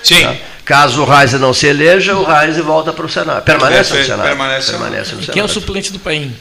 [0.03, 0.21] Sim.
[0.21, 0.35] Tá?
[0.65, 3.43] Caso o Reis não se eleja, o Reis volta para o Senado.
[3.43, 4.23] Permanece no Senado.
[4.23, 5.33] Permanece, permanece no Senado.
[5.33, 6.33] Quem é o suplente do Paim?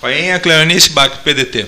[0.00, 1.66] Paim é Cleonice Bach, PDT.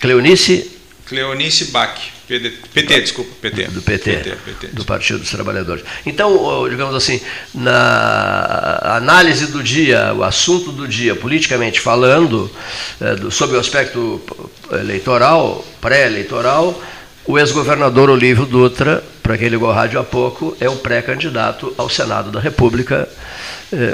[0.00, 0.70] Cleonice?
[1.06, 2.11] Cleonice Bach.
[2.40, 3.64] PT, desculpa, PT.
[3.68, 5.84] Do PT, PT, PT, do Partido dos Trabalhadores.
[6.06, 7.20] Então, digamos assim,
[7.54, 12.50] na análise do dia, o assunto do dia, politicamente falando,
[13.00, 14.20] é, sob o aspecto
[14.70, 16.80] eleitoral, pré-eleitoral,
[17.24, 21.88] o ex-governador Olívio Dutra, para quem ligou a rádio há pouco, é o pré-candidato ao
[21.88, 23.08] Senado da República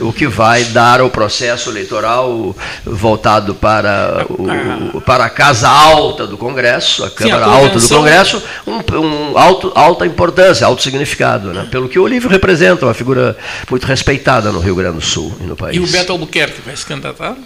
[0.03, 6.37] o que vai dar ao processo eleitoral voltado para, o, para a Casa Alta do
[6.37, 11.53] Congresso, a Câmara Sim, a Alta do Congresso, um, um alto, alta importância, alto significado,
[11.53, 11.69] né?
[11.71, 13.37] pelo que o Olívio representa, uma figura
[13.71, 15.77] muito respeitada no Rio Grande do Sul e no país.
[15.77, 17.37] E o Beto Albuquerque vai se candidatar?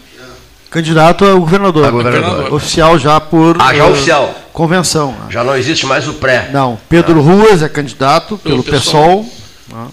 [0.72, 1.84] Candidato a governador.
[1.84, 2.54] A governador.
[2.54, 3.58] Oficial já por.
[3.60, 4.34] Ah, já uh, oficial.
[4.54, 5.14] Convenção.
[5.28, 6.48] Já não existe mais o pré.
[6.50, 6.78] Não.
[6.88, 7.22] Pedro ah.
[7.22, 9.22] Ruas é candidato pelo, pelo PSOL.
[9.22, 9.41] PSOL.
[9.72, 9.88] Hum.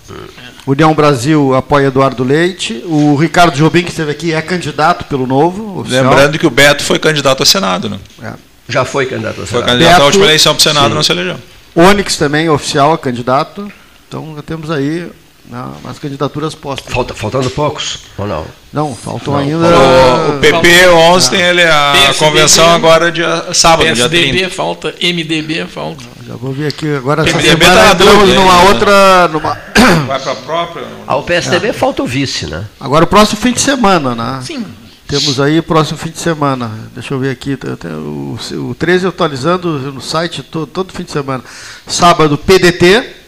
[0.67, 2.83] União Brasil apoia Eduardo Leite.
[2.85, 5.79] O Ricardo Jobim, que esteve aqui, é candidato pelo Novo.
[5.79, 6.03] Oficial.
[6.03, 7.99] Lembrando que o Beto foi candidato a Senado, né?
[8.21, 8.33] É.
[8.67, 9.49] Já foi candidato a Senado.
[9.49, 10.95] Foi candidato Beto, à última eleição para o Senado, sim.
[10.95, 11.37] não se elegeu.
[11.75, 13.71] Onyx também, oficial, é candidato.
[14.07, 15.09] Então já temos aí
[15.49, 16.93] não, as candidaturas postas.
[16.93, 18.45] Falta, faltando poucos, ou não?
[18.71, 19.39] Não, faltam não.
[19.39, 19.67] ainda.
[19.67, 23.23] O, o PP ontem, ele, a PSDB, convenção agora de
[23.55, 24.49] sábado, PSDB dia 30.
[24.55, 26.03] falta, MDB falta.
[26.27, 27.27] Já vou ver aqui agora.
[27.27, 29.27] essa MDB tá entramos numa outra.
[29.29, 29.57] Numa...
[30.05, 30.85] Vai para a própria.
[31.07, 31.73] Ao PSDB é.
[31.73, 32.65] falta o vice, né?
[32.79, 34.41] Agora o próximo fim de semana, né?
[34.43, 34.63] Sim.
[35.07, 36.71] Temos aí próximo fim de semana.
[36.93, 37.57] Deixa eu ver aqui.
[37.83, 38.37] O,
[38.69, 41.43] o 13 atualizando no site todo, todo fim de semana.
[41.87, 43.18] Sábado, PDT.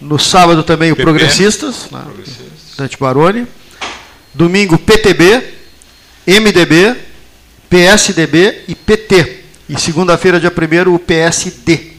[0.00, 2.04] No sábado também o PP, Progressistas, né?
[2.76, 3.46] Dante Baroni.
[4.34, 5.42] Domingo PTB,
[6.26, 6.94] MDB,
[7.70, 9.44] PSDB e PT.
[9.68, 11.92] E segunda-feira, dia 1 o PSD.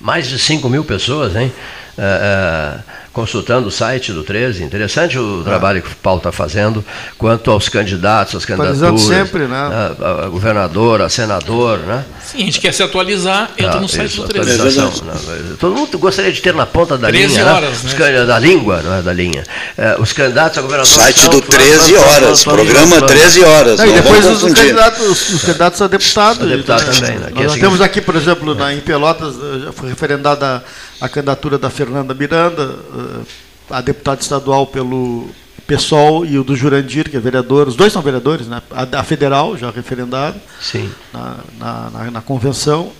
[0.00, 1.52] Mais de 5 mil pessoas, hein?
[1.98, 4.64] Uh, uh consultando o site do 13.
[4.64, 5.44] Interessante o é.
[5.44, 6.84] trabalho que o Paulo está fazendo
[7.16, 9.00] quanto aos candidatos, às candidaturas.
[9.00, 9.56] sempre, né?
[9.56, 12.04] A, a, governador, a senador, né?
[12.22, 14.80] Sim, a gente quer se atualizar, entra ah, no site isso, do 13.
[14.80, 15.56] Né?
[15.60, 17.44] Todo mundo gostaria de ter na ponta da 13 linha.
[17.44, 17.52] Né?
[17.52, 18.20] horas, né?
[18.20, 19.44] Os, da língua, não é da linha.
[19.78, 20.92] É, os candidatos a governador.
[20.92, 23.78] Site do 13 horas, programa 13 horas.
[23.78, 26.44] Não, e depois os, candidatos, os candidatos a deputado.
[26.44, 27.28] A deputado também, né?
[27.32, 30.62] Nós, nós temos aqui, por exemplo, na, em Pelotas, já foi referendada a
[31.08, 33.24] candidatura da Fernanda Miranda, eh,
[33.70, 35.28] a deputada estadual pelo
[35.66, 38.62] PSOL e o do Jurandir, que é vereador, os dois são vereadores, né?
[38.70, 40.90] a, a federal, já referendado Sim.
[41.12, 42.92] Na, na, na, na convenção.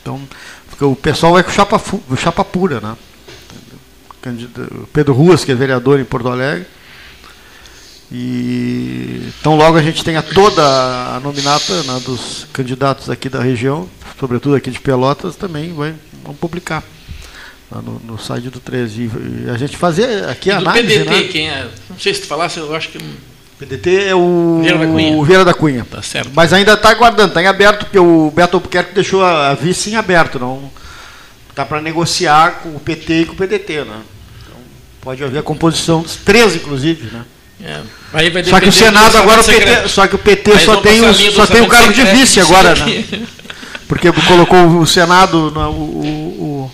[0.00, 0.20] Então,
[0.80, 1.80] o pessoal vai com chapa,
[2.16, 2.80] chapa pura.
[2.80, 2.96] Né?
[4.92, 6.66] Pedro Ruas, que é vereador em Porto Alegre.
[8.12, 13.88] E então logo a gente tenha toda a nominata né, dos candidatos aqui da região,
[14.20, 16.84] sobretudo aqui de Pelotas, também vai, vão publicar
[17.82, 19.10] no, no site do 13.
[19.46, 20.86] E a gente fazer aqui a análise.
[20.86, 21.28] PDT, né?
[21.30, 21.66] quem é?
[21.90, 22.98] Não sei se tu falasse, eu acho que.
[23.58, 25.16] PDT é o Vieira da Cunha.
[25.16, 25.86] O Vieira da Cunha.
[25.88, 26.30] Tá certo.
[26.34, 29.96] Mas ainda está aguardando, está em aberto, porque o Beto Albuquerque deixou a vice em
[29.96, 30.38] aberto.
[30.38, 30.70] não
[31.50, 33.84] Está para negociar com o PT e com o PDT.
[33.84, 34.00] Né?
[34.42, 34.56] Então,
[35.00, 37.08] pode haver a composição dos três, inclusive.
[37.12, 37.24] Né?
[37.62, 37.80] É.
[38.12, 41.00] Aí vai só que o Senado agora o PT, só que o PT só tem,
[41.00, 43.04] o, só tem o cargo de vice agora, né?
[43.86, 46.04] Porque colocou o Senado, no, o,
[46.64, 46.72] o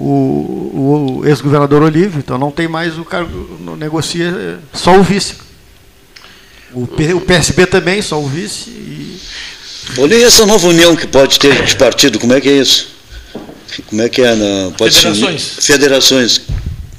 [0.00, 5.34] o, o ex-governador Olívio, então não tem mais o cargo, não negocia só o vice.
[6.72, 8.70] O, o PSB também, só o vice.
[8.70, 9.20] E...
[9.98, 12.88] Olha essa nova união que pode ter de partido, como é que é isso?
[13.88, 14.34] Como é que é?
[14.34, 15.42] Na, pode Federações.
[15.42, 16.40] Ser, federações.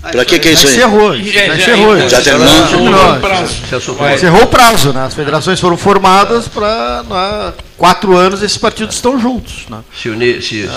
[0.01, 0.73] Para que, que é isso aí?
[0.73, 1.15] Encerrou.
[1.15, 2.09] Já, encerrou.
[2.09, 4.13] Já terminou?
[4.13, 4.93] Encerrou o prazo.
[4.93, 5.05] Né?
[5.05, 9.65] As federações foram formadas para né, quatro anos esses partidos estão juntos.
[9.69, 9.79] Né?
[9.95, 10.67] Se unir, se,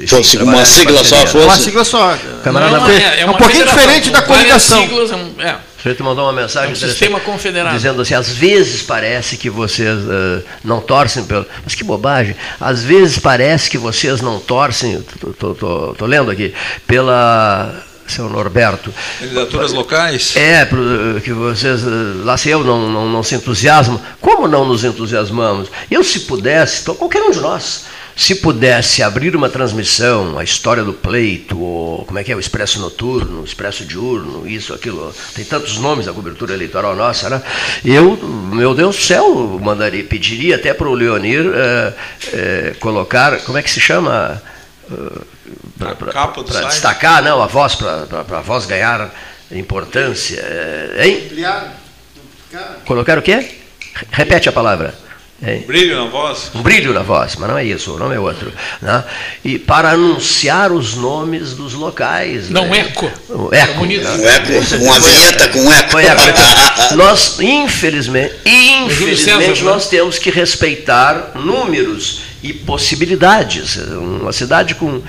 [0.00, 1.44] se, fosse uma sigla só fosse.
[1.44, 2.18] Uma sigla só.
[2.44, 4.82] Não, é, é, é, um pouquinho diferente da coligação.
[4.82, 6.70] Siglas, é, sujeito mandou uma mensagem.
[6.70, 7.76] É um sistema confederado.
[7.76, 11.46] Dizendo assim: às vezes parece que vocês uh, não torcem pelo.
[11.62, 12.34] Mas que bobagem!
[12.60, 14.94] Às vezes parece que vocês não torcem.
[14.94, 16.52] Estou lendo aqui.
[16.86, 17.72] Pela
[18.06, 18.92] seu Norberto.
[19.18, 20.36] Candidaturas locais?
[20.36, 20.68] É,
[21.22, 21.82] que vocês,
[22.24, 24.00] lá se eu não, não, não se entusiasmam.
[24.20, 25.68] Como não nos entusiasmamos?
[25.90, 27.84] Eu, se pudesse, qualquer um de nós,
[28.16, 32.40] se pudesse abrir uma transmissão, a história do pleito, ou como é que é, o
[32.40, 37.42] expresso noturno, o expresso diurno, isso, aquilo, tem tantos nomes da cobertura eleitoral nossa, né?
[37.84, 41.94] Eu, meu Deus do céu, mandaria, pediria até para o Leonir é,
[42.32, 44.40] é, colocar, como é que se chama?
[45.78, 49.10] Para destacar não, a voz, para a voz ganhar
[49.50, 50.40] importância.
[50.40, 51.30] É, hein?
[52.84, 53.48] Colocar o quê?
[54.10, 54.94] Repete a palavra.
[55.42, 56.50] Um brilho na voz?
[56.54, 58.50] Um brilho na voz, mas não é isso, o nome é outro.
[58.80, 59.04] Né?
[59.44, 62.48] E para anunciar os nomes dos locais.
[62.48, 62.78] Não, né?
[62.78, 63.10] eco.
[63.28, 63.84] O eco.
[63.84, 63.98] Né?
[63.98, 65.98] Um eco, uma vinheta com eco.
[65.98, 66.94] eco.
[66.94, 73.76] nós, infelizmente, infelizmente, nós temos que respeitar números e possibilidades.
[73.76, 75.02] Uma cidade com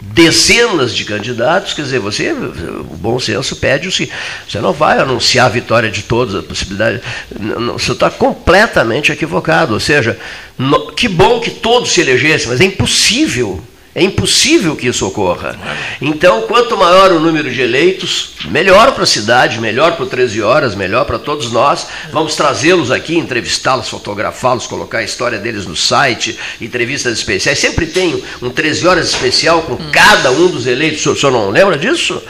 [0.00, 4.14] dezenas de candidatos, quer dizer, você, o bom senso pede o seguinte,
[4.48, 7.00] você não vai anunciar a vitória de todos, a possibilidade,
[7.38, 10.18] não, você está completamente equivocado, ou seja,
[10.58, 13.62] no, que bom que todos se elegessem, mas é impossível
[13.98, 15.58] é impossível que isso ocorra.
[16.00, 20.40] Então, quanto maior o número de eleitos, melhor para a cidade, melhor para o 13
[20.40, 21.88] Horas, melhor para todos nós.
[22.12, 27.58] Vamos trazê-los aqui, entrevistá-los, fotografá-los, colocar a história deles no site, entrevistas especiais.
[27.58, 31.04] Sempre tem um 13 Horas especial com cada um dos eleitos.
[31.04, 32.22] O senhor não lembra disso?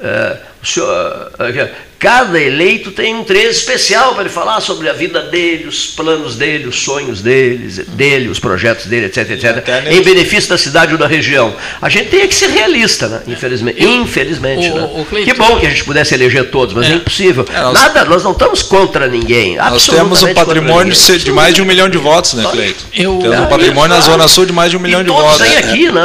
[0.00, 4.92] É, o senhor, é, Cada eleito tem um trecho especial para ele falar sobre a
[4.94, 10.00] vida dele, os planos dele, os sonhos dele, dele, os projetos dele, etc, etc, em
[10.00, 11.54] benefício da cidade ou da região.
[11.78, 13.20] A gente tem que ser realista, né?
[13.26, 13.84] infelizmente.
[13.84, 14.70] Infelizmente.
[14.70, 14.90] O, né?
[14.94, 17.44] o que bom que a gente pudesse eleger todos, mas é, é impossível.
[17.52, 19.56] É, nós, Nada, nós não estamos contra ninguém.
[19.56, 22.82] Nós temos um patrimônio de mais de um milhão de votos, né, Cleito?
[22.94, 25.36] Eu, temos um patrimônio na Zona Sul de mais de um milhão de votos.
[25.36, 26.00] Todos aqui, né,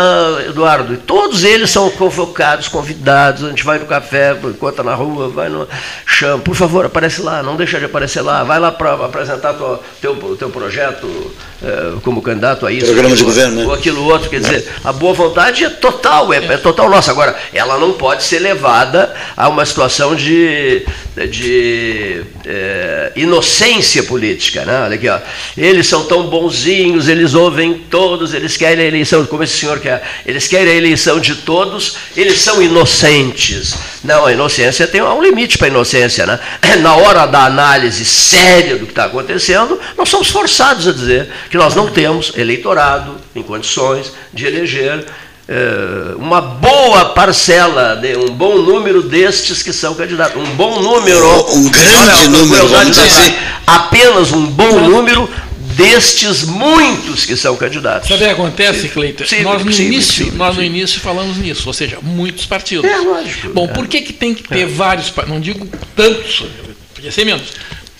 [0.49, 0.93] Eduardo?
[0.93, 3.45] E todos eles são convocados, convidados.
[3.45, 5.65] A gente vai no café, encontra na rua, vai no
[6.05, 9.79] chama, por favor, aparece lá, não deixa de aparecer lá, vai lá para apresentar o
[10.01, 11.07] teu, teu projeto
[11.63, 12.85] é, como candidato a isso.
[12.85, 13.65] Programa de governo, né?
[13.65, 17.11] Ou aquilo outro, quer dizer, a boa vontade é total, é, é total nossa.
[17.11, 20.85] Agora, ela não pode ser levada a uma situação de,
[21.29, 24.65] de é, inocência política.
[24.65, 24.81] Né?
[24.83, 25.19] Olha aqui, ó.
[25.57, 30.03] Eles são tão bonzinhos, eles ouvem todos, eles querem a eleição, como esse senhor quer,
[30.25, 33.75] eles querem a eleição de todos, eles são inocentes.
[34.03, 36.25] Não, a inocência tem um limite para a inocência.
[36.25, 36.39] Né?
[36.81, 41.57] Na hora da análise séria do que está acontecendo, nós somos forçados a dizer que
[41.57, 45.05] nós não temos eleitorado em condições de eleger
[45.47, 50.41] é, uma boa parcela, de, um bom número destes que são candidatos.
[50.41, 51.55] Um bom número.
[51.55, 53.35] Um grande olha, número, vamos dizer assim.
[53.67, 55.29] Apenas um bom número
[55.75, 58.07] destes muitos que são candidatos.
[58.07, 59.23] Sabe o que acontece, Cleiton?
[59.43, 62.89] Nós, no, início, nós no início falamos nisso, ou seja, muitos partidos.
[62.89, 63.49] É, lógico.
[63.49, 63.67] Bom, é.
[63.67, 64.65] por que, que tem que ter é.
[64.65, 66.45] vários, não digo tantos,
[66.93, 67.43] podia ser menos.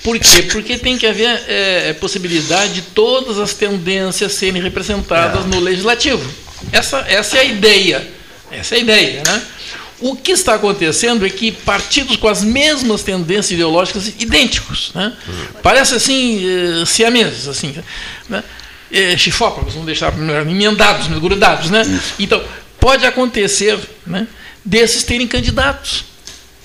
[0.04, 0.44] Por quê?
[0.52, 5.48] Porque tem que haver é, possibilidade de todas as tendências serem representadas é.
[5.48, 6.24] no legislativo.
[6.72, 8.08] Essa, essa é a ideia.
[8.52, 9.42] Essa é a ideia, né?
[10.00, 15.14] O que está acontecendo é que partidos com as mesmas tendências ideológicas idênticos, né?
[15.64, 17.76] parece assim, eh, siameses, assim,
[18.28, 18.44] né?
[18.92, 21.72] Eh, chifópagos, vamos deixar emendados, grudados.
[21.72, 21.84] Né?
[22.20, 22.44] Então,
[22.80, 24.28] pode acontecer né,
[24.64, 26.06] desses terem candidatos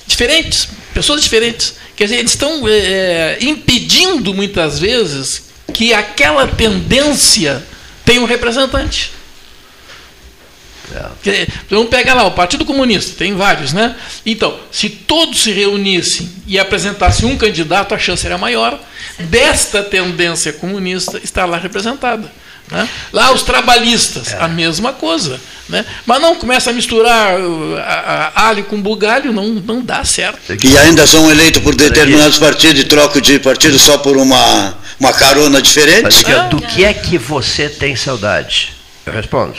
[0.06, 1.74] diferentes, pessoas diferentes.
[1.96, 7.62] Quer dizer, eles estão é, impedindo muitas vezes que aquela tendência
[8.04, 9.12] tenha um representante.
[11.26, 11.46] É.
[11.68, 13.94] Vamos pegar lá, o Partido Comunista, tem vários, né?
[14.24, 18.78] Então, se todos se reunissem e apresentassem um candidato, a chance era maior
[19.18, 22.30] desta tendência comunista estar lá representada.
[22.70, 22.88] Né?
[23.12, 24.38] Lá os trabalhistas, é.
[24.40, 25.40] a mesma coisa.
[25.68, 25.84] Né?
[26.06, 30.56] Mas não começa a misturar uh, a, a, alho com bugalho, não, não dá certo.
[30.62, 35.12] E ainda são eleitos por determinados partidos e trocam de partido só por uma, uma
[35.12, 36.24] carona diferente.
[36.30, 38.72] Ah, do que é que você tem saudade?
[39.04, 39.56] Eu respondo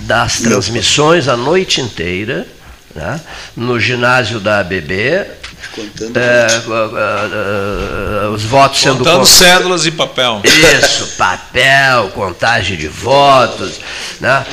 [0.00, 2.46] das transmissões a noite inteira,
[2.94, 3.20] né,
[3.56, 10.40] no ginásio da ABB, é, uh, uh, os votos Contando sendo Contando cédulas e papel.
[10.44, 13.80] Isso, papel, contagem de votos.
[14.20, 14.44] Né,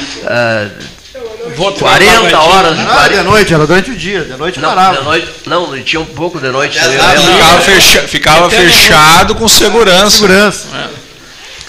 [1.56, 3.18] Voto 40 horas de 40.
[3.18, 4.98] de noite, era durante o dia, de noite não, parava.
[4.98, 6.80] De noite, não, tinha um pouco de noite.
[6.80, 10.18] ficava, fecha, ficava fechado com segurança.
[10.18, 10.68] Segurança.
[10.74, 11.03] É.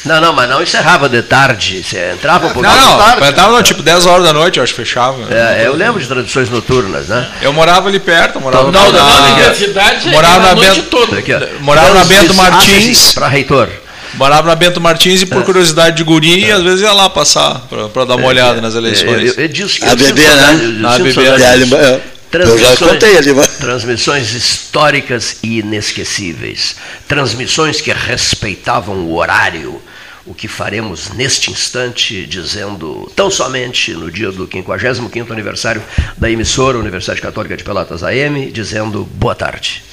[0.04, 1.82] Não, não, mas não encerrava de tarde.
[1.82, 3.26] Você entrava um pouquinho Não, não, tarde.
[3.28, 5.32] entrava não, tipo 10 horas da noite, eu acho que fechava.
[5.34, 7.26] É, eu lembro de tradições noturnas, né?
[7.40, 10.74] Eu morava ali perto, morava Não, na, não, na, não, universidade morava na a noite
[10.74, 11.18] Bento, toda.
[11.18, 13.12] Aqui, morava na Bento Martins.
[13.14, 13.70] Para reitor.
[14.14, 18.04] Morava na Bento Martins e por curiosidade de guri, às vezes ia lá passar para
[18.04, 19.36] dar uma olhada nas eleições.
[19.36, 20.92] Eu, eu, A eu sinto bebê, né?
[20.96, 21.76] sinto bebê.
[21.76, 22.00] É, é.
[22.42, 26.76] Eu já contei ali, mas- Transmissões históricas e inesquecíveis.
[27.06, 29.80] Transmissões que respeitavam o horário.
[30.26, 35.82] O que faremos neste instante, dizendo tão somente no dia do 55º aniversário
[36.16, 39.84] da emissora Universidade Católica de Pelotas AM, dizendo boa tarde.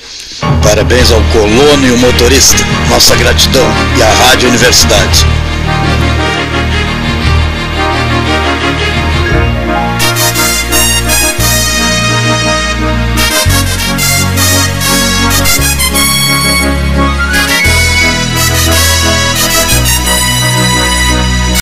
[0.63, 2.63] Parabéns ao colono e o motorista.
[2.89, 3.67] Nossa gratidão.
[3.97, 5.25] E à Rádio Universidade.